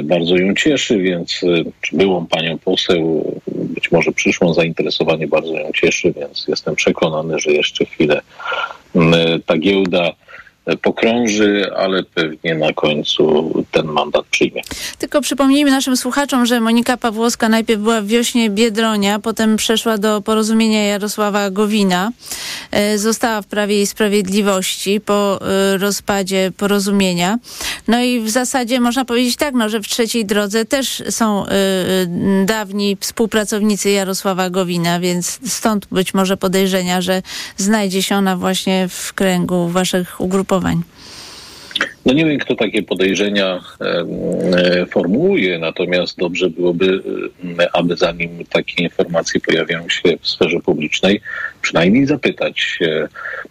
bardzo 0.03 0.37
ją 0.37 0.55
cieszy, 0.55 0.97
więc 0.97 1.41
e, 1.43 1.71
czy 1.81 1.97
byłą 1.97 2.27
panią 2.27 2.57
poseł, 2.57 3.31
być 3.47 3.91
może 3.91 4.11
przyszłą 4.11 4.53
zainteresowanie 4.53 5.27
bardzo 5.27 5.59
ją 5.59 5.71
cieszy, 5.71 6.13
więc 6.19 6.45
jestem 6.47 6.75
przekonany, 6.75 7.39
że 7.39 7.51
jeszcze 7.51 7.85
chwilę 7.85 8.21
m, 8.95 9.13
ta 9.45 9.57
giełda 9.57 10.03
e, 10.07 10.13
pokrąży, 10.81 11.71
ale 11.77 12.03
pewnie 12.03 12.55
na 12.55 12.73
końcu 12.73 13.53
ten 13.71 13.85
mandat 13.85 14.25
przyjmie. 14.25 14.61
Tylko 14.97 15.21
przypomnijmy 15.21 15.71
naszym 15.71 15.97
słuchaczom, 15.97 16.45
że 16.45 16.59
Monika 16.59 16.97
Pawłowska 16.97 17.49
najpierw 17.49 17.81
była 17.81 18.01
w 18.01 18.05
wiośnie 18.05 18.49
Biedronia, 18.49 19.19
potem 19.19 19.57
przeszła 19.57 19.97
do 19.97 20.21
porozumienia 20.21 20.83
Jarosława 20.83 21.49
Gowina. 21.49 22.11
E, 22.71 22.97
Została 22.97 23.41
w 23.41 23.47
Prawie 23.47 23.81
i 23.81 23.87
Sprawiedliwości 23.87 25.01
po 25.01 25.39
e, 25.41 25.77
rozpadzie 25.77 26.51
porozumienia. 26.57 27.37
No 27.87 28.01
i 28.01 28.19
w 28.19 28.29
zasadzie 28.29 28.79
można 28.79 29.05
powiedzieć 29.05 29.35
tak, 29.35 29.53
no, 29.53 29.69
że 29.69 29.79
w 29.79 29.87
trzeciej 29.87 30.25
drodze 30.25 30.65
też 30.65 31.03
są 31.09 31.45
e, 31.45 31.51
dawni 32.45 32.97
współpracownicy 32.99 33.89
Jarosława 33.89 34.49
Gowina, 34.49 34.99
więc 34.99 35.39
stąd 35.47 35.87
być 35.91 36.13
może 36.13 36.37
podejrzenia, 36.37 37.01
że 37.01 37.21
znajdzie 37.57 38.03
się 38.03 38.15
ona 38.15 38.37
właśnie 38.37 38.87
w 38.89 39.13
kręgu 39.13 39.67
waszych 39.67 40.21
ugrupowań. 40.21 40.50
No 42.05 42.13
nie 42.13 42.25
wiem, 42.25 42.39
kto 42.39 42.55
takie 42.55 42.83
podejrzenia 42.83 43.59
e, 43.81 44.85
formułuje, 44.85 45.59
natomiast 45.59 46.17
dobrze 46.17 46.49
byłoby, 46.49 47.03
aby 47.73 47.95
zanim 47.97 48.45
takie 48.45 48.83
informacje 48.83 49.41
pojawiają 49.41 49.89
się 49.89 50.17
w 50.21 50.27
sferze 50.27 50.59
publicznej, 50.59 51.21
przynajmniej 51.61 52.05
zapytać 52.05 52.79
e, 52.81 53.07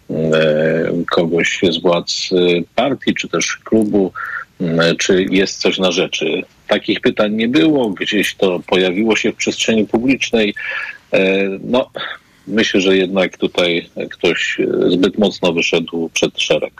e, 0.09 1.03
kogoś 1.11 1.59
z 1.69 1.81
władz 1.81 2.29
partii 2.75 3.13
czy 3.15 3.29
też 3.29 3.57
klubu, 3.63 4.13
czy 4.97 5.25
jest 5.29 5.59
coś 5.59 5.77
na 5.77 5.91
rzeczy. 5.91 6.43
Takich 6.67 7.01
pytań 7.01 7.33
nie 7.33 7.47
było, 7.47 7.89
gdzieś 7.89 8.35
to 8.35 8.59
pojawiło 8.67 9.15
się 9.15 9.31
w 9.31 9.35
przestrzeni 9.35 9.87
publicznej. 9.87 10.53
No, 11.63 11.89
myślę, 12.47 12.81
że 12.81 12.97
jednak 12.97 13.37
tutaj 13.37 13.89
ktoś 14.11 14.57
zbyt 14.89 15.17
mocno 15.17 15.53
wyszedł 15.53 16.09
przed 16.13 16.41
szereg. 16.41 16.73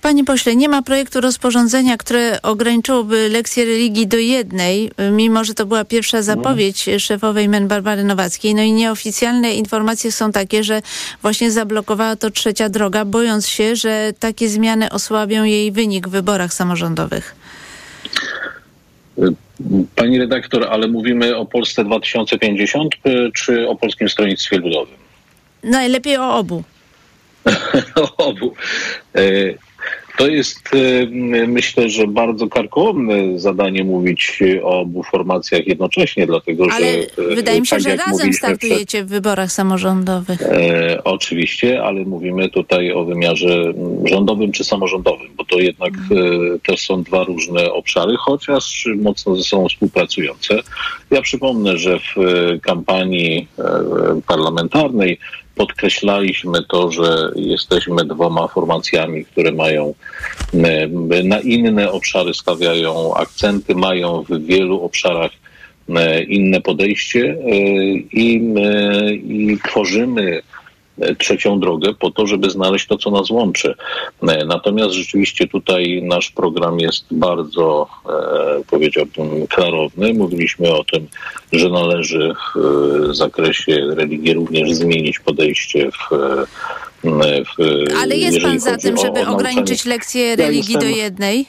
Panie 0.00 0.24
pośle, 0.24 0.56
nie 0.56 0.68
ma 0.68 0.82
projektu 0.82 1.20
rozporządzenia, 1.20 1.96
które 1.96 2.42
ograniczyłoby 2.42 3.28
lekcje 3.28 3.64
religii 3.64 4.06
do 4.06 4.16
jednej, 4.16 4.90
mimo 5.12 5.44
że 5.44 5.54
to 5.54 5.66
była 5.66 5.84
pierwsza 5.84 6.22
zapowiedź 6.22 6.86
szefowej 6.98 7.48
MEN 7.48 7.68
Barbary 7.68 8.04
Nowackiej. 8.04 8.54
No 8.54 8.62
i 8.62 8.72
nieoficjalne 8.72 9.54
informacje 9.54 10.12
są 10.12 10.32
takie, 10.32 10.64
że 10.64 10.82
właśnie 11.22 11.50
zablokowała 11.50 12.16
to 12.16 12.30
trzecia 12.30 12.68
droga, 12.68 13.04
bojąc 13.04 13.48
się, 13.48 13.76
że 13.76 14.12
takie 14.18 14.48
zmiany 14.48 14.90
osłabią 14.90 15.44
jej 15.44 15.72
wynik 15.72 16.08
w 16.08 16.10
wyborach 16.10 16.54
samorządowych. 16.54 17.34
Pani 19.96 20.18
redaktor, 20.18 20.66
ale 20.70 20.88
mówimy 20.88 21.36
o 21.36 21.46
Polsce 21.46 21.84
2050 21.84 22.94
y, 22.94 23.30
czy 23.34 23.68
o 23.68 23.76
Polskim 23.76 24.08
Stronnictwie 24.08 24.58
Ludowym? 24.58 24.96
Najlepiej 25.62 26.16
o 26.16 26.34
obu. 26.34 26.62
o 27.96 28.16
obu. 28.16 28.54
To 30.18 30.26
jest, 30.28 30.70
e, 30.74 31.06
myślę, 31.46 31.88
że 31.90 32.06
bardzo 32.06 32.46
karkołomne 32.48 33.38
zadanie 33.38 33.84
mówić 33.84 34.38
o 34.62 34.80
obu 34.80 35.02
formacjach 35.02 35.66
jednocześnie, 35.66 36.26
dlatego 36.26 36.66
Ale 36.72 36.86
że. 36.86 36.98
e, 37.32 37.34
wydaje 37.34 37.60
mi 37.60 37.66
się, 37.66 37.76
tak 37.76 37.82
że 37.82 37.90
razem 37.90 38.10
mówiliśmy 38.10 38.32
przed- 38.32 38.56
startujecie 38.58 39.04
w 39.04 39.08
wyborach 39.08 39.52
samorządowych. 39.52 40.42
E, 40.42 41.04
oczywiście, 41.04 41.82
ale 41.82 42.00
mówimy 42.04 42.48
tutaj 42.48 42.92
o 42.92 43.04
wymiarze 43.04 43.72
rządowym 44.04 44.52
czy 44.52 44.64
samorządowym, 44.64 45.28
bo 45.36 45.44
to 45.44 45.58
jednak 45.58 45.92
e, 45.94 46.58
też 46.58 46.80
są 46.80 47.02
dwa 47.02 47.24
różne 47.24 47.72
obszary, 47.72 48.16
chociaż 48.16 48.88
mocno 48.96 49.36
ze 49.36 49.42
sobą 49.42 49.68
współpracujące. 49.68 50.62
Ja 51.10 51.22
przypomnę, 51.22 51.78
że 51.78 51.98
w 51.98 52.18
e, 52.18 52.58
kampanii 52.58 53.48
e, 53.58 54.20
parlamentarnej 54.26 55.18
podkreślaliśmy 55.60 56.62
to, 56.68 56.92
że 56.92 57.32
jesteśmy 57.36 58.04
dwoma 58.04 58.48
formacjami, 58.48 59.24
które 59.24 59.52
mają 59.52 59.94
e, 60.54 61.22
na 61.22 61.40
inne 61.40 61.92
obszary 61.92 62.34
stawiają 62.34 63.14
akcenty, 63.14 63.74
mają 63.74 64.22
w 64.22 64.46
wielu 64.46 64.82
obszarach 64.82 65.30
e, 65.88 66.22
inne 66.22 66.60
podejście 66.60 67.20
e, 67.20 67.56
i, 68.24 68.54
i 69.28 69.58
tworzymy 69.68 70.42
trzecią 71.18 71.60
drogę 71.60 71.94
po 71.94 72.10
to, 72.10 72.26
żeby 72.26 72.50
znaleźć 72.50 72.86
to, 72.86 72.98
co 72.98 73.10
nas 73.10 73.30
łączy. 73.30 73.74
E, 74.28 74.44
Natomiast 74.44 74.94
rzeczywiście 74.94 75.48
tutaj 75.48 76.02
nasz 76.02 76.30
program 76.30 76.80
jest 76.80 77.04
bardzo, 77.10 77.86
e, 78.08 78.62
powiedziałbym, 78.70 79.46
klarowny. 79.46 80.14
Mówiliśmy 80.14 80.74
o 80.74 80.84
tym, 80.84 81.08
że 81.52 81.68
należy 81.68 82.34
w 82.54 82.58
e, 83.10 83.14
zakresie 83.14 83.86
religii 83.90 84.34
również 84.34 84.72
zmienić 84.72 85.18
podejście 85.18 85.90
w, 85.90 86.12
e, 86.12 87.44
w 87.44 87.50
Ale 88.02 88.16
jest 88.16 88.40
pan 88.40 88.60
za 88.60 88.76
tym, 88.76 88.96
żeby 88.96 89.26
o 89.26 89.30
ograniczyć 89.32 89.84
lekcje 89.84 90.26
Ja 90.26 90.36
religii 90.36 90.74
do 90.74 90.84
jestem- 90.84 91.04
jednej? 91.04 91.46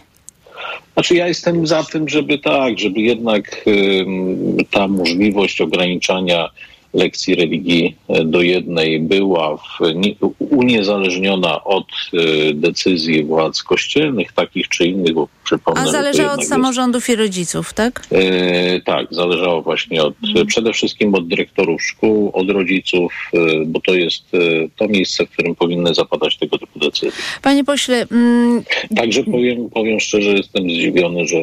Znaczy 0.93 1.15
ja 1.15 1.27
jestem 1.27 1.67
za 1.67 1.83
tym, 1.83 2.09
żeby 2.09 2.39
tak, 2.39 2.79
żeby 2.79 3.01
jednak 3.01 3.65
ym, 3.67 4.57
ta 4.71 4.87
możliwość 4.87 5.61
ograniczania 5.61 6.49
lekcji 6.93 7.35
religii 7.35 7.95
e, 8.07 8.25
do 8.25 8.41
jednej 8.41 8.99
była 8.99 9.57
w, 9.57 9.79
nie, 9.95 10.15
uniezależniona 10.39 11.63
od 11.63 11.87
e, 12.13 12.53
decyzji 12.53 13.23
władz 13.23 13.63
kościelnych, 13.63 14.33
takich 14.33 14.67
czy 14.67 14.85
innych, 14.85 15.13
bo 15.13 15.27
przypomnę, 15.51 15.81
A 15.81 15.91
zależało 15.91 16.31
od 16.31 16.37
jest- 16.39 16.49
samorządów 16.49 17.09
i 17.09 17.15
rodziców, 17.15 17.73
tak? 17.73 18.01
E, 18.11 18.81
tak, 18.81 19.07
zależało 19.11 19.61
właśnie 19.61 20.03
od 20.03 20.13
przede 20.47 20.73
wszystkim 20.73 21.15
od 21.15 21.27
dyrektorów 21.27 21.83
szkół, 21.83 22.31
od 22.33 22.49
rodziców, 22.49 23.13
e, 23.33 23.37
bo 23.65 23.81
to 23.81 23.93
jest 23.93 24.23
e, 24.33 24.37
to 24.75 24.87
miejsce, 24.87 25.25
w 25.25 25.29
którym 25.29 25.55
powinny 25.55 25.93
zapadać 25.93 26.37
tego 26.37 26.57
typu 26.57 26.79
decyzje. 26.79 27.11
Panie 27.41 27.63
pośle, 27.63 28.05
mm, 28.11 28.63
Także 28.95 29.23
powiem, 29.23 29.69
powiem 29.69 29.99
szczerze, 29.99 30.29
jestem 30.29 30.69
zdziwiony, 30.69 31.27
że 31.27 31.37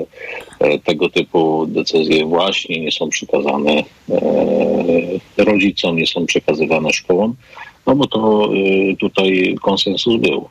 tego 0.85 1.09
typu 1.09 1.67
decyzje 1.67 2.25
właśnie 2.27 2.81
nie 2.81 2.93
są 2.93 3.09
przekazane 3.09 3.83
rodzicom, 5.37 5.97
nie 5.97 6.07
są 6.07 6.27
przekazywane 6.27 6.93
szkołom, 6.93 7.35
no 7.87 7.97
bo 7.97 8.07
to 8.07 8.51
tutaj 8.99 9.57
konsensus 9.63 10.21
był. 10.21 10.49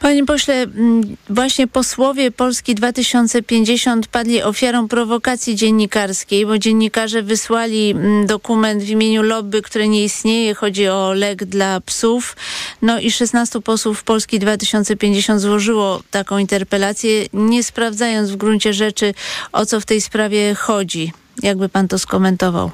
Panie 0.00 0.26
pośle, 0.26 0.54
mm, 0.54 1.16
właśnie 1.30 1.66
posłowie 1.66 2.30
Polski 2.30 2.74
2050 2.74 4.06
padli 4.06 4.42
ofiarą 4.42 4.88
prowokacji 4.88 5.56
dziennikarskiej, 5.56 6.46
bo 6.46 6.58
dziennikarze 6.58 7.22
wysłali 7.22 7.90
mm, 7.90 8.26
dokument 8.26 8.82
w 8.82 8.88
imieniu 8.88 9.22
lobby, 9.22 9.62
które 9.62 9.88
nie 9.88 10.04
istnieje. 10.04 10.54
Chodzi 10.54 10.88
o 10.88 11.12
lek 11.12 11.44
dla 11.44 11.80
psów. 11.80 12.36
No 12.82 13.00
i 13.00 13.10
16 13.10 13.60
posłów 13.60 14.04
Polski 14.04 14.38
2050 14.38 15.40
złożyło 15.40 16.02
taką 16.10 16.38
interpelację, 16.38 17.26
nie 17.32 17.62
sprawdzając 17.62 18.30
w 18.30 18.36
gruncie 18.36 18.72
rzeczy, 18.72 19.14
o 19.52 19.66
co 19.66 19.80
w 19.80 19.86
tej 19.86 20.00
sprawie 20.00 20.54
chodzi. 20.54 21.12
Jakby 21.42 21.68
pan 21.68 21.88
to 21.88 21.98
skomentował? 21.98 22.70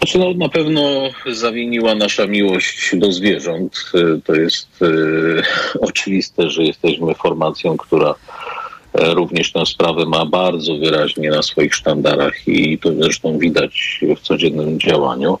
Znaczy, 0.00 0.18
no, 0.18 0.34
na 0.34 0.48
pewno 0.48 0.82
zawiniła 1.26 1.94
nasza 1.94 2.26
miłość 2.26 2.90
do 2.96 3.12
zwierząt. 3.12 3.92
E, 3.94 4.20
To 4.24 4.34
jest 4.34 4.68
e, 4.82 4.86
oczywiste, 5.88 6.50
że 6.50 6.62
jesteśmy 6.62 7.14
formacją, 7.14 7.76
która 7.76 8.14
e, 8.94 9.14
również 9.14 9.52
tę 9.52 9.66
sprawę 9.66 10.06
ma 10.06 10.26
bardzo 10.26 10.76
wyraźnie 10.76 11.30
na 11.30 11.42
swoich 11.42 11.74
sztandarach 11.74 12.48
i 12.48 12.78
to 12.78 12.94
zresztą 12.94 13.38
widać 13.38 14.00
w 14.16 14.20
codziennym 14.20 14.80
działaniu. 14.80 15.38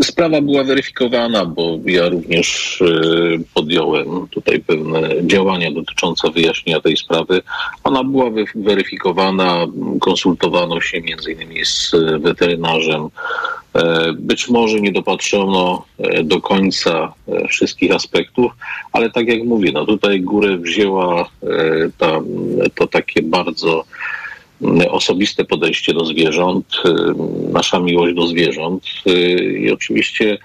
Sprawa 0.00 0.40
była 0.40 0.64
weryfikowana, 0.64 1.46
bo 1.46 1.78
ja 1.86 2.08
również 2.08 2.78
e, 2.82 3.38
podjąłem 3.54 4.28
tutaj 4.30 4.60
pewne 4.60 5.26
działania 5.26 5.70
dotyczące 5.72 6.30
wyjaśnienia 6.30 6.80
tej 6.80 6.96
sprawy. 6.96 7.42
Ona 7.84 8.04
była 8.04 8.30
weryfikowana, 8.54 9.66
konsultowano 10.00 10.80
się 10.80 11.00
między 11.00 11.32
innymi 11.32 11.64
z 11.64 11.94
weterynarzem. 12.20 13.08
E, 13.74 14.12
Być 14.12 14.48
może 14.48 14.80
nie 14.80 14.92
dopatrzono 14.92 15.84
e, 15.98 16.24
do 16.24 16.40
końca 16.40 17.12
e, 17.28 17.48
wszystkich 17.48 17.92
aspektów, 17.92 18.52
ale 18.92 19.10
tak 19.10 19.28
jak 19.28 19.44
mówię, 19.44 19.70
no 19.72 19.86
tutaj 19.86 20.20
górę 20.20 20.56
wzięła 20.56 21.30
ta, 21.98 22.20
to 22.74 22.86
takie 22.86 23.22
bardzo 23.22 23.84
osobiste 24.90 25.44
podejście 25.44 25.94
do 25.94 26.04
zwierząt, 26.04 26.66
y, 26.84 26.90
nasza 27.52 27.80
miłość 27.80 28.14
do 28.14 28.26
zwierząt 28.26 28.84
y, 29.06 29.12
i 29.58 29.72
oczywiście 29.72 30.38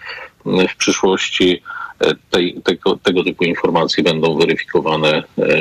y, 0.48 0.68
w 0.68 0.76
przyszłości 0.76 1.62
e, 2.00 2.14
tej, 2.32 2.62
tego, 2.64 2.98
tego 2.98 3.24
typu 3.24 3.44
informacje 3.44 4.04
będą 4.04 4.38
weryfikowane 4.38 5.24
e, 5.38 5.58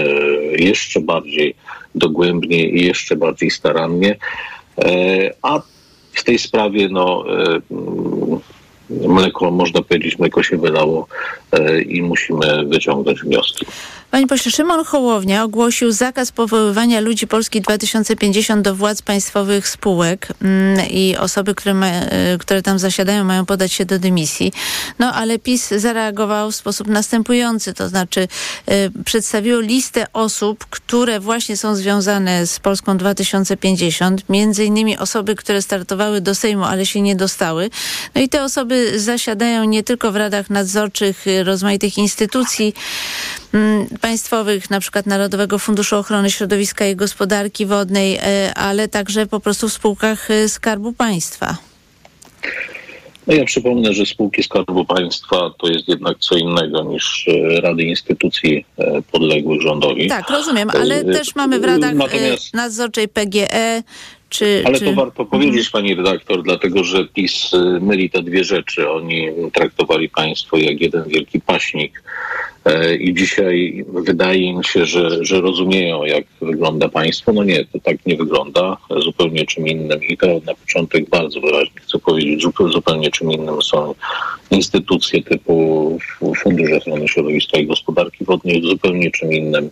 jeszcze 0.59 1.01
bardziej 1.01 1.55
dogłębnie 1.95 2.69
i 2.69 2.85
jeszcze 2.85 3.17
bardziej 3.17 3.51
starannie. 3.51 4.17
E, 4.79 5.31
A 5.43 5.63
w 6.13 6.25
tej 6.25 6.39
sprawie 6.39 6.89
no, 6.89 7.25
mleko, 8.91 9.51
można 9.51 9.83
powiedzieć, 9.83 10.19
mleko 10.19 10.43
się 10.43 10.57
wylało 10.57 11.07
e, 11.53 11.83
i 11.83 12.03
musimy 12.03 12.67
wyciągnąć 12.67 13.21
wnioski. 13.21 13.67
Panie 14.11 14.27
pośle, 14.27 14.53
Szymon 14.53 14.85
Hołownia 14.85 15.45
ogłosił 15.45 15.93
zakaz 15.93 16.33
powoływania 16.33 17.01
ludzi 17.01 17.27
Polski 17.27 17.61
2050 17.61 18.65
do 18.65 18.75
władz 18.75 19.03
państwowych 19.03 19.69
spółek 19.69 20.29
mm, 20.43 20.91
i 20.91 21.17
osoby, 21.17 21.55
które, 21.55 21.75
ma, 21.75 21.87
y, 21.89 22.39
które 22.39 22.63
tam 22.63 22.79
zasiadają, 22.79 23.25
mają 23.25 23.47
podać 23.47 23.73
się 23.73 23.85
do 23.85 23.99
dymisji. 23.99 24.53
No 24.99 25.15
ale 25.15 25.39
PiS 25.39 25.71
zareagował 25.71 26.51
w 26.51 26.57
sposób 26.57 26.87
następujący, 26.87 27.75
to 27.75 27.89
znaczy 27.89 28.29
y, 28.71 29.05
przedstawiło 29.05 29.61
listę 29.61 30.07
osób, 30.13 30.67
które 30.71 31.21
właśnie 31.21 31.57
są 31.57 31.75
związane 31.75 32.47
z 32.47 32.61
Polską 32.61 32.97
2050, 32.97 34.29
między 34.29 34.65
innymi 34.65 34.99
osoby, 34.99 35.35
które 35.35 35.63
startowały 35.63 36.21
do 36.21 36.35
Sejmu, 36.35 36.65
ale 36.65 36.87
się 36.87 37.01
nie 37.01 37.17
dostały. 37.17 37.71
No 38.15 38.21
i 38.21 38.29
te 38.29 38.45
osoby 38.45 38.76
zasiadają 38.97 39.65
nie 39.65 39.83
tylko 39.83 40.13
w 40.13 40.17
radach 40.17 40.51
nadzorczych 40.51 41.27
y, 41.27 41.45
rozmaitych 41.45 41.99
instytucji, 41.99 42.75
mm, 43.55 43.87
państwowych, 44.01 44.71
na 44.71 44.81
przykład 44.81 45.07
Narodowego 45.07 45.59
Funduszu 45.59 45.97
Ochrony 45.97 46.31
Środowiska 46.31 46.87
i 46.87 46.97
Gospodarki 46.97 47.67
Wodnej, 47.67 48.17
e, 48.17 48.55
ale 48.55 48.89
także 48.89 49.27
po 49.27 49.41
prostu 49.41 49.69
w 49.69 49.73
spółkach 49.73 50.31
e, 50.31 50.49
Skarbu 50.49 50.93
Państwa. 50.93 51.57
No 53.27 53.35
ja 53.35 53.45
przypomnę, 53.45 53.93
że 53.93 54.07
spółki 54.07 54.43
Skarbu 54.43 54.85
Państwa 54.85 55.51
to 55.59 55.69
jest 55.69 55.89
jednak 55.89 56.19
co 56.19 56.37
innego 56.37 56.83
niż 56.83 57.29
e, 57.29 57.61
rady 57.61 57.83
instytucji 57.83 58.65
podległych 59.13 59.63
rządowi. 59.63 60.09
Tak, 60.09 60.31
rozumiem, 60.31 60.71
ale 60.71 61.05
też 61.05 61.35
mamy 61.35 61.61
w 61.61 61.65
radach 61.65 61.95
Natomiast- 61.95 62.55
nadzorczej 62.55 63.09
PGE, 63.09 63.83
czy... 64.29 64.63
Ale 64.67 64.79
czy... 64.79 64.85
to 64.85 64.93
warto 64.93 65.25
powiedzieć, 65.25 65.71
pani 65.71 65.95
redaktor, 65.95 66.43
dlatego 66.43 66.85
że 66.85 67.05
PiS 67.05 67.55
y, 67.55 67.81
myli 67.81 68.11
te 68.11 68.23
dwie 68.23 68.45
rzeczy. 68.45 68.91
Oni 68.91 69.29
traktowali 69.53 70.09
państwo 70.09 70.57
jak 70.57 70.81
jeden 70.81 71.05
wielki 71.09 71.41
paśnik, 71.41 72.03
E, 72.67 72.95
I 72.97 73.15
dzisiaj 73.15 73.85
wydaje 73.89 74.41
im 74.41 74.63
się, 74.63 74.87
że, 74.87 75.25
że 75.25 75.41
rozumieją, 75.41 76.05
jak 76.05 76.25
wygląda 76.41 76.89
państwo. 76.89 77.33
No 77.33 77.45
nie, 77.45 77.65
to 77.65 77.79
tak 77.79 78.07
nie 78.07 78.17
wygląda. 78.17 78.77
Zupełnie 79.05 79.47
czym 79.47 79.67
innym. 79.67 80.03
I 80.03 80.17
to 80.17 80.27
na 80.27 80.55
początek 80.55 81.09
bardzo 81.09 81.41
wyraźnie 81.41 81.81
chcę 81.81 81.99
powiedzieć, 81.99 82.43
zupełnie, 82.43 82.73
zupełnie 82.73 83.11
czym 83.11 83.33
innym 83.33 83.63
są 83.63 83.95
instytucje 84.51 85.23
typu 85.23 85.99
Fundusz 86.43 86.73
Ochrony 86.73 87.09
Środowiska 87.09 87.59
i 87.59 87.67
Gospodarki 87.67 88.25
Wodnej, 88.25 88.63
zupełnie 88.63 89.11
czym 89.11 89.33
innym 89.33 89.71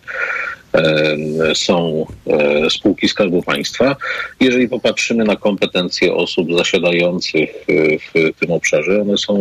są 1.53 2.05
e, 2.27 2.69
spółki 2.69 3.07
Skarbu 3.07 3.43
Państwa. 3.43 3.95
Jeżeli 4.39 4.69
popatrzymy 4.69 5.23
na 5.23 5.35
kompetencje 5.35 6.13
osób 6.13 6.57
zasiadających 6.57 7.49
e, 7.49 7.99
w 7.99 8.39
tym 8.39 8.51
obszarze, 8.51 9.01
one 9.01 9.17
są 9.17 9.33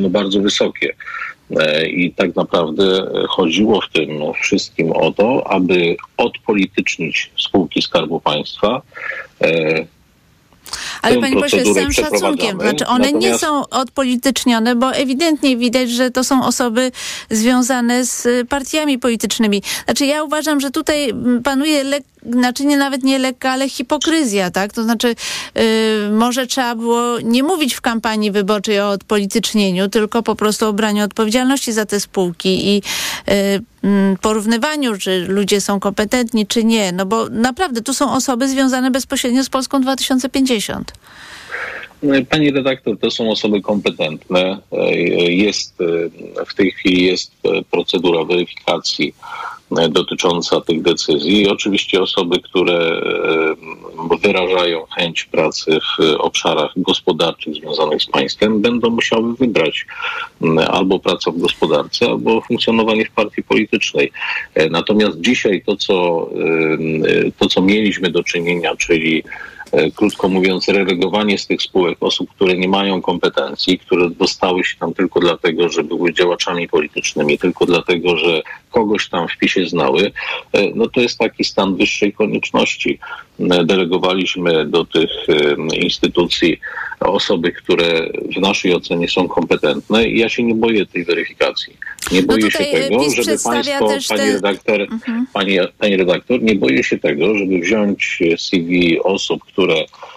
no, 0.00 0.10
bardzo 0.10 0.40
wysokie. 0.40 0.94
E, 1.60 1.88
I 1.88 2.12
tak 2.12 2.36
naprawdę 2.36 3.10
chodziło 3.28 3.80
w 3.80 3.92
tym 3.92 4.08
wszystkim 4.42 4.92
o 4.92 5.12
to, 5.12 5.50
aby 5.50 5.96
odpolitycznić 6.16 7.30
spółki 7.38 7.82
Skarbu 7.82 8.20
Państwa, 8.20 8.82
ale 11.02 11.20
panie 11.20 11.40
pośle, 11.40 11.64
z 11.64 11.74
całym 11.74 11.92
szacunkiem, 11.92 12.60
znaczy 12.60 12.86
one 12.86 13.04
Natomiast... 13.04 13.26
nie 13.26 13.38
są 13.38 13.68
odpolitycznione, 13.68 14.74
bo 14.74 14.94
ewidentnie 14.94 15.56
widać, 15.56 15.90
że 15.90 16.10
to 16.10 16.24
są 16.24 16.44
osoby 16.44 16.92
związane 17.30 18.04
z 18.04 18.48
partiami 18.48 18.98
politycznymi. 18.98 19.62
Znaczy 19.84 20.06
ja 20.06 20.24
uważam, 20.24 20.60
że 20.60 20.70
tutaj 20.70 21.14
panuje 21.44 21.84
lek 21.84 22.04
znaczy 22.32 22.64
nie 22.64 22.76
nawet 22.76 23.02
nie 23.02 23.18
lekka, 23.18 23.50
ale 23.50 23.68
hipokryzja, 23.68 24.50
tak? 24.50 24.72
To 24.72 24.82
znaczy 24.82 25.14
yy, 25.54 25.62
może 26.12 26.46
trzeba 26.46 26.74
było 26.74 27.20
nie 27.20 27.42
mówić 27.42 27.74
w 27.74 27.80
kampanii 27.80 28.30
wyborczej 28.30 28.80
o 28.80 28.90
odpolitycznieniu, 28.90 29.88
tylko 29.88 30.22
po 30.22 30.34
prostu 30.34 30.66
o 30.66 30.72
braniu 30.72 31.04
odpowiedzialności 31.04 31.72
za 31.72 31.86
te 31.86 32.00
spółki 32.00 32.68
i 32.68 32.82
yy, 33.26 34.16
porównywaniu, 34.20 34.98
czy 34.98 35.26
ludzie 35.28 35.60
są 35.60 35.80
kompetentni, 35.80 36.46
czy 36.46 36.64
nie. 36.64 36.92
No 36.92 37.06
bo 37.06 37.28
naprawdę 37.28 37.82
tu 37.82 37.94
są 37.94 38.12
osoby 38.12 38.48
związane 38.48 38.90
bezpośrednio 38.90 39.44
z 39.44 39.48
Polską 39.48 39.82
2050. 39.82 40.92
No 42.02 42.14
pani 42.30 42.50
redaktor, 42.50 42.98
to 42.98 43.10
są 43.10 43.30
osoby 43.30 43.62
kompetentne. 43.62 44.58
Jest, 45.28 45.74
w 46.46 46.54
tej 46.54 46.70
chwili 46.70 47.04
jest 47.04 47.32
procedura 47.70 48.24
weryfikacji 48.24 49.14
dotycząca 49.90 50.60
tych 50.60 50.82
decyzji. 50.82 51.42
I 51.42 51.48
oczywiście 51.48 52.02
osoby, 52.02 52.40
które 52.40 53.00
wyrażają 54.22 54.86
chęć 54.86 55.24
pracy 55.24 55.78
w 55.80 56.14
obszarach 56.18 56.70
gospodarczych 56.76 57.54
związanych 57.54 58.02
z 58.02 58.06
państwem, 58.06 58.60
będą 58.60 58.90
musiały 58.90 59.34
wybrać 59.34 59.86
albo 60.68 60.98
pracę 60.98 61.32
w 61.32 61.40
gospodarce, 61.40 62.06
albo 62.06 62.40
funkcjonowanie 62.40 63.04
w 63.04 63.10
partii 63.10 63.42
politycznej. 63.42 64.12
E, 64.54 64.68
natomiast 64.68 65.20
dzisiaj 65.20 65.62
to, 65.66 65.76
co, 65.76 66.28
to, 67.38 67.46
co 67.46 67.62
mieliśmy 67.62 68.10
do 68.10 68.22
czynienia, 68.24 68.76
czyli 68.76 69.22
E, 69.24 69.59
krótko 69.94 70.28
mówiąc, 70.28 70.68
relegowanie 70.68 71.38
z 71.38 71.46
tych 71.46 71.62
spółek 71.62 71.98
osób, 72.00 72.30
które 72.30 72.56
nie 72.56 72.68
mają 72.68 73.02
kompetencji, 73.02 73.78
które 73.78 74.10
dostały 74.10 74.64
się 74.64 74.76
tam 74.78 74.94
tylko 74.94 75.20
dlatego, 75.20 75.68
że 75.68 75.84
były 75.84 76.12
działaczami 76.12 76.68
politycznymi, 76.68 77.38
tylko 77.38 77.66
dlatego, 77.66 78.16
że 78.16 78.42
kogoś 78.70 79.08
tam 79.08 79.28
w 79.28 79.38
PiSie 79.38 79.66
znały, 79.66 80.12
e, 80.52 80.70
no 80.74 80.88
to 80.88 81.00
jest 81.00 81.18
taki 81.18 81.44
stan 81.44 81.76
wyższej 81.76 82.12
konieczności. 82.12 82.98
E, 83.40 83.64
delegowaliśmy 83.64 84.66
do 84.66 84.84
tych 84.84 85.10
instytucji 85.72 86.60
osoby, 87.00 87.52
które 87.52 88.08
w 88.36 88.40
naszej 88.40 88.74
ocenie 88.74 89.08
są 89.08 89.28
kompetentne 89.28 90.08
i 90.08 90.18
ja 90.18 90.28
się 90.28 90.42
nie 90.42 90.54
boję 90.54 90.86
tej 90.86 91.04
weryfikacji. 91.04 91.76
Nie 92.12 92.20
no 92.20 92.26
boję 92.26 92.44
no 92.44 92.50
się 92.50 92.58
tego, 92.58 93.10
żeby 93.10 93.38
państwo, 93.44 93.88
pani, 94.08 94.20
te... 94.22 94.32
redaktor, 94.32 94.80
mhm. 94.80 95.26
pani, 95.32 95.58
pani 95.78 95.96
redaktor, 95.96 96.42
nie 96.42 96.54
boję 96.54 96.84
się 96.84 96.98
tego, 96.98 97.38
żeby 97.38 97.58
wziąć 97.58 98.18
CV 98.38 99.00
osób, 99.00 99.44
które 99.44 99.74
E, 99.74 100.09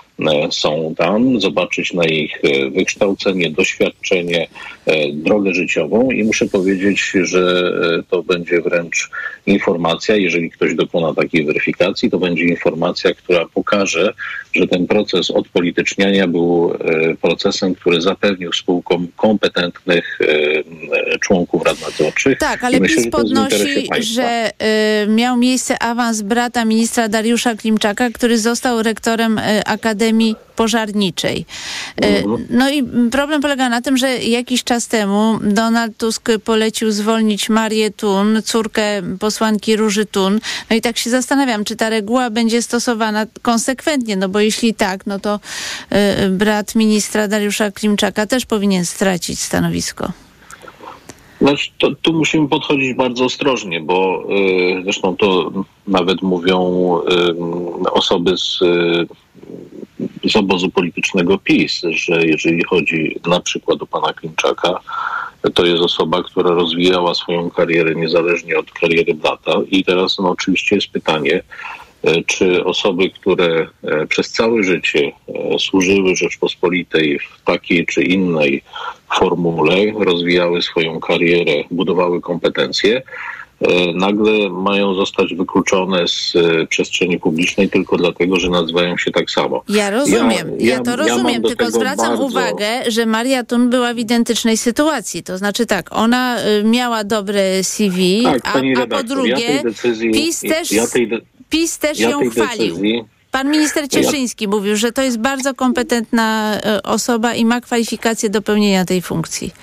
są 0.51 0.95
tam, 0.97 1.39
zobaczyć 1.39 1.93
na 1.93 2.05
ich 2.05 2.41
e, 2.43 2.69
wykształcenie, 2.69 3.49
doświadczenie, 3.49 4.47
e, 4.85 5.11
drogę 5.13 5.53
życiową 5.53 6.11
i 6.11 6.23
muszę 6.23 6.45
powiedzieć, 6.45 7.11
że 7.23 7.73
to 8.09 8.23
będzie 8.23 8.61
wręcz 8.61 9.09
informacja, 9.45 10.15
jeżeli 10.15 10.51
ktoś 10.51 10.75
dokona 10.75 11.13
takiej 11.13 11.45
weryfikacji, 11.45 12.11
to 12.11 12.19
będzie 12.19 12.43
informacja, 12.43 13.13
która 13.13 13.45
pokaże, 13.53 14.13
że 14.53 14.67
ten 14.67 14.87
proces 14.87 15.31
odpolityczniania 15.31 16.27
był 16.27 16.73
procesem, 17.21 17.75
który 17.75 18.01
zapewnił 18.01 18.53
spółkom 18.53 19.07
kompetentnych 19.15 20.19
członków 21.21 21.63
rad 21.65 21.81
nadzorczych. 21.81 22.37
Tak, 22.37 22.63
ale 22.63 22.79
myślę, 22.79 23.03
PiS 23.03 23.11
podnosi, 23.11 23.87
że, 23.99 24.01
że 24.01 24.51
miał 25.07 25.37
miejsce 25.37 25.79
awans 25.79 26.21
brata 26.21 26.65
ministra 26.65 27.09
Dariusza 27.09 27.55
Klimczaka, 27.55 28.09
który 28.09 28.37
został 28.37 28.83
rektorem 28.83 29.39
Akademii 29.65 30.02
Pożarniczej. 30.55 31.45
E, 32.01 32.17
mhm. 32.17 32.47
No 32.49 32.69
i 32.69 32.83
problem 33.11 33.41
polega 33.41 33.69
na 33.69 33.81
tym, 33.81 33.97
że 33.97 34.17
jakiś 34.17 34.63
czas 34.63 34.87
temu 34.87 35.39
Donald 35.43 35.97
Tusk 35.97 36.29
polecił 36.43 36.91
zwolnić 36.91 37.49
Marię 37.49 37.91
Tun, 37.91 38.41
córkę 38.45 39.01
posłanki 39.19 39.75
Róży 39.75 40.05
Tun. 40.05 40.39
No 40.69 40.75
i 40.75 40.81
tak 40.81 40.97
się 40.97 41.09
zastanawiam, 41.09 41.65
czy 41.65 41.75
ta 41.75 41.89
reguła 41.89 42.29
będzie 42.29 42.61
stosowana 42.61 43.25
konsekwentnie, 43.41 44.17
no 44.17 44.29
bo 44.29 44.39
jeśli 44.39 44.73
tak, 44.73 45.05
no 45.05 45.19
to 45.19 45.39
y, 46.25 46.29
brat 46.29 46.75
ministra 46.75 47.27
Dariusza 47.27 47.71
Klimczaka 47.71 48.25
też 48.25 48.45
powinien 48.45 48.85
stracić 48.85 49.39
stanowisko. 49.39 50.11
Znaczy, 51.43 51.69
to, 51.77 51.91
tu 52.01 52.13
musimy 52.13 52.47
podchodzić 52.47 52.93
bardzo 52.93 53.25
ostrożnie, 53.25 53.79
bo 53.81 54.23
y, 54.79 54.83
zresztą 54.83 55.17
to 55.17 55.51
nawet 55.87 56.21
mówią 56.21 56.61
y, 57.87 57.91
osoby 57.91 58.37
z 58.37 58.61
y, 58.61 59.07
z 60.29 60.35
obozu 60.35 60.69
politycznego 60.69 61.37
PiS, 61.37 61.81
że 61.89 62.25
jeżeli 62.25 62.63
chodzi 62.63 63.19
na 63.27 63.39
przykład 63.39 63.81
o 63.81 63.85
pana 63.85 64.13
Klimczaka, 64.13 64.79
to 65.53 65.65
jest 65.65 65.81
osoba, 65.81 66.23
która 66.23 66.51
rozwijała 66.51 67.15
swoją 67.15 67.49
karierę 67.49 67.95
niezależnie 67.95 68.59
od 68.59 68.71
kariery 68.71 69.13
brata. 69.13 69.53
I 69.71 69.83
teraz 69.83 70.19
no, 70.19 70.29
oczywiście 70.29 70.75
jest 70.75 70.87
pytanie, 70.87 71.43
czy 72.27 72.63
osoby, 72.65 73.09
które 73.09 73.67
e, 73.83 74.07
przez 74.07 74.31
całe 74.31 74.63
życie 74.63 75.11
e, 75.27 75.59
służyły 75.59 76.15
Rzeczpospolitej 76.15 77.19
w 77.19 77.41
takiej 77.45 77.85
czy 77.85 78.03
innej 78.03 78.63
formule, 79.19 79.75
rozwijały 79.99 80.61
swoją 80.61 80.99
karierę, 80.99 81.63
budowały 81.71 82.21
kompetencje, 82.21 83.01
E, 83.63 83.93
nagle 83.93 84.49
mają 84.49 84.93
zostać 84.93 85.33
wykluczone 85.35 86.07
z 86.07 86.35
e, 86.35 86.67
przestrzeni 86.67 87.19
publicznej 87.19 87.69
tylko 87.69 87.97
dlatego, 87.97 88.39
że 88.39 88.49
nazywają 88.49 88.97
się 88.97 89.11
tak 89.11 89.31
samo. 89.31 89.63
Ja 89.69 89.89
rozumiem, 89.89 90.51
ja, 90.59 90.67
ja, 90.67 90.73
ja 90.73 90.81
to 90.81 90.95
rozumiem, 90.95 91.41
ja 91.43 91.49
tylko 91.49 91.71
zwracam 91.71 92.07
bardzo... 92.07 92.23
uwagę, 92.23 92.67
że 92.87 93.05
Maria 93.05 93.43
Tun 93.43 93.69
była 93.69 93.93
w 93.93 93.97
identycznej 93.97 94.57
sytuacji. 94.57 95.23
To 95.23 95.37
znaczy 95.37 95.65
tak, 95.65 95.95
ona 95.95 96.37
y, 96.47 96.63
miała 96.63 97.03
dobre 97.03 97.63
CV, 97.63 98.23
tak, 98.23 98.41
a, 98.45 98.81
a, 98.83 98.87
po 98.87 99.03
drugie 99.03 99.61
decyzji, 99.63 100.11
PiS 100.11 100.39
też, 100.39 100.69
de... 100.69 101.21
PiS 101.53 101.77
też 101.77 101.99
ją 101.99 102.29
chwalił. 102.29 102.75
Decyzji, 102.75 103.05
Pan 103.31 103.51
minister 103.51 103.89
Cieszyński 103.89 104.47
mówił, 104.47 104.75
że 104.75 104.91
to 104.91 105.01
jest 105.01 105.17
bardzo 105.17 105.53
kompetentna 105.53 106.57
y, 106.77 106.81
osoba 106.83 107.33
i 107.33 107.45
ma 107.45 107.61
kwalifikacje 107.61 108.29
do 108.29 108.41
pełnienia 108.41 108.85
tej 108.85 109.01
funkcji. 109.01 109.53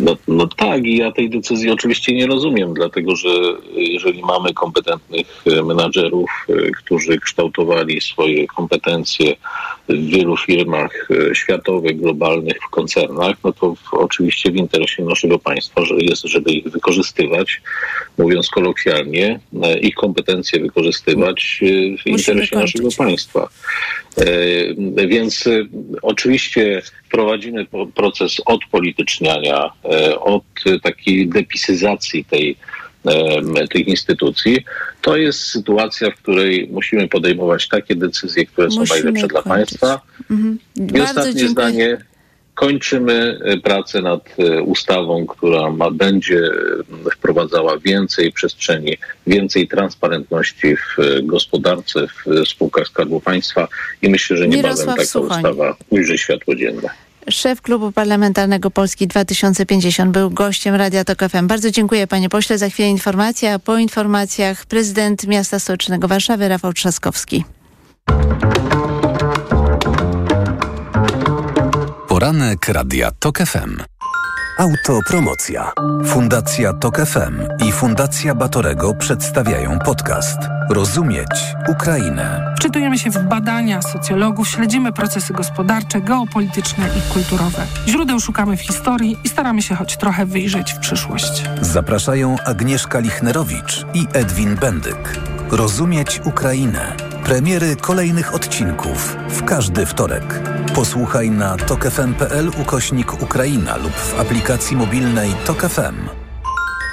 No, 0.00 0.16
no 0.28 0.46
tak, 0.46 0.84
i 0.84 0.96
ja 0.96 1.12
tej 1.12 1.30
decyzji 1.30 1.70
oczywiście 1.70 2.14
nie 2.14 2.26
rozumiem, 2.26 2.74
dlatego 2.74 3.16
że 3.16 3.28
jeżeli 3.74 4.22
mamy 4.22 4.54
kompetentnych 4.54 5.26
e, 5.46 5.62
menadżerów, 5.62 6.30
e, 6.48 6.70
którzy 6.70 7.18
kształtowali 7.18 8.00
swoje 8.00 8.46
kompetencje 8.46 9.36
w 9.88 10.06
wielu 10.06 10.36
firmach 10.36 11.08
e, 11.10 11.34
światowych, 11.34 12.00
globalnych, 12.00 12.56
w 12.66 12.70
koncernach, 12.70 13.36
no 13.44 13.52
to 13.52 13.74
w, 13.74 13.94
oczywiście 13.94 14.50
w 14.50 14.56
interesie 14.56 15.04
naszego 15.04 15.38
państwa 15.38 15.84
że 15.84 15.94
jest, 15.94 16.22
żeby 16.22 16.52
ich 16.52 16.68
wykorzystywać, 16.68 17.62
mówiąc 18.18 18.48
kolokwialnie, 18.48 19.40
ich 19.82 19.94
kompetencje 19.94 20.60
wykorzystywać 20.60 21.60
w 22.04 22.06
interesie 22.06 22.56
naszego 22.56 22.88
państwa. 22.98 23.48
Więc 25.08 25.48
oczywiście 26.02 26.82
prowadzimy 27.10 27.66
proces 27.94 28.36
odpolityczniania, 28.46 29.70
od 30.20 30.44
takiej 30.82 31.28
depisyzacji 31.28 32.24
tej, 32.24 32.56
tych 33.70 33.88
instytucji, 33.88 34.64
to 35.00 35.16
jest 35.16 35.40
sytuacja, 35.40 36.10
w 36.10 36.14
której 36.14 36.68
musimy 36.72 37.08
podejmować 37.08 37.68
takie 37.68 37.94
decyzje, 37.94 38.46
które 38.46 38.66
musimy 38.66 38.86
są 38.86 38.94
najlepsze 38.94 39.28
kończyć. 39.28 39.32
dla 39.32 39.42
państwa. 39.42 40.00
Mhm. 40.30 40.58
I 40.96 41.00
ostatnie 41.00 41.34
dziękuję. 41.34 41.50
zdanie 41.50 42.09
kończymy 42.60 43.38
e, 43.44 43.56
pracę 43.56 44.02
nad 44.02 44.20
e, 44.38 44.62
ustawą, 44.62 45.26
która 45.26 45.70
ma, 45.70 45.90
będzie 45.90 46.38
e, 47.06 47.10
wprowadzała 47.10 47.78
więcej 47.78 48.32
przestrzeni, 48.32 48.96
więcej 49.26 49.68
transparentności 49.68 50.76
w 50.76 50.96
gospodarce, 51.22 52.06
w 52.06 52.48
spółkach 52.48 52.86
Skarbu 52.86 53.20
Państwa 53.20 53.68
i 54.02 54.10
myślę, 54.10 54.36
że 54.36 54.48
niebawem 54.48 54.86
taka 54.86 55.04
Suchoń. 55.04 55.36
ustawa 55.36 55.76
ujrzy 55.90 56.18
światło 56.18 56.54
dzienne. 56.54 56.88
szef 57.30 57.62
klubu 57.62 57.92
parlamentarnego 57.92 58.70
Polski 58.70 59.06
2050 59.06 60.12
był 60.12 60.30
gościem 60.30 60.74
Radia 60.74 61.04
Tok 61.04 61.18
FM. 61.18 61.46
Bardzo 61.46 61.70
dziękuję 61.70 62.06
panie 62.06 62.28
pośle. 62.28 62.58
Za 62.58 62.68
chwilę 62.68 62.88
informacja, 62.88 63.54
a 63.54 63.58
po 63.58 63.78
informacjach 63.78 64.66
prezydent 64.66 65.26
miasta 65.26 65.58
stołecznego 65.58 66.08
Warszawy 66.08 66.48
Rafał 66.48 66.72
Trzaskowski. 66.72 67.44
Poranek 72.20 72.68
Radia 72.68 73.10
TOK 73.18 73.38
FM. 73.38 73.76
Autopromocja. 74.58 75.72
Fundacja 76.06 76.72
TOK 76.72 76.96
FM 77.06 77.66
i 77.68 77.72
Fundacja 77.72 78.34
Batorego 78.34 78.94
przedstawiają 78.94 79.78
podcast 79.78 80.38
Rozumieć 80.70 81.54
Ukrainę. 81.68 82.54
Wczytujemy 82.56 82.98
się 82.98 83.10
w 83.10 83.28
badania 83.28 83.82
socjologów, 83.82 84.48
śledzimy 84.48 84.92
procesy 84.92 85.32
gospodarcze, 85.32 86.00
geopolityczne 86.00 86.88
i 86.98 87.12
kulturowe. 87.12 87.66
Źródeł 87.88 88.20
szukamy 88.20 88.56
w 88.56 88.60
historii 88.60 89.18
i 89.24 89.28
staramy 89.28 89.62
się 89.62 89.74
choć 89.74 89.96
trochę 89.96 90.26
wyjrzeć 90.26 90.72
w 90.72 90.78
przyszłość. 90.78 91.44
Zapraszają 91.60 92.36
Agnieszka 92.46 92.98
Lichnerowicz 92.98 93.86
i 93.94 94.06
Edwin 94.12 94.54
Bendyk. 94.54 95.18
Rozumieć 95.50 96.20
Ukrainę. 96.24 97.09
Premiery 97.24 97.76
kolejnych 97.76 98.34
odcinków 98.34 99.16
w 99.28 99.44
każdy 99.44 99.86
wtorek. 99.86 100.40
Posłuchaj 100.74 101.30
na 101.30 101.56
tokefm.pl 101.56 102.50
ukośnik 102.62 103.22
Ukraina 103.22 103.76
lub 103.76 103.92
w 103.92 104.20
aplikacji 104.20 104.76
mobilnej 104.76 105.30
Tok 105.46 105.60
FM. 105.60 106.08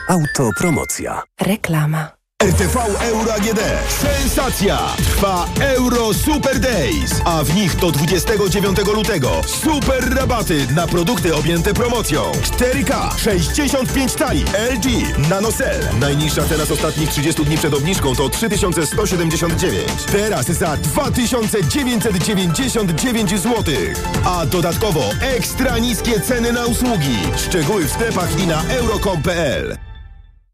Autopromocja. 0.10 1.24
Reklama. 1.42 2.17
RTV 2.44 2.78
Euro 3.02 3.34
AGD. 3.34 3.60
Sensacja! 3.90 4.78
Trwa 4.98 5.48
Euro 5.60 6.14
Super 6.14 6.60
Days, 6.60 7.22
a 7.26 7.44
w 7.44 7.56
nich 7.56 7.76
do 7.76 7.92
29 7.92 8.78
lutego 8.94 9.42
super 9.46 10.16
rabaty 10.16 10.68
na 10.76 10.88
produkty 10.88 11.36
objęte 11.36 11.74
promocją. 11.74 12.32
4K, 12.32 13.18
65 13.18 14.14
cali, 14.14 14.46
LG, 14.74 14.86
NanoCell. 15.30 15.82
Najniższa 16.00 16.44
cena 16.44 16.66
z 16.66 16.72
ostatnich 16.72 17.10
30 17.10 17.46
dni 17.46 17.58
przed 17.58 17.74
obniżką 17.74 18.16
to 18.16 18.30
3179. 18.30 19.88
Teraz 20.12 20.46
za 20.46 20.78
2999 20.78 23.30
zł. 23.30 23.64
A 24.26 24.46
dodatkowo 24.46 25.04
ekstra 25.22 25.78
niskie 25.78 26.20
ceny 26.20 26.52
na 26.52 26.66
usługi. 26.66 27.18
Szczegóły 27.38 27.86
w 27.86 27.92
sklepach 27.92 28.40
i 28.40 28.48
na 28.48 28.64
euro.com.pl. 28.64 29.87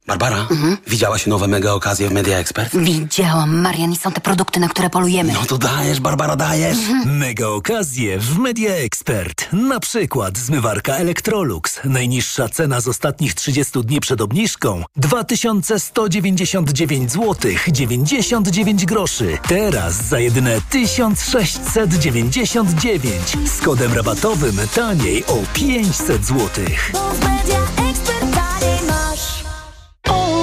Barbara, 0.08 0.48
widziałaś 0.88 1.28
nowe 1.28 1.48
mega 1.48 1.72
okazje 1.72 2.10
w 2.10 2.12
Media 2.12 2.38
Expert? 2.38 2.78
Widziałam, 2.78 3.62
Marian, 3.62 3.92
i 3.92 3.96
są 3.96 4.12
te 4.12 4.22
produkty, 4.22 4.60
na 4.60 4.70
które 4.70 4.90
polujemy. 4.90 5.34
No 5.34 5.46
to 5.46 5.58
dajesz, 5.58 6.00
Barbara, 6.00 6.36
dajesz. 6.36 6.78
Mega 7.06 7.48
okazje 7.48 8.20
w 8.20 8.38
Media 8.38 8.76
Expert. 8.76 9.48
Na 9.54 9.80
przykład 9.80 10.38
zmywarka 10.38 10.96
Electrolux. 10.96 11.80
Najniższa 11.86 12.50
cena 12.50 12.82
z 12.82 12.88
ostatnich 12.88 13.34
30 13.34 13.82
dni 13.84 14.00
przed 14.00 14.22
obniżką 14.22 14.84
2199 14.96 17.12
zł 17.12 17.52
99 17.68 18.86
groszy. 18.86 19.38
Teraz 19.48 19.96
za 19.96 20.20
jedyne 20.20 20.62
1699 20.70 23.38
z 23.46 23.62
kodem 23.62 23.94
rabatowym 23.94 24.58
taniej 24.76 25.26
o 25.26 25.38
500 25.54 26.26
zł. 26.26 26.50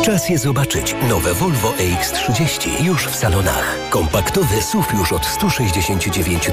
Czas 0.02 0.28
je 0.28 0.38
zobaczyć. 0.38 0.94
Nowe 1.08 1.34
Volvo 1.34 1.72
EX30 1.78 2.84
już 2.84 3.06
w 3.06 3.16
salonach. 3.16 3.76
Kompaktowy 3.90 4.62
SUV 4.62 4.86
już 4.98 5.12
od 5.12 5.26
169 5.26 6.50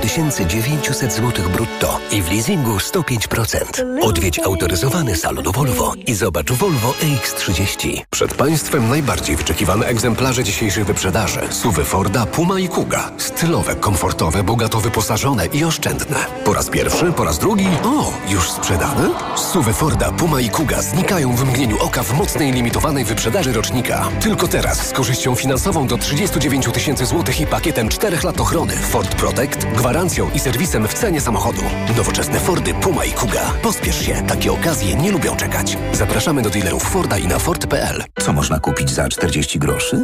900 0.48 1.14
zł 1.14 1.50
brutto 1.54 2.00
i 2.12 2.22
w 2.22 2.32
leasingu 2.32 2.78
105%. 2.78 4.02
Odwiedź 4.02 4.40
autoryzowany 4.40 5.16
salon 5.16 5.44
Volvo 5.44 5.94
i 6.08 6.14
zobacz 6.14 6.52
Volvo 6.52 6.94
EX30. 7.02 8.02
Przed 8.10 8.34
Państwem 8.34 8.90
najbardziej 8.90 9.36
wyczekiwane 9.36 9.86
egzemplarze 9.86 10.44
dzisiejszych 10.44 10.86
wyprzedaży. 10.86 11.40
Suwy 11.50 11.84
Forda, 11.84 12.26
Puma 12.26 12.60
i 12.60 12.68
Kuga. 12.68 13.12
Stylowe, 13.18 13.76
komfortowe, 13.76 14.44
bogato 14.44 14.80
wyposażone 14.80 15.46
i 15.46 15.64
oszczędne. 15.64 16.18
Po 16.46 16.54
raz 16.54 16.70
pierwszy, 16.70 17.12
po 17.12 17.24
raz 17.24 17.40
drugi. 17.40 17.68
O, 17.84 18.14
już 18.30 18.52
sprzedane? 18.52 19.10
Suwy 19.36 19.74
Forda, 19.74 20.12
Puma 20.12 20.42
i 20.42 20.50
Kuga 20.50 20.82
znikają 20.82 21.36
w 21.36 21.46
mgnieniu 21.46 21.78
oka 21.80 22.04
w 22.04 22.14
mocnej 22.14 22.52
limitowanej 22.52 23.06
wyprzedaży 23.06 23.37
rocznika. 23.46 24.10
Tylko 24.22 24.48
teraz 24.48 24.88
z 24.88 24.92
korzyścią 24.92 25.36
finansową 25.36 25.88
do 25.88 25.98
39 25.98 26.66
tysięcy 26.74 27.06
złotych 27.06 27.42
i 27.42 27.48
pakietem 27.48 27.90
4 27.90 28.18
lat 28.24 28.40
ochrony 28.40 28.74
Ford 28.74 29.16
Protect, 29.16 29.66
gwarancją 29.66 30.30
i 30.36 30.40
serwisem 30.40 30.88
w 30.88 30.94
cenie 30.94 31.22
samochodu. 31.22 31.62
Nowoczesne 31.98 32.40
Fordy, 32.40 32.74
Puma 32.74 33.06
i 33.06 33.12
Kuga. 33.12 33.54
Pospiesz 33.62 34.06
się, 34.06 34.24
takie 34.28 34.52
okazje 34.52 34.96
nie 34.96 35.12
lubią 35.12 35.36
czekać. 35.36 35.78
Zapraszamy 35.94 36.42
do 36.42 36.50
dealerów 36.50 36.84
Forda 36.84 37.18
i 37.18 37.28
na 37.28 37.40
Ford.pl. 37.40 38.04
Co 38.20 38.34
można 38.34 38.60
kupić 38.60 38.90
za 38.90 39.10
40 39.10 39.60
groszy? 39.60 40.04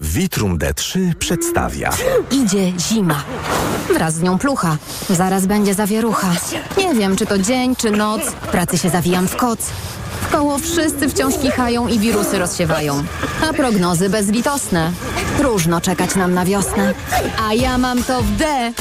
Vitrum 0.00 0.58
D3 0.58 1.14
przedstawia. 1.14 1.90
Idzie 2.30 2.72
zima. 2.78 3.22
Wraz 3.94 4.14
z 4.14 4.22
nią 4.22 4.38
plucha. 4.38 4.76
Zaraz 5.10 5.46
będzie 5.46 5.74
zawierucha. 5.74 6.32
Nie 6.78 6.94
wiem, 6.94 7.16
czy 7.16 7.26
to 7.26 7.38
dzień, 7.38 7.76
czy 7.76 7.90
noc. 7.90 8.20
Pracy 8.52 8.78
się 8.78 8.90
zawijam 8.90 9.28
w 9.28 9.36
koc. 9.36 9.60
W 10.22 10.30
koło 10.32 10.58
wszyscy 10.58 11.08
wciąż 11.08 11.34
kichają 11.38 11.88
i 11.88 11.98
wirusy 11.98 12.38
rozsiewają. 12.38 13.04
A 13.50 13.52
prognozy 13.52 14.08
bezlitosne. 14.10 14.92
Próżno 15.38 15.80
czekać 15.80 16.14
nam 16.14 16.34
na 16.34 16.44
wiosnę. 16.44 16.94
A 17.48 17.54
ja 17.54 17.78
mam 17.78 18.04
to 18.04 18.22
w 18.22 18.36
D, 18.36 18.72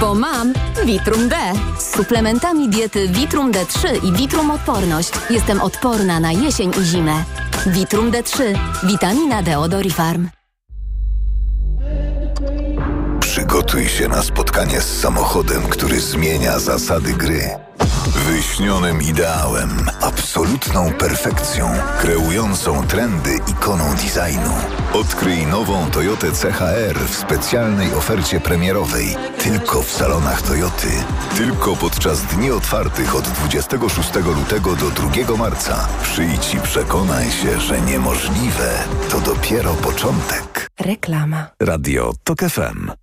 bo 0.00 0.14
mam 0.14 0.52
Vitrum 0.84 1.28
D. 1.28 1.36
Z 1.78 1.96
suplementami 1.96 2.68
diety 2.68 3.08
Vitrum 3.08 3.52
D3 3.52 4.04
i 4.04 4.12
Vitrum 4.12 4.50
Odporność 4.50 5.10
jestem 5.30 5.60
odporna 5.60 6.20
na 6.20 6.32
jesień 6.32 6.70
i 6.82 6.84
zimę. 6.84 7.24
Vitrum 7.66 8.10
D3. 8.10 8.42
Witamina 8.82 9.42
D 9.42 9.58
od. 9.58 9.72
Przygotuj 13.52 13.88
się 13.88 14.08
na 14.08 14.22
spotkanie 14.22 14.80
z 14.80 15.00
samochodem, 15.00 15.62
który 15.62 16.00
zmienia 16.00 16.58
zasady 16.58 17.12
gry. 17.12 17.50
Wyśnionym 18.06 19.02
ideałem, 19.02 19.70
absolutną 20.00 20.92
perfekcją, 20.92 21.70
kreującą 22.00 22.86
trendy 22.86 23.38
ikoną 23.48 23.84
designu. 23.94 24.54
Odkryj 24.92 25.46
nową 25.46 25.90
Toyotę 25.90 26.30
CHR 26.30 26.98
w 26.98 27.14
specjalnej 27.14 27.94
ofercie 27.94 28.40
premierowej. 28.40 29.16
Tylko 29.38 29.82
w 29.82 29.90
salonach 29.90 30.42
Toyoty. 30.42 30.88
Tylko 31.36 31.76
podczas 31.76 32.22
dni 32.22 32.50
otwartych 32.50 33.16
od 33.16 33.24
26 33.24 34.14
lutego 34.14 34.76
do 34.76 34.90
2 34.90 35.36
marca. 35.36 35.88
Przyjdź 36.02 36.54
i 36.54 36.60
przekonaj 36.60 37.30
się, 37.30 37.60
że 37.60 37.80
niemożliwe 37.80 38.70
to 39.10 39.20
dopiero 39.20 39.74
początek. 39.74 40.68
Reklama. 40.80 41.46
Radio 41.60 42.12
TOK 42.24 42.40
FM. 42.40 43.02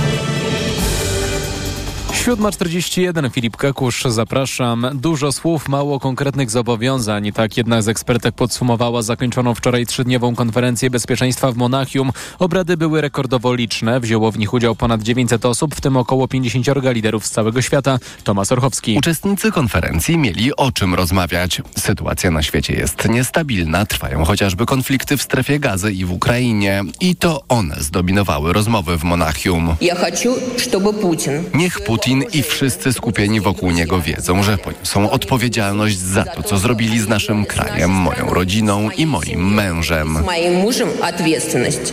7.41 2.21 3.31
Filip 3.31 3.57
Kekusz, 3.57 4.03
zapraszam. 4.03 4.87
Dużo 4.93 5.31
słów, 5.31 5.69
mało 5.69 5.99
konkretnych 5.99 6.49
zobowiązań. 6.51 7.31
Tak 7.31 7.57
jedna 7.57 7.81
z 7.81 7.87
ekspertek 7.87 8.35
podsumowała 8.35 9.01
zakończoną 9.01 9.55
wczoraj 9.55 9.85
trzydniową 9.85 10.35
konferencję 10.35 10.89
bezpieczeństwa 10.89 11.51
w 11.51 11.55
Monachium. 11.55 12.11
Obrady 12.39 12.77
były 12.77 13.01
rekordowo 13.01 13.53
liczne. 13.53 13.99
Wzięło 13.99 14.31
w 14.31 14.37
nich 14.37 14.53
udział 14.53 14.75
ponad 14.75 15.01
900 15.01 15.45
osób, 15.45 15.75
w 15.75 15.81
tym 15.81 15.97
około 15.97 16.27
50 16.27 16.67
liderów 16.83 17.25
z 17.25 17.31
całego 17.31 17.61
świata. 17.61 17.99
Tomasz 18.23 18.51
Orchowski. 18.51 18.97
Uczestnicy 18.97 19.51
konferencji 19.51 20.17
mieli 20.17 20.55
o 20.55 20.71
czym 20.71 20.95
rozmawiać. 20.95 21.61
Sytuacja 21.77 22.31
na 22.31 22.43
świecie 22.43 22.73
jest 22.73 23.09
niestabilna. 23.09 23.85
Trwają 23.85 24.25
chociażby 24.25 24.65
konflikty 24.65 25.17
w 25.17 25.21
strefie 25.21 25.59
gazy 25.59 25.91
i 25.93 26.05
w 26.05 26.11
Ukrainie. 26.11 26.83
I 26.99 27.15
to 27.15 27.43
one 27.49 27.75
zdominowały 27.79 28.53
rozmowy 28.53 28.97
w 28.97 29.03
Monachium. 29.03 29.75
Ja 29.81 29.95
chcę, 29.95 30.29
żeby 30.71 30.93
Putin... 30.93 31.43
Niech 31.53 31.79
Putin 31.83 32.10
Putin 32.11 32.39
i 32.39 32.43
wszyscy 32.43 32.93
skupieni 32.93 33.41
wokół 33.41 33.71
niego 33.71 34.01
wiedzą, 34.01 34.43
że 34.43 34.57
poniosą 34.57 35.11
odpowiedzialność 35.11 35.97
za 35.97 36.23
to, 36.25 36.43
co 36.43 36.57
zrobili 36.57 36.99
z 36.99 37.07
naszym 37.07 37.45
krajem, 37.45 37.91
moją 37.91 38.33
rodziną 38.33 38.89
i 38.89 39.05
moim 39.05 39.53
mężem. 39.53 40.17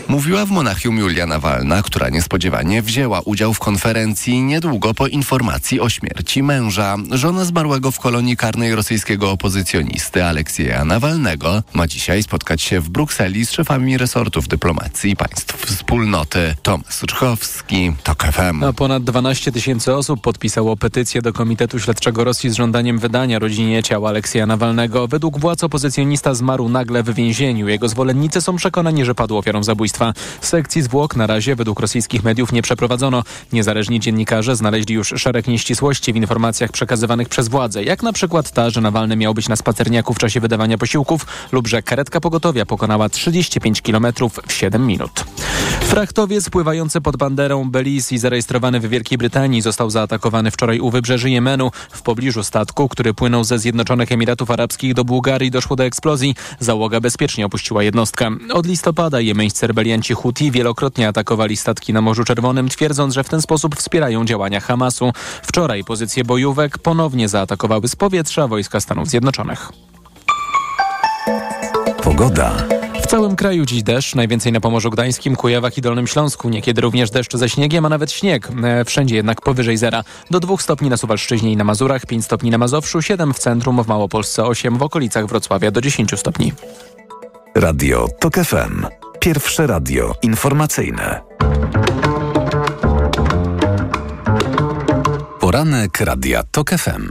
Mówiła 0.08 0.46
w 0.46 0.50
Monachium 0.50 0.98
Julia 0.98 1.26
Nawalna, 1.26 1.82
która 1.82 2.08
niespodziewanie 2.08 2.82
wzięła 2.82 3.20
udział 3.20 3.54
w 3.54 3.58
konferencji 3.58 4.42
niedługo 4.42 4.94
po 4.94 5.06
informacji 5.06 5.80
o 5.80 5.88
śmierci 5.88 6.42
męża. 6.42 6.96
Żona 7.10 7.44
zmarłego 7.44 7.90
w 7.90 7.98
kolonii 7.98 8.36
karnej 8.36 8.74
rosyjskiego 8.74 9.30
opozycjonisty 9.30 10.24
Aleksieja 10.24 10.84
Nawalnego 10.84 11.62
ma 11.72 11.86
dzisiaj 11.86 12.22
spotkać 12.22 12.62
się 12.62 12.80
w 12.80 12.88
Brukseli 12.88 13.46
z 13.46 13.50
szefami 13.50 13.98
resortów 13.98 14.48
dyplomacji 14.48 15.16
państw 15.16 15.66
wspólnoty. 15.66 16.54
Tomasz 16.62 17.00
Czchowski, 17.08 17.92
TOK 18.02 18.24
FM. 18.32 18.64
A 18.64 18.72
ponad 18.72 19.04
12 19.04 19.52
tysięcy 19.52 19.94
osób 19.94 20.07
podpisało 20.16 20.76
petycję 20.76 21.22
do 21.22 21.32
Komitetu 21.32 21.78
Śledczego 21.78 22.24
Rosji 22.24 22.50
z 22.50 22.54
żądaniem 22.54 22.98
wydania 22.98 23.38
rodzinie 23.38 23.82
ciała 23.82 24.08
Aleksja 24.08 24.46
Nawalnego. 24.46 25.08
Według 25.08 25.40
władz 25.40 25.64
opozycjonista 25.64 26.34
zmarł 26.34 26.68
nagle 26.68 27.02
w 27.02 27.14
więzieniu. 27.14 27.68
Jego 27.68 27.88
zwolennicy 27.88 28.40
są 28.40 28.56
przekonani, 28.56 29.04
że 29.04 29.14
padł 29.14 29.36
ofiarą 29.36 29.62
zabójstwa. 29.62 30.12
Sekcji 30.40 30.82
zwłok 30.82 31.16
na 31.16 31.26
razie 31.26 31.56
według 31.56 31.80
rosyjskich 31.80 32.24
mediów 32.24 32.52
nie 32.52 32.62
przeprowadzono. 32.62 33.22
Niezależni 33.52 34.00
dziennikarze 34.00 34.56
znaleźli 34.56 34.94
już 34.94 35.14
szereg 35.16 35.46
nieścisłości 35.46 36.12
w 36.12 36.16
informacjach 36.16 36.72
przekazywanych 36.72 37.28
przez 37.28 37.48
władze, 37.48 37.84
jak 37.84 38.02
na 38.02 38.12
przykład 38.12 38.50
ta, 38.50 38.70
że 38.70 38.80
Nawalny 38.80 39.16
miał 39.16 39.34
być 39.34 39.48
na 39.48 39.56
spacerniaku 39.56 40.14
w 40.14 40.18
czasie 40.18 40.40
wydawania 40.40 40.78
posiłków 40.78 41.26
lub 41.52 41.68
że 41.68 41.82
karetka 41.82 42.20
pogotowia 42.20 42.66
pokonała 42.66 43.08
35 43.08 43.82
km 43.82 44.06
w 44.48 44.52
7 44.52 44.86
minut. 44.86 45.24
Frachtowiec 45.80 46.50
pływający 46.50 47.00
pod 47.00 47.16
banderą 47.16 47.70
Belize 47.70 48.14
i 48.14 48.18
zarejestrowany 48.18 48.80
w 48.80 48.88
Wielkiej 48.88 49.18
Brytanii 49.18 49.60
został 49.60 49.90
zaatakowany 49.98 50.50
wczoraj 50.50 50.80
u 50.80 50.90
wybrzeży 50.90 51.30
Jemenu. 51.30 51.70
W 51.90 52.02
pobliżu 52.02 52.44
statku, 52.44 52.88
który 52.88 53.14
płynął 53.14 53.44
ze 53.44 53.58
Zjednoczonych 53.58 54.12
Emiratów 54.12 54.50
Arabskich 54.50 54.94
do 54.94 55.04
Bułgarii 55.04 55.50
doszło 55.50 55.76
do 55.76 55.84
eksplozji. 55.84 56.34
Załoga 56.60 57.00
bezpiecznie 57.00 57.46
opuściła 57.46 57.82
jednostkę. 57.82 58.30
Od 58.52 58.66
listopada 58.66 59.20
jemeńscy 59.20 59.66
rebelianci 59.66 60.14
Huti 60.14 60.50
wielokrotnie 60.50 61.08
atakowali 61.08 61.56
statki 61.56 61.92
na 61.92 62.00
Morzu 62.00 62.24
Czerwonym, 62.24 62.68
twierdząc, 62.68 63.14
że 63.14 63.24
w 63.24 63.28
ten 63.28 63.42
sposób 63.42 63.76
wspierają 63.76 64.24
działania 64.24 64.60
Hamasu. 64.60 65.12
Wczoraj 65.42 65.84
pozycje 65.84 66.24
bojówek 66.24 66.78
ponownie 66.78 67.28
zaatakowały 67.28 67.88
z 67.88 67.96
powietrza 67.96 68.48
wojska 68.48 68.80
Stanów 68.80 69.08
Zjednoczonych. 69.08 69.72
Pogoda. 72.02 72.77
Całym 73.08 73.36
kraju 73.36 73.66
dziś 73.66 73.82
deszcz, 73.82 74.14
najwięcej 74.14 74.52
na 74.52 74.60
Pomorzu 74.60 74.90
Gdańskim, 74.90 75.36
Kujawach 75.36 75.78
i 75.78 75.80
Dolnym 75.80 76.06
Śląsku. 76.06 76.48
Niekiedy 76.48 76.80
również 76.80 77.10
deszcz 77.10 77.36
ze 77.36 77.48
śniegiem, 77.48 77.84
a 77.86 77.88
nawet 77.88 78.12
śnieg. 78.12 78.48
E, 78.64 78.84
Wszędzie 78.84 79.16
jednak 79.16 79.40
powyżej 79.40 79.76
zera. 79.76 80.04
Do 80.30 80.40
2 80.40 80.56
stopni 80.56 80.90
na 80.90 80.96
Suwalszczyźnie 80.96 81.52
i 81.52 81.56
na 81.56 81.64
Mazurach, 81.64 82.06
5 82.06 82.24
stopni 82.24 82.50
na 82.50 82.58
Mazowszu, 82.58 83.02
7 83.02 83.34
w 83.34 83.38
centrum, 83.38 83.82
w 83.84 83.86
Małopolsce 83.86 84.44
8, 84.44 84.78
w 84.78 84.82
okolicach 84.82 85.26
Wrocławia 85.26 85.70
do 85.70 85.80
10 85.80 86.10
stopni. 86.16 86.52
Radio 87.54 88.08
TOK 88.20 88.34
FM. 88.34 88.86
Pierwsze 89.20 89.66
radio 89.66 90.14
informacyjne. 90.22 91.20
Poranek 95.40 96.00
Radia 96.00 96.42
TOK 96.50 96.70
FM. 96.70 97.08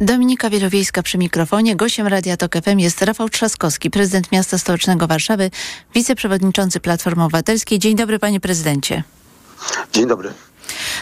Dominika 0.00 0.50
Wielowiejska 0.50 1.02
przy 1.02 1.18
mikrofonie. 1.18 1.76
Gościem 1.76 2.06
Radia 2.06 2.36
Tok 2.36 2.54
FM 2.64 2.78
jest 2.78 3.02
Rafał 3.02 3.28
Trzaskowski, 3.28 3.90
prezydent 3.90 4.32
miasta 4.32 4.58
stołecznego 4.58 5.06
Warszawy, 5.06 5.50
wiceprzewodniczący 5.94 6.80
Platformy 6.80 7.24
Obywatelskiej. 7.24 7.78
Dzień 7.78 7.96
dobry 7.96 8.18
panie 8.18 8.40
prezydencie. 8.40 9.02
Dzień 9.92 10.06
dobry. 10.06 10.32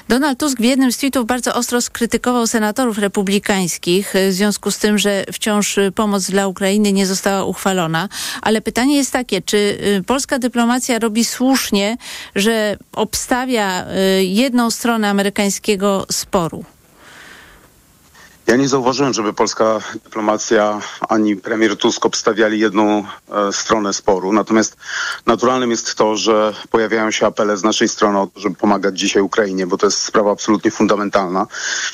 Donald 0.09 0.39
Tusk 0.39 0.59
w 0.59 0.65
jednym 0.65 0.93
z 0.93 0.97
tweetów 0.97 1.27
bardzo 1.27 1.55
ostro 1.55 1.81
skrytykował 1.81 2.47
senatorów 2.47 2.99
republikańskich 2.99 4.15
w 4.31 4.33
związku 4.33 4.71
z 4.71 4.79
tym, 4.79 4.99
że 4.99 5.25
wciąż 5.33 5.79
pomoc 5.95 6.31
dla 6.31 6.47
Ukrainy 6.47 6.93
nie 6.93 7.07
została 7.07 7.45
uchwalona. 7.45 8.09
Ale 8.43 8.61
pytanie 8.61 8.97
jest 8.97 9.13
takie, 9.13 9.43
czy 9.43 9.57
y, 9.57 10.03
polska 10.07 10.39
dyplomacja 10.39 10.99
robi 10.99 11.25
słusznie, 11.25 11.97
że 12.35 12.77
obstawia 12.93 13.87
y, 14.21 14.25
jedną 14.25 14.71
stronę 14.71 15.11
amerykańskiego 15.11 16.07
sporu? 16.11 16.65
Ja 18.47 18.57
nie 18.57 18.69
zauważyłem, 18.69 19.15
żeby 19.15 19.33
polska 19.33 19.81
dyplomacja 20.05 20.81
ani 21.09 21.37
premier 21.37 21.77
Tusk 21.77 22.07
obstawiali 22.07 22.61
jedną 22.61 22.99
e, 22.99 23.53
stronę 23.53 23.93
sporu. 23.93 24.33
Natomiast 24.33 24.77
naturalnym 25.27 25.71
jest 25.71 25.95
to, 25.95 26.17
że 26.17 26.55
pojawiają 26.71 27.11
się 27.11 27.27
apele 27.27 27.57
z 27.57 27.63
naszej 27.63 27.89
strony 27.89 28.19
o 28.21 28.27
to, 28.27 28.41
żeby 28.41 28.57
pomagać 28.57 28.99
dzisiaj 28.99 29.23
Ukrainie, 29.23 29.67
bo 29.67 29.77
to 29.77 29.87
jest 29.87 30.03
sprawa 30.03 30.33
absolutnie 30.33 30.71
fundamentalna. 30.71 31.47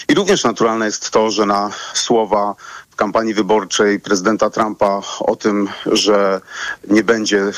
I 0.08 0.14
również 0.14 0.44
naturalne 0.44 0.86
jest 0.86 1.10
to, 1.10 1.30
że 1.30 1.46
na 1.46 1.70
słowa 1.94 2.54
kampanii 3.02 3.34
wyborczej 3.34 4.00
prezydenta 4.00 4.50
Trumpa 4.50 5.00
o 5.20 5.36
tym, 5.36 5.68
że 5.86 6.40
nie 6.88 7.04
będzie 7.04 7.40
e, 7.40 7.52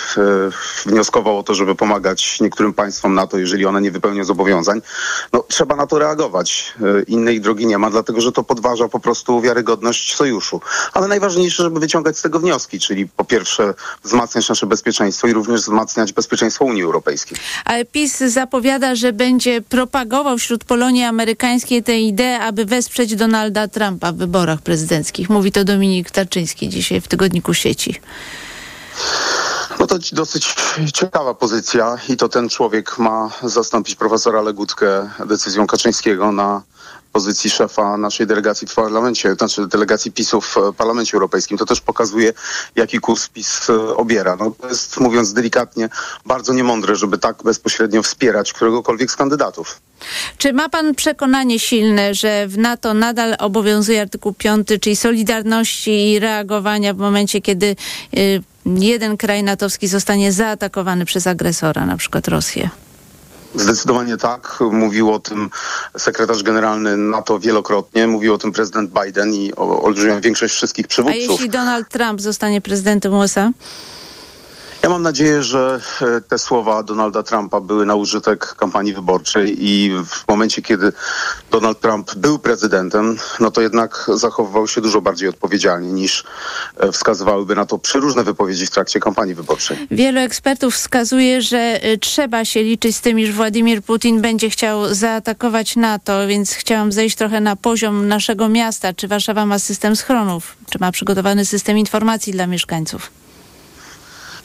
wnioskował 0.86 1.38
o 1.38 1.42
to, 1.42 1.54
żeby 1.54 1.74
pomagać 1.74 2.40
niektórym 2.40 2.74
państwom 2.74 3.14
NATO, 3.14 3.38
jeżeli 3.38 3.66
one 3.66 3.80
nie 3.80 3.90
wypełnią 3.90 4.24
zobowiązań, 4.24 4.82
no 5.32 5.44
trzeba 5.48 5.76
na 5.76 5.86
to 5.86 5.98
reagować. 5.98 6.74
E, 6.80 7.02
Innej 7.02 7.40
drogi 7.40 7.66
nie 7.66 7.78
ma, 7.78 7.90
dlatego 7.90 8.20
że 8.20 8.32
to 8.32 8.42
podważa 8.42 8.88
po 8.88 9.00
prostu 9.00 9.40
wiarygodność 9.40 10.16
sojuszu. 10.16 10.60
Ale 10.92 11.08
najważniejsze, 11.08 11.62
żeby 11.62 11.80
wyciągać 11.80 12.18
z 12.18 12.22
tego 12.22 12.40
wnioski, 12.40 12.80
czyli 12.80 13.08
po 13.08 13.24
pierwsze 13.24 13.74
wzmacniać 14.04 14.48
nasze 14.48 14.66
bezpieczeństwo 14.66 15.26
i 15.26 15.32
również 15.32 15.60
wzmacniać 15.60 16.12
bezpieczeństwo 16.12 16.64
Unii 16.64 16.82
Europejskiej. 16.82 17.38
Ale 17.64 17.84
PiS 17.84 18.18
zapowiada, 18.18 18.94
że 18.94 19.12
będzie 19.12 19.62
propagował 19.62 20.38
wśród 20.38 20.64
Polonii 20.64 21.02
amerykańskiej 21.02 21.82
tę 21.82 22.00
ideę, 22.00 22.40
aby 22.40 22.64
wesprzeć 22.64 23.16
Donalda 23.16 23.68
Trumpa 23.68 24.12
w 24.12 24.16
wyborach 24.16 24.62
prezydenckich. 24.62 25.30
Mówi 25.34 25.52
to 25.52 25.64
Dominik 25.64 26.10
Tarczyński 26.10 26.68
dzisiaj 26.68 27.00
w 27.00 27.08
tygodniku 27.08 27.54
sieci. 27.54 28.00
No 29.80 29.86
to 29.86 29.98
dosyć 30.12 30.54
ciekawa 30.94 31.34
pozycja 31.34 31.98
i 32.08 32.16
to 32.16 32.28
ten 32.28 32.48
człowiek 32.48 32.98
ma 32.98 33.30
zastąpić 33.42 33.94
profesora 33.94 34.42
Legutkę 34.42 35.10
decyzją 35.26 35.66
Kaczyńskiego 35.66 36.32
na 36.32 36.62
pozycji 37.14 37.50
szefa 37.50 37.96
naszej 37.96 38.26
delegacji 38.26 38.68
w 38.68 38.74
parlamencie, 38.74 39.34
znaczy 39.34 39.66
delegacji 39.66 40.12
PiSu 40.12 40.40
w 40.40 40.56
Parlamencie 40.76 41.14
Europejskim. 41.14 41.58
To 41.58 41.64
też 41.64 41.80
pokazuje, 41.80 42.32
jaki 42.76 42.98
kurs 42.98 43.28
PiS 43.28 43.70
e, 43.70 43.96
obiera. 43.96 44.36
No, 44.36 44.50
to 44.60 44.68
jest, 44.68 45.00
mówiąc 45.00 45.32
delikatnie, 45.32 45.88
bardzo 46.26 46.52
niemądre, 46.52 46.96
żeby 46.96 47.18
tak 47.18 47.42
bezpośrednio 47.42 48.02
wspierać 48.02 48.52
któregokolwiek 48.52 49.10
z 49.10 49.16
kandydatów. 49.16 49.80
Czy 50.38 50.52
ma 50.52 50.68
pan 50.68 50.94
przekonanie 50.94 51.58
silne, 51.58 52.14
że 52.14 52.48
w 52.48 52.58
NATO 52.58 52.94
nadal 52.94 53.36
obowiązuje 53.38 54.02
artykuł 54.02 54.32
5, 54.32 54.68
czyli 54.80 54.96
solidarności 54.96 56.12
i 56.12 56.18
reagowania 56.18 56.94
w 56.94 56.98
momencie, 56.98 57.40
kiedy 57.40 57.76
y, 58.16 58.42
jeden 58.66 59.16
kraj 59.16 59.42
natowski 59.42 59.88
zostanie 59.88 60.32
zaatakowany 60.32 61.04
przez 61.04 61.26
agresora, 61.26 61.86
na 61.86 61.96
przykład 61.96 62.28
Rosję? 62.28 62.70
Zdecydowanie 63.54 64.16
tak. 64.16 64.58
Mówił 64.72 65.12
o 65.12 65.18
tym 65.18 65.50
sekretarz 65.98 66.42
generalny 66.42 66.96
NATO 66.96 67.38
wielokrotnie. 67.38 68.06
Mówił 68.06 68.34
o 68.34 68.38
tym 68.38 68.52
prezydent 68.52 68.90
Biden 69.04 69.34
i 69.34 69.52
olbrzymią 69.54 70.20
większość 70.20 70.54
wszystkich 70.54 70.86
A 70.86 70.88
przywódców. 70.88 71.20
jeśli 71.30 71.48
Donald 71.50 71.88
Trump 71.88 72.20
zostanie 72.20 72.60
prezydentem 72.60 73.14
USA? 73.14 73.50
Ja 74.84 74.90
mam 74.90 75.02
nadzieję, 75.02 75.42
że 75.42 75.80
e, 76.00 76.20
te 76.20 76.38
słowa 76.38 76.82
Donalda 76.82 77.22
Trumpa 77.22 77.60
były 77.60 77.86
na 77.86 77.94
użytek 77.94 78.54
kampanii 78.54 78.94
wyborczej 78.94 79.56
i 79.58 79.92
w 80.06 80.28
momencie, 80.28 80.62
kiedy 80.62 80.92
Donald 81.50 81.80
Trump 81.80 82.14
był 82.14 82.38
prezydentem, 82.38 83.16
no 83.40 83.50
to 83.50 83.60
jednak 83.60 84.10
zachowywał 84.14 84.68
się 84.68 84.80
dużo 84.80 85.00
bardziej 85.00 85.28
odpowiedzialnie 85.28 85.92
niż 85.92 86.24
e, 86.76 86.92
wskazywałyby 86.92 87.54
na 87.54 87.66
to 87.66 87.78
przeróżne 87.78 88.24
wypowiedzi 88.24 88.66
w 88.66 88.70
trakcie 88.70 89.00
kampanii 89.00 89.34
wyborczej. 89.34 89.86
Wielu 89.90 90.20
ekspertów 90.20 90.74
wskazuje, 90.74 91.42
że 91.42 91.80
y, 91.84 91.98
trzeba 91.98 92.44
się 92.44 92.62
liczyć 92.62 92.96
z 92.96 93.00
tym, 93.00 93.18
iż 93.18 93.32
Władimir 93.32 93.82
Putin 93.82 94.20
będzie 94.20 94.50
chciał 94.50 94.94
zaatakować 94.94 95.76
NATO, 95.76 96.26
więc 96.26 96.52
chciałam 96.52 96.92
zejść 96.92 97.16
trochę 97.16 97.40
na 97.40 97.56
poziom 97.56 98.08
naszego 98.08 98.48
miasta. 98.48 98.92
Czy 98.92 99.08
Warszawa 99.08 99.46
ma 99.46 99.58
system 99.58 99.96
schronów? 99.96 100.56
Czy 100.70 100.78
ma 100.80 100.92
przygotowany 100.92 101.44
system 101.44 101.78
informacji 101.78 102.32
dla 102.32 102.46
mieszkańców? 102.46 103.23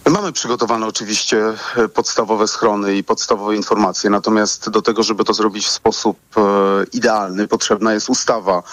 Mamy 0.06 0.32
przygotowane 0.32 0.88
oczywiście 0.88 1.54
e, 1.76 1.88
podstawowe 1.88 2.48
schrony 2.48 2.96
i 2.96 3.04
podstawowe 3.04 3.56
informacje, 3.56 4.10
natomiast 4.10 4.70
do 4.70 4.82
tego, 4.82 5.04
żeby 5.04 5.24
to 5.24 5.34
zrobić 5.34 5.66
w 5.66 5.70
sposób 5.70 6.18
e, 6.38 6.42
idealny, 6.94 7.48
potrzebna 7.48 7.94
jest 7.94 8.10
ustawa 8.10 8.64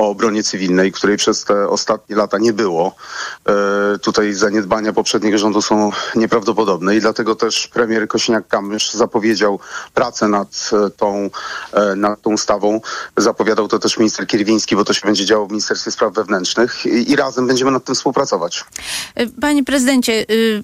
o 0.00 0.08
obronie 0.08 0.42
cywilnej, 0.42 0.92
której 0.92 1.16
przez 1.16 1.44
te 1.44 1.68
ostatnie 1.68 2.16
lata 2.16 2.38
nie 2.38 2.52
było. 2.52 2.94
E, 3.48 3.98
tutaj 3.98 4.32
zaniedbania 4.32 4.92
poprzedniego 4.92 5.38
rządu 5.38 5.62
są 5.62 5.90
nieprawdopodobne 6.14 6.96
i 6.96 7.00
dlatego 7.00 7.34
też 7.34 7.68
premier 7.68 8.08
Kosiniak-Kamysz 8.08 8.96
zapowiedział 8.96 9.58
pracę 9.94 10.28
nad 10.28 10.70
e, 10.72 10.90
tą, 10.90 11.30
e, 11.72 11.96
nad 11.96 12.22
tą 12.22 12.32
ustawą. 12.32 12.80
Zapowiadał 13.16 13.68
to 13.68 13.78
też 13.78 13.98
minister 13.98 14.26
Kierwiński, 14.26 14.76
bo 14.76 14.84
to 14.84 14.92
się 14.92 15.06
będzie 15.06 15.24
działo 15.24 15.46
w 15.46 15.50
Ministerstwie 15.50 15.90
Spraw 15.90 16.14
Wewnętrznych 16.14 16.86
i, 16.86 17.10
i 17.10 17.16
razem 17.16 17.46
będziemy 17.46 17.70
nad 17.70 17.84
tym 17.84 17.94
współpracować. 17.94 18.64
Panie 19.40 19.64
prezydencie, 19.64 20.12
y, 20.30 20.62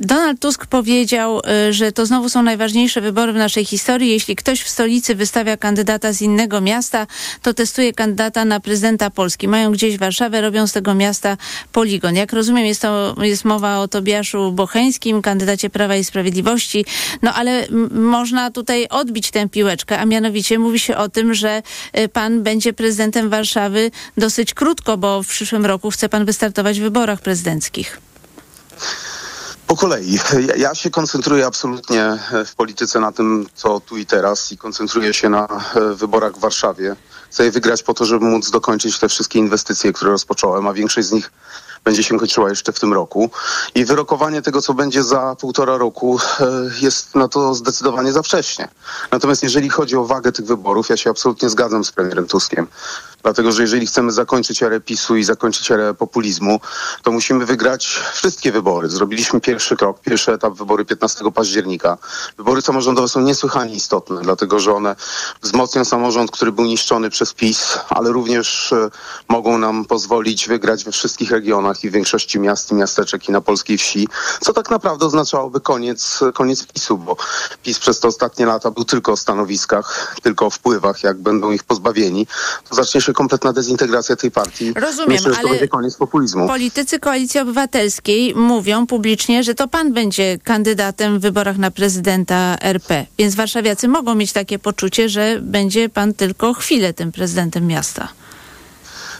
Donald 0.00 0.40
Tusk 0.40 0.66
powiedział, 0.66 1.40
y, 1.68 1.72
że 1.72 1.92
to 1.92 2.06
znowu 2.06 2.28
są 2.28 2.42
najważniejsze 2.42 3.00
wybory 3.00 3.32
w 3.32 3.36
naszej 3.36 3.64
historii. 3.64 4.10
Jeśli 4.10 4.36
ktoś 4.36 4.62
w 4.62 4.68
stolicy 4.68 5.14
wystawia 5.14 5.56
kandydata 5.56 6.12
z 6.12 6.22
innego 6.22 6.60
miasta, 6.60 7.06
to 7.42 7.54
testuje 7.54 7.92
kandydata 7.92 8.44
na 8.44 8.60
prezydenta 8.60 9.10
Polski. 9.10 9.48
Mają 9.48 9.72
gdzieś 9.72 9.98
Warszawę, 9.98 10.40
robią 10.40 10.66
z 10.66 10.72
tego 10.72 10.94
miasta 10.94 11.36
poligon. 11.72 12.16
Jak 12.16 12.32
rozumiem, 12.32 12.66
jest, 12.66 12.82
to, 12.82 13.14
jest 13.22 13.44
mowa 13.44 13.78
o 13.78 13.88
Tobiaszu 13.88 14.52
Bocheńskim, 14.52 15.22
kandydacie 15.22 15.70
Prawa 15.70 15.96
i 15.96 16.04
Sprawiedliwości. 16.04 16.84
No 17.22 17.34
ale 17.34 17.66
można 17.90 18.50
tutaj 18.50 18.88
odbić 18.88 19.30
tę 19.30 19.48
piłeczkę, 19.48 19.98
a 19.98 20.06
mianowicie 20.06 20.58
mówi 20.58 20.78
się 20.78 20.96
o 20.96 21.08
tym, 21.08 21.34
że 21.34 21.62
y, 21.98 22.08
pan 22.08 22.42
będzie 22.42 22.72
prezydentem 22.72 23.30
Warszawy 23.30 23.90
dosyć 24.16 24.54
krótko, 24.54 24.96
bo 24.96 25.22
w 25.22 25.26
przyszłym 25.26 25.66
roku 25.66 25.90
chce 25.90 26.08
pan 26.08 26.24
wystartować 26.24 26.80
w 26.80 26.82
wyborach 26.82 27.20
prezydenckich. 27.20 28.00
Po 29.66 29.76
kolei. 29.76 30.18
Ja, 30.56 30.74
się 30.74 30.90
koncentruję 30.90 31.46
absolutnie 31.46 32.18
w 32.46 32.54
polityce 32.54 33.00
na 33.00 33.12
tym, 33.12 33.46
co 33.54 33.80
tu 33.80 33.96
i 33.96 34.06
teraz 34.06 34.52
i 34.52 34.58
koncentruję 34.58 35.14
się 35.14 35.28
na 35.28 35.48
e, 35.74 35.94
wyborach 35.94 36.32
w 36.32 36.38
Warszawie. 36.38 36.96
Chcę 37.30 37.44
je 37.44 37.50
wygrać 37.50 37.82
po 37.82 37.94
to, 37.94 38.04
żeby 38.04 38.24
móc 38.24 38.50
dokończyć 38.50 38.98
te 38.98 39.08
wszystkie 39.08 39.38
inwestycje, 39.38 39.92
które 39.92 40.10
rozpocząłem, 40.10 40.66
a 40.66 40.72
większość 40.72 41.08
z 41.08 41.12
nich 41.12 41.30
będzie 41.84 42.02
się 42.02 42.18
kończyła 42.18 42.48
jeszcze 42.48 42.72
w 42.72 42.80
tym 42.80 42.92
roku. 42.92 43.30
I 43.74 43.84
wyrokowanie 43.84 44.42
tego, 44.42 44.62
co 44.62 44.74
będzie 44.74 45.02
za 45.04 45.36
półtora 45.40 45.76
roku, 45.76 46.18
e, 46.40 46.46
jest 46.80 47.14
na 47.14 47.28
to 47.28 47.54
zdecydowanie 47.54 48.12
za 48.12 48.22
wcześnie. 48.22 48.68
Natomiast 49.10 49.42
jeżeli 49.42 49.68
chodzi 49.70 49.96
o 49.96 50.04
wagę 50.04 50.32
tych 50.32 50.46
wyborów, 50.46 50.88
ja 50.88 50.96
się 50.96 51.10
absolutnie 51.10 51.48
zgadzam 51.48 51.84
z 51.84 51.92
premierem 51.92 52.26
Tuskiem. 52.26 52.66
Dlatego, 53.24 53.52
że 53.52 53.62
jeżeli 53.62 53.86
chcemy 53.86 54.12
zakończyć 54.12 54.62
erę 54.62 54.80
PiSu 54.80 55.16
i 55.16 55.24
zakończyć 55.24 55.70
erę 55.70 55.94
populizmu, 55.94 56.60
to 57.02 57.12
musimy 57.12 57.46
wygrać 57.46 58.00
wszystkie 58.14 58.52
wybory. 58.52 58.88
Zrobiliśmy 58.88 59.40
pierwszy 59.40 59.76
krok, 59.76 60.00
pierwszy 60.00 60.32
etap 60.32 60.54
wybory 60.54 60.84
15 60.84 61.32
października. 61.34 61.98
Wybory 62.36 62.62
samorządowe 62.62 63.08
są 63.08 63.20
niesłychanie 63.20 63.74
istotne, 63.74 64.20
dlatego 64.22 64.60
że 64.60 64.74
one 64.74 64.96
wzmocnią 65.42 65.84
samorząd, 65.84 66.30
który 66.30 66.52
był 66.52 66.64
niszczony 66.64 67.10
przez 67.10 67.32
PiS, 67.32 67.78
ale 67.88 68.12
również 68.12 68.72
e, 68.72 68.90
mogą 69.28 69.58
nam 69.58 69.84
pozwolić 69.84 70.48
wygrać 70.48 70.84
we 70.84 70.92
wszystkich 70.92 71.30
regionach 71.30 71.84
i 71.84 71.90
w 71.90 71.92
większości 71.92 72.40
miast 72.40 72.70
i 72.70 72.74
miasteczek 72.74 73.28
i 73.28 73.32
na 73.32 73.40
polskiej 73.40 73.78
wsi, 73.78 74.08
co 74.40 74.52
tak 74.52 74.70
naprawdę 74.70 75.06
oznaczałoby 75.06 75.60
koniec, 75.60 76.20
koniec 76.34 76.66
PiSu, 76.66 76.98
bo 76.98 77.16
PiS 77.62 77.78
przez 77.78 78.00
te 78.00 78.08
ostatnie 78.08 78.46
lata 78.46 78.70
był 78.70 78.84
tylko 78.84 79.12
o 79.12 79.16
stanowiskach, 79.16 80.16
tylko 80.22 80.46
o 80.46 80.50
wpływach. 80.50 81.02
Jak 81.02 81.18
będą 81.18 81.50
ich 81.50 81.64
pozbawieni, 81.64 82.26
to 82.68 82.74
zacznie 82.74 83.00
się 83.00 83.13
kompletna 83.14 83.52
dezintegracja 83.52 84.16
tej 84.16 84.30
partii. 84.30 84.72
Rozumiem, 84.76 85.10
Myślę, 85.10 85.30
że 85.30 85.30
to 85.30 85.38
ale 85.38 85.48
będzie 85.48 85.68
koniec 85.68 85.96
populizmu. 85.96 86.46
Politycy 86.46 86.98
Koalicji 86.98 87.40
Obywatelskiej 87.40 88.34
mówią 88.34 88.86
publicznie, 88.86 89.42
że 89.44 89.54
to 89.54 89.68
pan 89.68 89.92
będzie 89.92 90.38
kandydatem 90.44 91.18
w 91.18 91.22
wyborach 91.22 91.58
na 91.58 91.70
prezydenta 91.70 92.56
RP. 92.60 93.06
Więc 93.18 93.34
warszawiacy 93.34 93.88
mogą 93.88 94.14
mieć 94.14 94.32
takie 94.32 94.58
poczucie, 94.58 95.08
że 95.08 95.38
będzie 95.42 95.88
pan 95.88 96.14
tylko 96.14 96.54
chwilę 96.54 96.92
tym 96.92 97.12
prezydentem 97.12 97.66
miasta. 97.66 98.08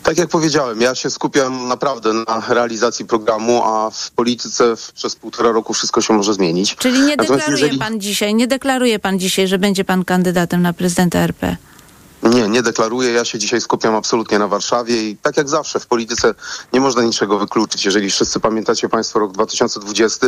Tak 0.04 0.18
jak 0.18 0.28
powiedziałem, 0.28 0.80
ja 0.80 0.94
się 0.94 1.10
skupiam 1.10 1.68
naprawdę 1.68 2.12
na 2.12 2.42
realizacji 2.48 3.04
programu, 3.04 3.62
a 3.64 3.90
w 3.90 4.10
polityce 4.10 4.74
przez 4.94 5.16
półtora 5.16 5.52
roku 5.52 5.74
wszystko 5.74 6.00
się 6.00 6.14
może 6.14 6.34
zmienić. 6.34 6.76
Czyli 6.76 7.00
nie 7.00 7.16
deklaruje 7.16 7.50
jeżeli... 7.50 7.78
pan 7.78 8.00
dzisiaj, 8.00 8.34
nie 8.34 8.46
deklaruje 8.46 8.98
pan 8.98 9.18
dzisiaj, 9.18 9.48
że 9.48 9.58
będzie 9.58 9.84
pan 9.84 10.04
kandydatem 10.04 10.62
na 10.62 10.72
prezydenta 10.72 11.18
RP. 11.18 11.56
Nie, 12.24 12.48
nie 12.48 12.62
deklaruję. 12.62 13.10
Ja 13.10 13.24
się 13.24 13.38
dzisiaj 13.38 13.60
skupiam 13.60 13.94
absolutnie 13.94 14.38
na 14.38 14.48
Warszawie 14.48 15.08
i 15.08 15.16
tak 15.16 15.36
jak 15.36 15.48
zawsze 15.48 15.80
w 15.80 15.86
polityce 15.86 16.34
nie 16.72 16.80
można 16.80 17.02
niczego 17.02 17.38
wykluczyć. 17.38 17.84
Jeżeli 17.84 18.10
wszyscy 18.10 18.40
pamiętacie 18.40 18.88
Państwo 18.88 19.18
rok 19.18 19.32
2020, 19.32 20.26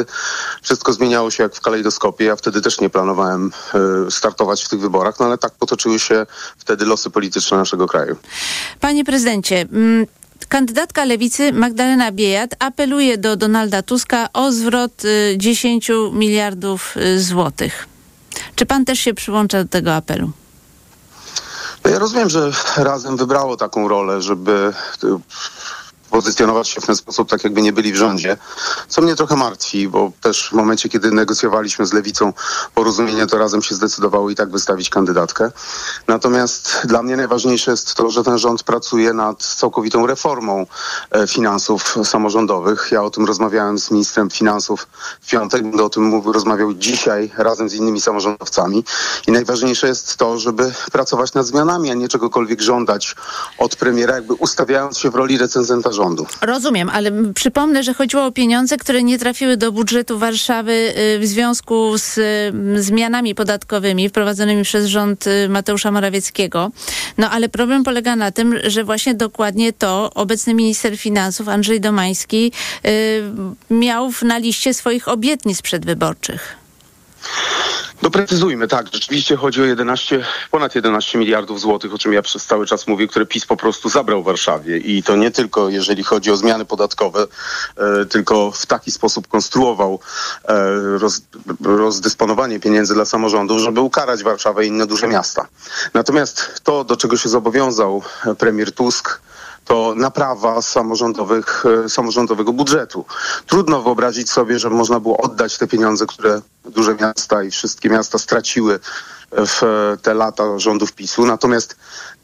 wszystko 0.62 0.92
zmieniało 0.92 1.30
się 1.30 1.42
jak 1.42 1.54
w 1.54 1.60
kalejdoskopie. 1.60 2.24
Ja 2.24 2.36
wtedy 2.36 2.60
też 2.60 2.80
nie 2.80 2.90
planowałem 2.90 3.50
y, 4.06 4.10
startować 4.10 4.64
w 4.64 4.68
tych 4.68 4.80
wyborach, 4.80 5.20
no 5.20 5.26
ale 5.26 5.38
tak 5.38 5.52
potoczyły 5.52 5.98
się 5.98 6.26
wtedy 6.58 6.84
losy 6.84 7.10
polityczne 7.10 7.56
naszego 7.56 7.86
kraju. 7.86 8.16
Panie 8.80 9.04
prezydencie, 9.04 9.60
mm, 9.60 10.06
Kandydatka 10.48 11.04
lewicy 11.04 11.52
Magdalena 11.52 12.12
Biejat 12.12 12.56
apeluje 12.58 13.18
do 13.18 13.36
Donalda 13.36 13.82
Tuska 13.82 14.28
o 14.32 14.52
zwrot 14.52 15.04
y, 15.04 15.34
10 15.38 15.90
miliardów 16.12 16.96
y, 16.96 17.20
złotych. 17.20 17.88
Czy 18.54 18.66
pan 18.66 18.84
też 18.84 18.98
się 18.98 19.14
przyłącza 19.14 19.64
do 19.64 19.68
tego 19.68 19.94
apelu? 19.94 20.30
Ja 21.90 21.98
rozumiem, 21.98 22.28
że 22.28 22.50
razem 22.76 23.16
wybrało 23.16 23.56
taką 23.56 23.88
rolę, 23.88 24.22
żeby 24.22 24.72
pozycjonować 26.16 26.68
się 26.68 26.80
w 26.80 26.86
ten 26.86 26.96
sposób, 26.96 27.28
tak 27.28 27.44
jakby 27.44 27.62
nie 27.62 27.72
byli 27.72 27.92
w 27.92 27.96
rządzie, 27.96 28.36
co 28.88 29.02
mnie 29.02 29.16
trochę 29.16 29.36
martwi, 29.36 29.88
bo 29.88 30.12
też 30.20 30.48
w 30.48 30.52
momencie, 30.52 30.88
kiedy 30.88 31.10
negocjowaliśmy 31.10 31.86
z 31.86 31.92
Lewicą 31.92 32.32
porozumienie, 32.74 33.26
to 33.26 33.38
razem 33.38 33.62
się 33.62 33.74
zdecydowało 33.74 34.30
i 34.30 34.34
tak 34.34 34.50
wystawić 34.50 34.90
kandydatkę. 34.90 35.50
Natomiast 36.08 36.80
dla 36.84 37.02
mnie 37.02 37.16
najważniejsze 37.16 37.70
jest 37.70 37.94
to, 37.94 38.10
że 38.10 38.24
ten 38.24 38.38
rząd 38.38 38.62
pracuje 38.62 39.12
nad 39.12 39.42
całkowitą 39.42 40.06
reformą 40.06 40.66
e, 41.10 41.26
finansów 41.26 41.98
samorządowych. 42.04 42.88
Ja 42.92 43.02
o 43.02 43.10
tym 43.10 43.24
rozmawiałem 43.24 43.78
z 43.78 43.90
ministrem 43.90 44.30
finansów 44.30 44.86
w 45.20 45.30
piątek, 45.30 45.62
będę 45.62 45.84
o 45.84 45.88
tym 45.88 46.02
mówił, 46.02 46.32
rozmawiał 46.32 46.74
dzisiaj 46.74 47.30
razem 47.36 47.68
z 47.68 47.74
innymi 47.74 48.00
samorządowcami 48.00 48.84
i 49.26 49.32
najważniejsze 49.32 49.86
jest 49.88 50.16
to, 50.16 50.38
żeby 50.38 50.72
pracować 50.92 51.34
nad 51.34 51.46
zmianami, 51.46 51.90
a 51.90 51.94
nie 51.94 52.08
czegokolwiek 52.08 52.60
żądać 52.60 53.16
od 53.58 53.76
premiera, 53.76 54.14
jakby 54.14 54.34
ustawiając 54.34 54.98
się 54.98 55.10
w 55.10 55.14
roli 55.14 55.38
recenzenta 55.38 55.92
rządu. 55.92 56.05
Rozumiem, 56.42 56.90
ale 56.90 57.32
przypomnę, 57.34 57.82
że 57.82 57.94
chodziło 57.94 58.24
o 58.24 58.32
pieniądze, 58.32 58.76
które 58.76 59.02
nie 59.02 59.18
trafiły 59.18 59.56
do 59.56 59.72
budżetu 59.72 60.18
Warszawy 60.18 60.72
y, 60.72 61.18
w 61.18 61.26
związku 61.26 61.98
z 61.98 62.18
y, 62.18 62.82
zmianami 62.82 63.34
podatkowymi 63.34 64.08
wprowadzonymi 64.08 64.62
przez 64.62 64.86
rząd 64.86 65.26
y, 65.26 65.48
Mateusza 65.48 65.90
Morawieckiego. 65.90 66.70
No 67.18 67.30
ale 67.30 67.48
problem 67.48 67.84
polega 67.84 68.16
na 68.16 68.30
tym, 68.32 68.58
że 68.64 68.84
właśnie 68.84 69.14
dokładnie 69.14 69.72
to 69.72 70.10
obecny 70.14 70.54
minister 70.54 70.98
finansów 70.98 71.48
Andrzej 71.48 71.80
Domański 71.80 72.52
miał 73.70 74.10
na 74.22 74.38
liście 74.38 74.74
swoich 74.74 75.08
obietnic 75.08 75.62
przedwyborczych. 75.62 76.56
Doprecyzujmy, 78.02 78.68
tak, 78.68 78.86
rzeczywiście 78.92 79.36
chodzi 79.36 79.62
o 79.62 79.64
11, 79.64 80.24
ponad 80.50 80.74
11 80.74 81.18
miliardów 81.18 81.60
złotych, 81.60 81.94
o 81.94 81.98
czym 81.98 82.12
ja 82.12 82.22
przez 82.22 82.46
cały 82.46 82.66
czas 82.66 82.86
mówię, 82.86 83.06
które 83.06 83.26
PiS 83.26 83.46
po 83.46 83.56
prostu 83.56 83.88
zabrał 83.88 84.22
Warszawie. 84.22 84.78
I 84.78 85.02
to 85.02 85.16
nie 85.16 85.30
tylko 85.30 85.68
jeżeli 85.68 86.04
chodzi 86.04 86.30
o 86.30 86.36
zmiany 86.36 86.64
podatkowe, 86.64 87.26
e, 87.76 88.04
tylko 88.06 88.50
w 88.50 88.66
taki 88.66 88.90
sposób 88.90 89.28
konstruował 89.28 90.00
e, 90.44 90.54
roz, 90.98 91.20
rozdysponowanie 91.64 92.60
pieniędzy 92.60 92.94
dla 92.94 93.04
samorządów, 93.04 93.60
żeby 93.60 93.80
ukarać 93.80 94.22
Warszawę 94.22 94.64
i 94.64 94.68
inne 94.68 94.86
duże 94.86 95.08
miasta. 95.08 95.46
Natomiast 95.94 96.60
to, 96.64 96.84
do 96.84 96.96
czego 96.96 97.16
się 97.16 97.28
zobowiązał 97.28 98.02
e, 98.26 98.34
premier 98.34 98.72
Tusk, 98.72 99.20
to 99.66 99.94
naprawa 99.96 100.62
samorządowych, 100.62 101.64
e, 101.84 101.88
samorządowego 101.88 102.52
budżetu. 102.52 103.04
Trudno 103.46 103.82
wyobrazić 103.82 104.30
sobie, 104.30 104.58
że 104.58 104.70
można 104.70 105.00
było 105.00 105.16
oddać 105.16 105.58
te 105.58 105.66
pieniądze, 105.66 106.06
które 106.06 106.40
duże 106.64 106.94
miasta 106.94 107.42
i 107.42 107.50
wszystkie 107.50 107.90
miasta 107.90 108.18
straciły 108.18 108.80
w 109.32 109.62
e, 109.62 109.96
te 110.02 110.14
lata 110.14 110.58
rządów 110.58 110.92
PiSu. 110.92 111.26
Natomiast 111.26 111.76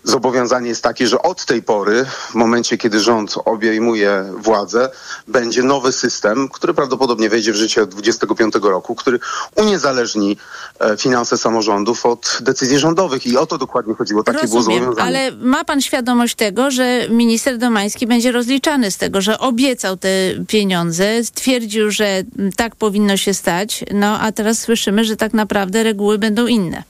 zobowiązanie 0.05 0.69
jest 0.69 0.83
takie, 0.83 1.07
że 1.07 1.23
od 1.23 1.45
tej 1.45 1.63
pory, 1.63 2.05
w 2.05 2.35
momencie 2.35 2.79
kiedy 2.79 3.01
rząd 3.01 3.35
obejmuje 3.45 4.25
władzę, 4.37 4.91
będzie 5.29 5.63
nowy 5.63 5.93
system, 5.93 6.49
który 6.49 6.75
prawdopodobnie 6.75 7.29
wejdzie 7.29 7.53
w 7.53 7.57
życie 7.57 7.83
od 7.83 7.91
25 7.91 8.55
roku, 8.63 8.95
który 8.95 9.21
uniezależni 9.57 10.37
e, 10.81 10.97
finanse 10.97 11.39
samorządów 11.39 12.07
od 12.07 12.39
decyzji 12.41 12.79
rządowych. 12.79 13.27
I 13.27 13.37
o 13.37 13.47
to 13.47 13.59
dokładnie 13.59 13.95
chodziło. 13.95 14.23
Takie 14.23 14.47
było 14.47 14.57
Rozumiem, 14.57 14.85
zobowiązanie. 14.85 15.19
ale 15.19 15.37
ma 15.37 15.65
pan 15.65 15.81
świadomość 15.81 16.35
tego, 16.35 16.71
że 16.71 17.09
minister 17.09 17.59
Domański 17.59 18.07
będzie 18.07 18.33
rozliczany 18.33 18.91
z 18.91 18.97
tego, 18.97 19.21
że 19.21 19.39
obiecał 19.39 19.97
te 19.97 20.09
pieniądze, 20.49 21.25
stwierdził, 21.25 21.91
że 21.91 22.07
mm, 22.39 22.53
tak 22.53 22.77
powinno 22.77 23.17
się 23.17 23.35
stać, 23.35 23.85
no 23.95 24.21
a 24.21 24.33
teraz 24.33 24.59
słyszymy, 24.59 25.05
że 25.05 25.17
tak 25.17 25.35
naprawdę 25.35 25.83
reguły 25.83 26.19
będą 26.19 26.47
inne. 26.47 26.83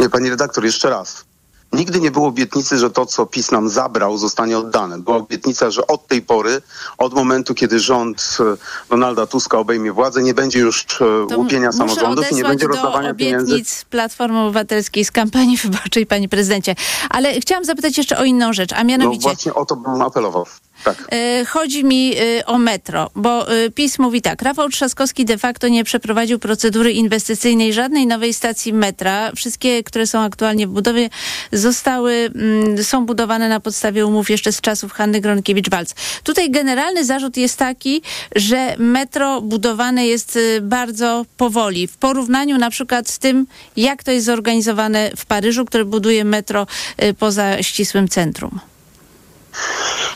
Nie, 0.00 0.10
pani 0.10 0.30
redaktor, 0.30 0.64
jeszcze 0.64 0.90
raz. 0.90 1.24
Nigdy 1.72 2.00
nie 2.00 2.10
było 2.10 2.28
obietnicy, 2.28 2.78
że 2.78 2.90
to, 2.90 3.06
co 3.06 3.26
PiS 3.26 3.50
nam 3.50 3.68
zabrał, 3.68 4.18
zostanie 4.18 4.58
oddane. 4.58 4.98
Była 4.98 5.16
obietnica, 5.16 5.70
że 5.70 5.86
od 5.86 6.06
tej 6.06 6.22
pory, 6.22 6.62
od 6.98 7.14
momentu, 7.14 7.54
kiedy 7.54 7.80
rząd 7.80 8.36
e, 8.40 8.56
Donalda 8.90 9.26
Tuska 9.26 9.58
obejmie 9.58 9.92
władzę, 9.92 10.22
nie 10.22 10.34
będzie 10.34 10.58
już 10.58 10.86
e, 11.30 11.36
łupienia 11.36 11.66
Muszę 11.66 11.78
samorządów 11.78 12.32
i 12.32 12.34
nie 12.34 12.42
będzie 12.44 12.66
do 12.66 12.72
rozdawania 12.72 13.14
pieniędzy. 13.14 13.54
obietnic 13.54 13.84
Platformy 13.84 14.40
Obywatelskiej 14.40 15.04
z 15.04 15.10
kampanii 15.10 15.56
wyborczej, 15.64 16.06
panie 16.06 16.28
prezydencie. 16.28 16.74
Ale 17.10 17.40
chciałam 17.40 17.64
zapytać 17.64 17.98
jeszcze 17.98 18.18
o 18.18 18.24
inną 18.24 18.52
rzecz, 18.52 18.72
a 18.72 18.78
No 18.78 18.84
mianowicie... 18.84 19.22
właśnie 19.22 19.54
o 19.54 19.64
to 19.64 19.76
bym 19.76 20.02
apelował. 20.02 20.46
Tak. 20.84 21.08
E, 21.12 21.44
Chodzi 21.44 21.84
mi 21.84 22.14
e, 22.16 22.46
o 22.46 22.58
metro, 22.58 23.10
bo 23.14 23.52
e, 23.52 23.70
PiS 23.70 23.98
mówi 23.98 24.22
tak. 24.22 24.42
Rafał 24.42 24.68
Trzaskowski 24.68 25.24
de 25.24 25.38
facto 25.38 25.68
nie 25.68 25.84
przeprowadził 25.84 26.38
procedury 26.38 26.92
inwestycyjnej 26.92 27.72
żadnej 27.72 28.06
nowej 28.06 28.34
stacji 28.34 28.72
metra. 28.72 29.32
Wszystkie, 29.36 29.82
które 29.82 30.06
są 30.06 30.20
aktualnie 30.20 30.66
w 30.66 30.70
budowie, 30.70 31.10
zostały, 31.52 32.12
mm, 32.34 32.84
są 32.84 33.06
budowane 33.06 33.48
na 33.48 33.60
podstawie 33.60 34.06
umów 34.06 34.30
jeszcze 34.30 34.52
z 34.52 34.60
czasów 34.60 34.92
Hanny 34.92 35.20
Gronkiewicz-Walc. 35.20 35.94
Tutaj 36.22 36.50
generalny 36.50 37.04
zarzut 37.04 37.36
jest 37.36 37.58
taki, 37.58 38.02
że 38.36 38.74
metro 38.78 39.40
budowane 39.40 40.06
jest 40.06 40.38
bardzo 40.62 41.26
powoli 41.36 41.86
w 41.86 41.96
porównaniu 41.96 42.58
na 42.58 42.70
przykład 42.70 43.08
z 43.08 43.18
tym, 43.18 43.46
jak 43.76 44.04
to 44.04 44.10
jest 44.10 44.26
zorganizowane 44.26 45.10
w 45.16 45.26
Paryżu, 45.26 45.64
które 45.64 45.84
buduje 45.84 46.24
metro 46.24 46.66
poza 47.18 47.62
ścisłym 47.62 48.08
centrum. 48.08 48.60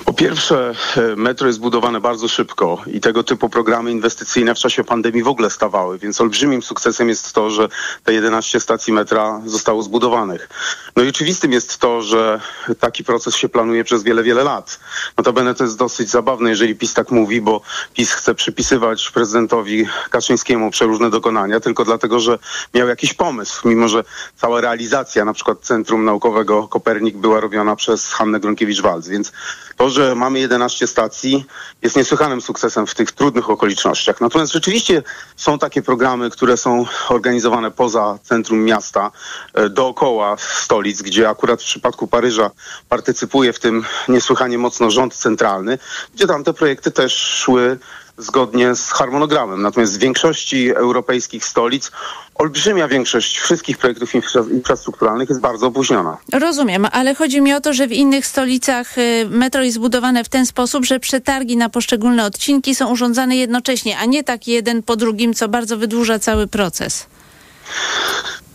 Po 0.04 0.12
pierwsze, 0.12 0.74
e, 0.96 1.16
metro 1.16 1.46
jest 1.46 1.60
budowane 1.60 2.00
bardzo 2.00 2.28
szybko 2.28 2.82
i 2.86 3.00
tego 3.00 3.24
typu 3.24 3.48
programy 3.48 3.90
inwestycyjne 3.90 4.54
w 4.54 4.58
czasie 4.58 4.84
pandemii 4.84 5.22
w 5.22 5.28
ogóle 5.28 5.50
stawały, 5.50 5.98
więc 5.98 6.20
olbrzymim 6.20 6.62
sukcesem 6.62 7.08
jest 7.08 7.32
to, 7.32 7.50
że 7.50 7.68
te 8.04 8.12
11 8.12 8.60
stacji 8.60 8.92
metra 8.92 9.40
zostało 9.46 9.82
zbudowanych. 9.82 10.48
No 10.96 11.02
i 11.02 11.08
oczywistym 11.08 11.52
jest 11.52 11.78
to, 11.78 12.02
że 12.02 12.40
taki 12.80 13.04
proces 13.04 13.36
się 13.36 13.48
planuje 13.48 13.84
przez 13.84 14.02
wiele, 14.02 14.22
wiele 14.22 14.44
lat. 14.44 14.80
Notabene 15.16 15.54
to 15.54 15.64
jest 15.64 15.78
dosyć 15.78 16.10
zabawne, 16.10 16.50
jeżeli 16.50 16.74
PiS 16.74 16.94
tak 16.94 17.10
mówi, 17.10 17.40
bo 17.40 17.60
PiS 17.94 18.12
chce 18.12 18.34
przypisywać 18.34 19.10
prezydentowi 19.10 19.86
Kaczyńskiemu 20.10 20.70
przeróżne 20.70 21.10
dokonania 21.10 21.60
tylko 21.60 21.84
dlatego, 21.84 22.20
że 22.20 22.38
miał 22.74 22.88
jakiś 22.88 23.14
pomysł, 23.14 23.68
mimo 23.68 23.88
że 23.88 24.04
cała 24.36 24.60
realizacja 24.60 25.24
na 25.24 25.32
przykład 25.32 25.58
Centrum 25.60 26.04
Naukowego 26.04 26.68
Kopernik 26.68 27.16
była 27.16 27.40
robiona 27.40 27.76
przez 27.76 28.12
Hannę 28.12 28.40
Gronkiewicz-Walc, 28.40 29.08
więc 29.08 29.27
to, 29.76 29.90
że 29.90 30.14
mamy 30.14 30.38
11 30.38 30.86
stacji 30.86 31.44
jest 31.82 31.96
niesłychanym 31.96 32.40
sukcesem 32.40 32.86
w 32.86 32.94
tych 32.94 33.12
trudnych 33.12 33.50
okolicznościach. 33.50 34.20
Natomiast 34.20 34.52
rzeczywiście 34.52 35.02
są 35.36 35.58
takie 35.58 35.82
programy, 35.82 36.30
które 36.30 36.56
są 36.56 36.86
organizowane 37.08 37.70
poza 37.70 38.18
centrum 38.22 38.64
miasta, 38.64 39.10
e, 39.54 39.68
dookoła 39.68 40.36
stolic, 40.38 41.02
gdzie 41.02 41.28
akurat 41.28 41.62
w 41.62 41.64
przypadku 41.64 42.06
Paryża 42.06 42.50
partycypuje 42.88 43.52
w 43.52 43.58
tym 43.58 43.84
niesłychanie 44.08 44.58
mocno 44.58 44.90
rząd 44.90 45.14
centralny, 45.14 45.78
gdzie 46.14 46.26
tam 46.26 46.44
te 46.44 46.52
projekty 46.52 46.90
też 46.90 47.16
szły 47.16 47.78
zgodnie 48.18 48.74
z 48.74 48.90
harmonogramem. 48.90 49.62
Natomiast 49.62 49.96
w 49.96 50.00
większości 50.00 50.70
europejskich 50.74 51.44
stolic 51.44 51.90
olbrzymia 52.34 52.88
większość 52.88 53.38
wszystkich 53.38 53.78
projektów 53.78 54.14
infra- 54.14 54.50
infrastrukturalnych 54.50 55.28
jest 55.28 55.40
bardzo 55.40 55.66
opóźniona. 55.66 56.16
Rozumiem, 56.32 56.86
ale 56.92 57.14
chodzi 57.14 57.40
mi 57.40 57.54
o 57.54 57.60
to, 57.60 57.72
że 57.72 57.86
w 57.86 57.92
innych 57.92 58.26
stolicach 58.26 58.98
y, 58.98 59.26
metro 59.30 59.62
jest 59.62 59.78
budowane 59.78 60.24
w 60.24 60.28
ten 60.28 60.46
sposób, 60.46 60.84
że 60.84 61.00
przetargi 61.00 61.56
na 61.56 61.68
poszczególne 61.68 62.24
odcinki 62.24 62.74
są 62.74 62.90
urządzane 62.90 63.36
jednocześnie, 63.36 63.98
a 63.98 64.04
nie 64.04 64.24
tak 64.24 64.48
jeden 64.48 64.82
po 64.82 64.96
drugim, 64.96 65.34
co 65.34 65.48
bardzo 65.48 65.76
wydłuża 65.76 66.18
cały 66.18 66.46
proces. 66.46 67.06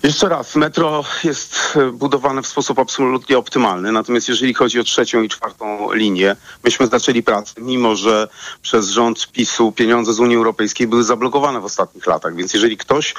Jeszcze 0.03 0.29
raz, 0.29 0.55
metro 0.55 1.03
jest 1.23 1.55
e, 1.75 1.91
budowane 1.91 2.41
w 2.41 2.47
sposób 2.47 2.79
absolutnie 2.79 3.37
optymalny, 3.37 3.91
natomiast 3.91 4.29
jeżeli 4.29 4.53
chodzi 4.53 4.79
o 4.79 4.83
trzecią 4.83 5.21
i 5.21 5.29
czwartą 5.29 5.93
linię, 5.93 6.35
myśmy 6.63 6.87
zaczęli 6.87 7.23
pracę, 7.23 7.53
mimo 7.57 7.95
że 7.95 8.27
przez 8.61 8.89
rząd 8.89 9.31
PiSu 9.31 9.71
pieniądze 9.71 10.13
z 10.13 10.19
Unii 10.19 10.35
Europejskiej 10.35 10.87
były 10.87 11.03
zablokowane 11.03 11.59
w 11.59 11.65
ostatnich 11.65 12.07
latach, 12.07 12.35
więc 12.35 12.53
jeżeli 12.53 12.77
ktoś 12.77 13.13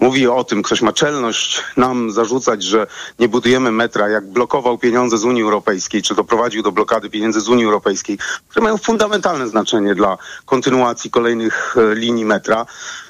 mówi 0.00 0.26
o 0.26 0.44
tym, 0.44 0.62
ktoś 0.62 0.82
ma 0.82 0.92
czelność 0.92 1.60
nam 1.76 2.10
zarzucać, 2.10 2.62
że 2.62 2.86
nie 3.18 3.28
budujemy 3.28 3.72
metra, 3.72 4.08
jak 4.08 4.26
blokował 4.26 4.78
pieniądze 4.78 5.18
z 5.18 5.24
Unii 5.24 5.42
Europejskiej, 5.42 6.02
czy 6.02 6.14
doprowadził 6.14 6.62
do 6.62 6.72
blokady 6.72 7.10
pieniędzy 7.10 7.40
z 7.40 7.48
Unii 7.48 7.64
Europejskiej, 7.64 8.18
które 8.48 8.64
mają 8.64 8.78
fundamentalne 8.78 9.48
znaczenie 9.48 9.94
dla 9.94 10.18
kontynuacji 10.46 11.10
kolejnych 11.10 11.76
e, 11.76 11.94
linii 11.94 12.24
metra, 12.24 12.66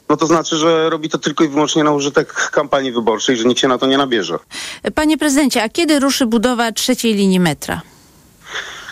no 0.08 0.16
to 0.16 0.26
znaczy, 0.26 0.56
że 0.56 0.90
robi 0.90 1.08
to 1.08 1.18
tylko 1.18 1.44
i 1.44 1.48
wyłącznie 1.48 1.84
na 1.84 1.92
użytek 1.92 2.50
kampanii 2.50 2.92
wyborczej, 2.92 3.36
że 3.36 3.44
nikt 3.44 3.60
się 3.60 3.68
na 3.68 3.78
to 3.78 3.86
nie 3.86 3.98
nabierze. 3.98 4.38
Panie 4.94 5.18
prezydencie, 5.18 5.62
a 5.62 5.68
kiedy 5.68 6.00
ruszy 6.00 6.26
budowa 6.26 6.72
trzeciej 6.72 7.14
linii 7.14 7.40
metra? 7.40 7.80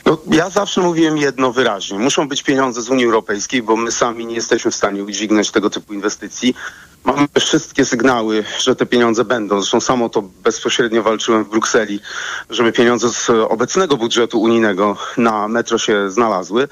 No, 0.07 0.19
ja 0.31 0.51
zawsze 0.51 0.81
mówiłem 0.81 1.19
jedno 1.19 1.53
wyraźnie. 1.53 1.99
Muszą 1.99 2.29
być 2.29 2.43
pieniądze 2.43 2.83
z 2.83 2.91
Unii 2.91 3.05
Europejskiej, 3.05 3.63
bo 3.63 3.77
my 3.77 3.93
sami 3.93 4.27
nie 4.27 4.35
jesteśmy 4.35 4.71
w 4.71 4.75
stanie 4.75 5.05
udźwignąć 5.05 5.51
tego 5.51 5.71
typu 5.71 5.95
inwestycji. 5.95 6.55
Mamy 7.07 7.27
wszystkie 7.41 7.85
sygnały, 7.85 8.45
że 8.59 8.77
te 8.77 8.87
pieniądze 8.87 9.25
będą. 9.25 9.61
Zresztą 9.61 9.81
samo 9.81 10.09
to 10.09 10.23
bezpośrednio 10.23 11.03
walczyłem 11.03 11.45
w 11.45 11.49
Brukseli, 11.49 12.01
żeby 12.51 12.73
pieniądze 12.73 13.11
z 13.11 13.31
obecnego 13.31 13.97
budżetu 13.97 14.41
unijnego 14.41 14.97
na 15.17 15.49
metro 15.49 15.79
się 15.79 16.11
znalazły. 16.11 16.69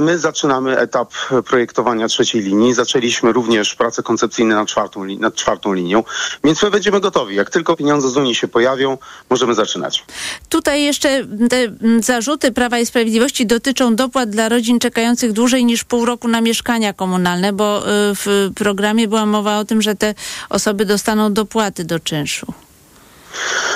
My 0.00 0.18
zaczynamy 0.18 0.78
etap 0.78 1.12
projektowania 1.46 2.08
trzeciej 2.08 2.42
linii. 2.42 2.74
Zaczęliśmy 2.74 3.32
również 3.32 3.74
prace 3.74 4.02
koncepcyjne 4.02 4.54
nad 4.54 4.68
czwartą, 4.68 5.04
nad 5.04 5.34
czwartą 5.34 5.72
linią, 5.72 6.04
więc 6.44 6.62
my 6.62 6.70
będziemy 6.70 7.00
gotowi. 7.00 7.36
Jak 7.36 7.50
tylko 7.50 7.76
pieniądze 7.76 8.08
z 8.08 8.16
Unii 8.16 8.34
się 8.34 8.48
pojawią, 8.48 8.98
możemy 9.30 9.54
zaczynać. 9.54 10.04
Tutaj 10.48 10.82
jeszcze 10.82 11.26
te 11.50 11.56
mm, 11.56 12.02
zarzuty 12.02 12.52
Prawa 12.64 12.78
i 12.78 12.86
Sprawiedliwości 12.86 13.46
dotyczą 13.46 13.96
dopłat 13.96 14.30
dla 14.30 14.48
rodzin 14.48 14.78
czekających 14.78 15.32
dłużej 15.32 15.64
niż 15.64 15.84
pół 15.84 16.04
roku 16.04 16.28
na 16.28 16.40
mieszkania 16.40 16.92
komunalne, 16.92 17.52
bo 17.52 17.78
y, 17.78 17.84
w 18.14 18.50
programie 18.54 19.08
była 19.08 19.26
mowa 19.26 19.58
o 19.58 19.64
tym, 19.64 19.82
że 19.82 19.94
te 19.94 20.14
osoby 20.48 20.84
dostaną 20.84 21.32
dopłaty 21.32 21.84
do 21.84 22.00
czynszu. 22.00 22.54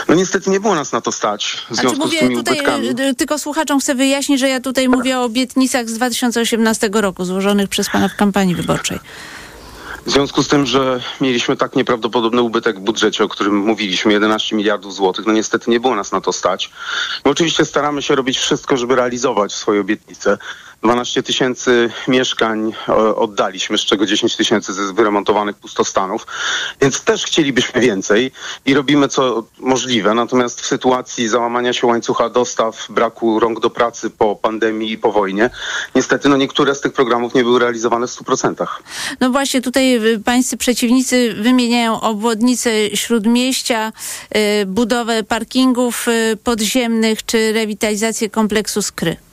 No 0.09 0.15
niestety 0.15 0.51
nie 0.51 0.61
było 0.61 0.75
nas 0.75 0.93
na 0.93 1.01
to 1.01 1.13
stać 1.13 1.67
w 1.71 1.77
związku 1.77 1.97
z 1.97 2.05
mówię 2.05 2.19
tymi 2.19 2.37
tutaj, 2.37 2.55
ubytkami. 2.55 2.89
y, 2.89 3.15
tylko 3.15 3.39
słuchaczom 3.39 3.81
chcę 3.81 3.95
wyjaśnić, 3.95 4.41
że 4.41 4.49
ja 4.49 4.61
tutaj 4.61 4.89
mówię 4.89 5.19
o 5.19 5.25
obietnicach 5.25 5.89
z 5.89 5.95
2018 5.95 6.91
roku 6.93 7.25
złożonych 7.25 7.69
przez 7.69 7.91
pana 7.91 8.09
w 8.09 8.17
kampanii 8.17 8.55
wyborczej. 8.55 8.99
W 10.09 10.11
związku 10.11 10.43
z 10.43 10.49
tym, 10.49 10.67
że 10.67 11.01
mieliśmy 11.21 11.57
tak 11.57 11.77
nieprawdopodobny 11.77 12.43
ubytek 12.43 12.77
w 12.79 12.81
budżecie, 12.81 13.25
o 13.25 13.29
którym 13.29 13.57
mówiliśmy, 13.57 14.13
11 14.13 14.57
miliardów 14.57 14.95
złotych, 14.95 15.27
no 15.27 15.33
niestety 15.33 15.71
nie 15.71 15.81
było 15.81 15.95
nas 15.95 16.13
na 16.13 16.21
to 16.21 16.33
stać. 16.33 16.71
My 17.25 17.31
oczywiście 17.31 17.65
staramy 17.65 18.03
się 18.03 18.15
robić 18.15 18.39
wszystko, 18.39 18.77
żeby 18.77 18.97
realizować 18.97 19.53
swoje 19.53 19.81
obietnice. 19.81 20.39
12 20.83 21.23
tysięcy 21.23 21.91
mieszkań 22.09 22.73
e, 22.89 22.95
oddaliśmy, 23.17 23.79
z 23.79 23.81
czego 23.81 24.07
10 24.07 24.37
tysięcy 24.37 24.73
ze 24.73 24.93
wyremontowanych 24.93 25.57
pustostanów, 25.57 26.27
więc 26.81 27.01
też 27.01 27.25
chcielibyśmy 27.25 27.81
więcej 27.81 28.33
i 28.67 28.75
robimy 28.75 29.09
co 29.09 29.45
możliwe. 29.59 30.15
Natomiast 30.15 30.61
w 30.61 30.67
sytuacji 30.67 31.29
załamania 31.29 31.73
się 31.73 31.87
łańcucha 31.87 32.29
dostaw, 32.29 32.87
braku 32.91 33.41
rąk 33.41 33.61
do 33.61 33.71
pracy 33.71 34.11
po 34.11 34.37
pandemii 34.37 34.93
i 34.93 34.99
po 34.99 35.13
wojnie, 35.13 35.51
niestety 35.95 36.29
no 36.29 36.37
niektóre 36.37 36.75
z 36.75 36.81
tych 36.81 36.93
programów 36.93 37.35
nie 37.35 37.43
były 37.43 37.59
realizowane 37.59 38.07
w 38.07 38.11
100%. 38.11 38.67
No 39.21 39.31
właśnie 39.31 39.61
tutaj 39.61 40.07
y, 40.07 40.21
pańscy 40.21 40.57
przeciwnicy 40.57 41.35
wymieniają 41.35 42.01
obwodnicę 42.01 42.71
Śródmieścia, 42.97 43.93
y, 44.63 44.67
budowę 44.67 45.23
parkingów 45.23 46.09
y, 46.09 46.37
podziemnych 46.45 47.27
czy 47.27 47.53
rewitalizację 47.53 48.31
kompleksu 48.31 48.83
Skry. 48.83 49.28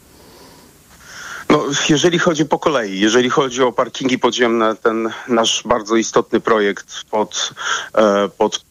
No, 1.49 1.65
jeżeli 1.89 2.19
chodzi 2.19 2.45
po 2.45 2.59
kolei, 2.59 2.99
jeżeli 2.99 3.29
chodzi 3.29 3.63
o 3.63 3.71
parkingi 3.71 4.19
podziemne, 4.19 4.75
ten 4.75 5.09
nasz 5.27 5.63
bardzo 5.65 5.95
istotny 5.95 6.39
projekt 6.39 7.03
pod, 7.11 7.53
e, 7.93 8.29
pod, 8.37 8.65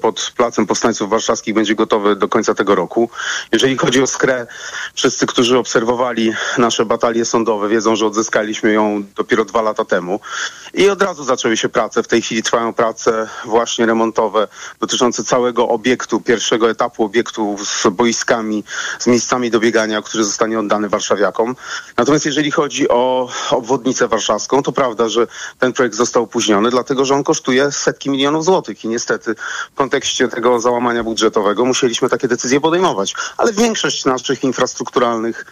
pod 0.00 0.32
Placem 0.36 0.66
Powstańców 0.66 1.10
Warszawskich 1.10 1.54
będzie 1.54 1.74
gotowy 1.74 2.16
do 2.16 2.28
końca 2.28 2.54
tego 2.54 2.74
roku. 2.74 3.10
Jeżeli 3.52 3.76
chodzi 3.76 4.02
o 4.02 4.06
skrę, 4.06 4.46
wszyscy, 4.94 5.26
którzy 5.26 5.58
obserwowali 5.58 6.32
nasze 6.58 6.84
batalie 6.84 7.24
sądowe, 7.24 7.68
wiedzą, 7.68 7.96
że 7.96 8.06
odzyskaliśmy 8.06 8.72
ją 8.72 9.04
dopiero 9.16 9.44
dwa 9.44 9.62
lata 9.62 9.84
temu. 9.84 10.20
I 10.74 10.90
od 10.90 11.02
razu 11.02 11.24
zaczęły 11.24 11.56
się 11.56 11.68
prace. 11.68 12.02
W 12.02 12.08
tej 12.08 12.22
chwili 12.22 12.42
trwają 12.42 12.72
prace 12.72 13.28
właśnie 13.44 13.86
remontowe 13.86 14.48
dotyczące 14.80 15.24
całego 15.24 15.68
obiektu, 15.68 16.20
pierwszego 16.20 16.70
etapu 16.70 17.04
obiektu 17.04 17.56
z 17.64 17.86
boiskami, 17.86 18.64
z 18.98 19.06
miejscami 19.06 19.50
do 19.50 19.60
biegania, 19.60 20.02
który 20.02 20.24
zostanie 20.24 20.58
oddany 20.58 20.88
warszawiakom. 20.88 21.56
Natomiast 21.96 22.26
jeżeli 22.26 22.50
chodzi 22.50 22.88
o 22.88 23.28
obwodnicę 23.50 24.08
warszawską, 24.08 24.62
to 24.62 24.72
prawda, 24.72 25.08
że 25.08 25.26
ten 25.58 25.72
projekt 25.72 25.96
został 25.96 26.22
opóźniony, 26.22 26.70
dlatego 26.70 27.04
że 27.04 27.14
on 27.14 27.24
kosztuje 27.24 27.72
setki 27.72 28.10
milionów 28.10 28.44
złotych 28.44 28.84
i 28.84 28.88
niestety 28.88 29.34
w 29.72 29.76
kontekście 29.76 30.28
tego 30.28 30.60
załamania 30.60 31.04
budżetowego 31.04 31.64
musieliśmy 31.64 32.08
takie 32.08 32.28
decyzje 32.28 32.60
podejmować. 32.60 33.14
Ale 33.36 33.52
większość 33.52 34.04
naszych 34.04 34.44
infrastrukturalnych 34.44 35.44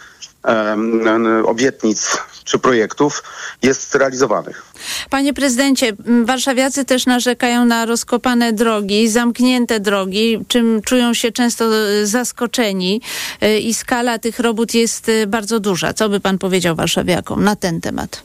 obietnic 1.45 2.17
czy 2.43 2.59
projektów 2.59 3.23
jest 3.61 3.95
realizowanych. 3.95 4.63
Panie 5.09 5.33
prezydencie, 5.33 5.93
warszawiacy 6.25 6.85
też 6.85 7.05
narzekają 7.05 7.65
na 7.65 7.85
rozkopane 7.85 8.53
drogi, 8.53 9.09
zamknięte 9.09 9.79
drogi, 9.79 10.45
czym 10.47 10.81
czują 10.81 11.13
się 11.13 11.31
często 11.31 11.75
y, 11.75 12.07
zaskoczeni 12.07 13.01
y, 13.43 13.59
i 13.59 13.73
skala 13.73 14.19
tych 14.19 14.39
robót 14.39 14.73
jest 14.73 15.09
y, 15.09 15.27
bardzo 15.27 15.59
duża. 15.59 15.93
Co 15.93 16.09
by 16.09 16.19
pan 16.19 16.37
powiedział 16.37 16.75
warszawiakom 16.75 17.43
na 17.43 17.55
ten 17.55 17.81
temat? 17.81 18.21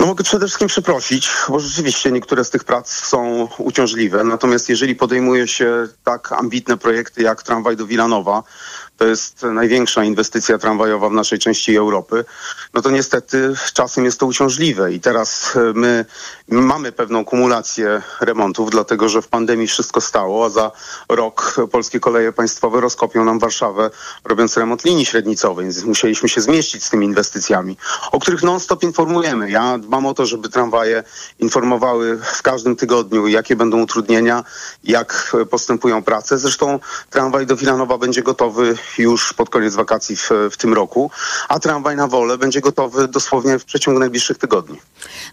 No 0.00 0.06
mogę 0.06 0.24
przede 0.24 0.46
wszystkim 0.46 0.68
przeprosić, 0.68 1.30
bo 1.48 1.60
rzeczywiście 1.60 2.12
niektóre 2.12 2.44
z 2.44 2.50
tych 2.50 2.64
prac 2.64 2.90
są 2.90 3.48
uciążliwe. 3.58 4.24
Natomiast 4.24 4.68
jeżeli 4.68 4.96
podejmuje 4.96 5.48
się 5.48 5.88
tak 6.04 6.32
ambitne 6.32 6.76
projekty 6.76 7.22
jak 7.22 7.42
tramwaj 7.42 7.76
do 7.76 7.86
Wilanowa, 7.86 8.42
to 8.98 9.04
jest 9.04 9.42
największa 9.42 10.04
inwestycja 10.04 10.58
tramwajowa 10.58 11.08
w 11.08 11.12
naszej 11.12 11.38
części 11.38 11.76
Europy, 11.76 12.24
no 12.74 12.82
to 12.82 12.90
niestety 12.90 13.54
czasem 13.72 14.04
jest 14.04 14.20
to 14.20 14.26
uciążliwe 14.26 14.92
i 14.92 15.00
teraz 15.00 15.56
e, 15.56 15.72
my 15.74 16.04
mamy 16.48 16.92
pewną 16.92 17.24
kumulację 17.24 18.02
remontów, 18.20 18.70
dlatego 18.70 19.08
że 19.08 19.22
w 19.22 19.28
pandemii 19.28 19.66
wszystko 19.66 20.00
stało, 20.00 20.44
a 20.44 20.48
za 20.48 20.70
rok 21.08 21.56
polskie 21.70 22.00
koleje 22.00 22.32
państwowe 22.32 22.80
rozkopią 22.80 23.24
nam 23.24 23.38
Warszawę, 23.38 23.90
robiąc 24.24 24.56
remont 24.56 24.84
linii 24.84 25.06
średnicowej, 25.06 25.64
więc 25.64 25.84
musieliśmy 25.84 26.28
się 26.28 26.40
zmieścić 26.40 26.84
z 26.84 26.90
tymi 26.90 27.06
inwestycjami, 27.06 27.76
o 28.12 28.20
których 28.20 28.42
non-stop 28.42 28.82
informujemy. 28.82 29.50
Ja 29.50 29.78
dbam 29.78 30.06
o 30.06 30.14
to, 30.14 30.26
żeby 30.26 30.48
tramwaje 30.48 31.04
informowały 31.38 32.18
w 32.18 32.42
każdym 32.42 32.76
tygodniu, 32.76 33.26
jakie 33.26 33.56
będą 33.56 33.82
utrudnienia, 33.82 34.44
jak 34.84 35.36
postępują 35.50 36.02
prace. 36.02 36.38
Zresztą 36.38 36.78
tramwaj 37.10 37.46
do 37.46 37.56
Wilanowa 37.56 37.98
będzie 37.98 38.22
gotowy 38.22 38.76
już 38.98 39.32
pod 39.32 39.50
koniec 39.50 39.74
wakacji 39.74 40.16
w, 40.16 40.30
w 40.50 40.56
tym 40.56 40.74
roku, 40.74 41.10
a 41.48 41.58
tramwaj 41.58 41.96
na 41.96 42.08
Wolę 42.08 42.38
będzie 42.38 42.60
gotowy 42.60 43.08
dosłownie 43.08 43.58
w 43.58 43.64
przeciągu 43.64 44.00
najbliższych 44.00 44.38
tygodni. 44.38 44.78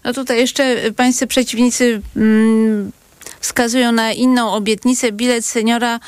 No 0.04 0.12
tutaj 0.12 0.38
jeszcze 0.38 0.76
pańscy 0.96 1.26
przeciwnicy 1.26 2.02
mm, 2.16 2.92
wskazują 3.40 3.92
na 3.92 4.12
inną 4.12 4.52
obietnicę, 4.52 5.12
bilet 5.12 5.44
seniora 5.46 6.00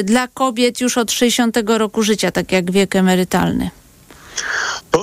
y, 0.00 0.04
dla 0.04 0.28
kobiet 0.28 0.80
już 0.80 0.98
od 0.98 1.12
60 1.12 1.56
roku 1.66 2.02
życia, 2.02 2.30
tak 2.30 2.52
jak 2.52 2.70
wiek 2.70 2.96
emerytalny. 2.96 3.70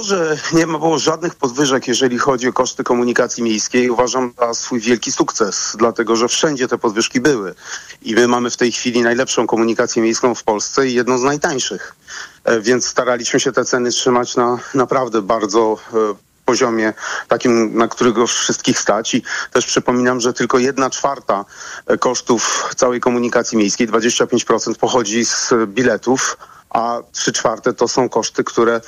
To, 0.04 0.08
że 0.08 0.38
nie 0.54 0.68
ma 0.68 0.80
było 0.80 1.00
żadnych 1.00 1.36
podwyżek, 1.36 1.88
jeżeli 1.88 2.18
chodzi 2.18 2.48
o 2.48 2.54
koszty 2.54 2.84
komunikacji 2.84 3.44
miejskiej, 3.44 3.90
uważam 3.90 4.34
za 4.40 4.54
swój 4.54 4.80
wielki 4.80 5.12
sukces, 5.12 5.76
dlatego 5.80 6.16
że 6.16 6.28
wszędzie 6.28 6.68
te 6.68 6.78
podwyżki 6.78 7.22
były. 7.22 7.56
I 8.02 8.16
my 8.16 8.28
mamy 8.28 8.50
w 8.50 8.58
tej 8.58 8.72
chwili 8.72 9.02
najlepszą 9.02 9.48
komunikację 9.48 10.02
miejską 10.02 10.36
w 10.36 10.44
Polsce 10.44 10.88
i 10.88 10.94
jedną 10.94 11.18
z 11.18 11.24
najtańszych. 11.24 11.96
E, 12.44 12.62
Więc 12.62 12.86
staraliśmy 12.88 13.40
się 13.40 13.52
te 13.52 13.66
ceny 13.66 13.92
trzymać 13.92 14.36
na 14.36 14.60
naprawdę 14.74 15.22
bardzo 15.22 15.78
e, 15.94 15.98
poziomie 16.46 16.94
takim, 17.28 17.78
na 17.78 17.88
którego 17.88 18.28
wszystkich 18.28 18.80
stać. 18.80 19.16
I 19.16 19.24
też 19.52 19.66
przypominam, 19.66 20.22
że 20.22 20.34
tylko 20.34 20.60
jedna 20.60 20.90
czwarta 20.90 21.46
e, 21.88 21.98
kosztów 21.98 22.70
całej 22.76 23.00
komunikacji 23.00 23.58
miejskiej, 23.58 23.88
25% 23.88 24.76
pochodzi 24.76 25.26
z 25.26 25.54
biletów, 25.68 26.38
a 26.74 27.02
trzy 27.12 27.32
czwarte 27.32 27.74
to 27.74 27.88
są 27.88 28.10
koszty, 28.10 28.44
które 28.44 28.82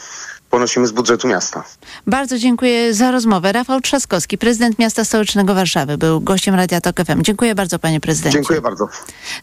ponosimy 0.55 0.87
z 0.87 0.91
budżetu 0.91 1.27
miasta. 1.27 1.63
Bardzo 2.07 2.37
dziękuję 2.37 2.93
za 2.93 3.11
rozmowę. 3.11 3.51
Rafał 3.51 3.81
Trzaskowski, 3.81 4.37
prezydent 4.37 4.79
miasta 4.79 5.05
stołecznego 5.05 5.55
Warszawy, 5.55 5.97
był 5.97 6.21
gościem 6.21 6.55
Radia 6.55 6.81
Tok 6.81 6.95
FM. 7.05 7.21
Dziękuję 7.21 7.55
bardzo, 7.55 7.79
panie 7.79 7.99
prezydencie. 7.99 8.37
Dziękuję 8.37 8.61
bardzo. 8.61 8.87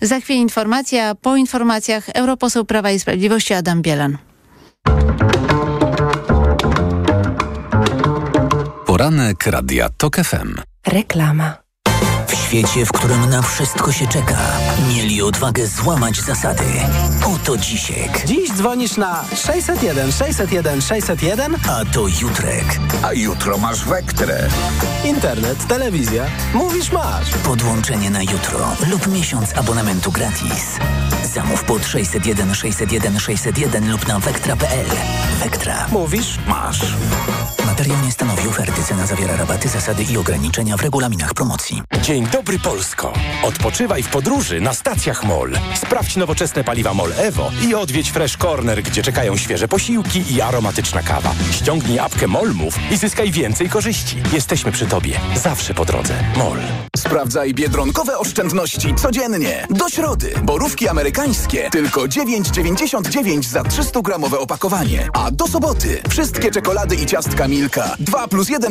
Za 0.03 0.21
chwilę 0.21 0.41
informacja. 0.41 1.15
Po 1.15 1.37
informacjach 1.37 2.09
europoseł 2.15 2.65
Prawa 2.65 2.91
i 2.91 3.01
Sprawiedliwości 3.01 3.55
Adam 3.55 3.83
Bielan. 3.83 4.19
Poranek 8.87 9.47
Radia 9.47 9.89
TOK 9.89 10.17
FM. 10.17 10.55
Reklama. 10.87 11.62
W 12.53 12.55
świecie, 12.55 12.86
w 12.86 12.92
którym 12.92 13.30
na 13.30 13.42
wszystko 13.42 13.92
się 13.92 14.07
czeka, 14.07 14.38
mieli 14.88 15.22
odwagę 15.22 15.66
złamać 15.66 16.20
zasady. 16.20 16.64
Oto 17.34 17.57
Dzisiek. 17.57 18.26
Dziś 18.26 18.50
dzwonisz 18.53 18.96
na 18.96 19.24
601 19.34 20.12
601 20.12 20.80
601, 20.80 21.57
a 21.68 21.84
to 21.84 22.09
Jutrek. 22.09 22.78
A 23.03 23.12
jutro 23.12 23.59
masz 23.59 23.84
Wektrę. 23.84 24.48
Internet, 25.05 25.66
telewizja. 25.66 26.26
Mówisz 26.55 26.92
masz. 26.92 27.30
Podłączenie 27.30 28.11
na 28.11 28.22
jutro 28.22 28.76
lub 28.90 29.07
miesiąc 29.07 29.59
abonamentu 29.59 30.12
gratis. 30.12 30.78
Zamów 31.35 31.64
pod 31.64 31.87
601 31.87 32.55
601 32.55 33.20
601 33.20 33.91
lub 33.91 34.09
na 34.09 34.18
wektra.pl. 34.18 34.87
Wektra. 35.41 35.87
Mówisz 35.93 36.39
Masz. 36.47 36.80
Materiał 37.66 37.97
nie 38.05 38.12
stanowi 38.12 38.49
oferty. 38.49 38.83
Cena 38.83 39.07
zawiera 39.07 39.37
rabaty, 39.37 39.68
zasady 39.68 40.03
i 40.03 40.16
ograniczenia 40.16 40.76
w 40.76 40.80
regulaminach 40.80 41.35
promocji. 41.35 41.83
Dzień 42.03 42.26
dobry 42.26 42.59
Polsko. 42.59 43.12
Odpoczywaj 43.43 44.03
w 44.03 44.09
podróży 44.09 44.61
na 44.61 44.74
stacjach 44.74 45.24
MOL. 45.24 45.53
Sprawdź 45.74 46.16
nowoczesne 46.16 46.64
paliwa 46.64 46.95
MOL 46.95 47.12
Evo 47.16 47.51
i 47.68 47.74
odwiedź 47.74 48.11
Fresh 48.11 48.37
Corner, 48.37 48.83
gdzie 48.83 49.03
czekają 49.03 49.37
świeże 49.37 49.68
posiłki 49.68 50.35
i 50.35 50.41
aromatyczna 50.41 51.03
kawa. 51.03 51.35
Ściągnij 51.53 51.99
apkę 51.99 52.26
MOL 52.26 52.55
Move 52.55 52.78
i 52.91 52.97
zyskaj 52.97 53.30
więcej 53.30 53.68
korzyści. 53.68 54.16
Jesteśmy 54.33 54.72
przy 54.72 54.87
Tobie. 54.87 55.20
Zawsze 55.37 55.74
po 55.74 55.85
drodze. 55.85 56.14
MOL. 56.37 56.59
Sprawdzaj 56.97 57.55
biedronkowe 57.55 58.18
oszczędności 58.18 58.95
codziennie. 58.95 59.66
Do 59.70 59.89
środy. 59.89 60.35
Borówki 60.43 60.89
amerykańskie 60.89 61.22
tylko 61.70 62.01
9,99 62.01 63.43
za 63.43 63.62
300-gramowe 63.62 64.39
opakowanie. 64.39 65.09
A 65.12 65.31
do 65.31 65.49
soboty 65.49 66.03
wszystkie 66.09 66.51
czekolady 66.51 66.95
i 66.95 67.07
ciastka 67.07 67.49
Milka 67.49 67.97
2 67.99 68.29
plus 68.29 68.49
1 68.49 68.61
gram 68.61 68.70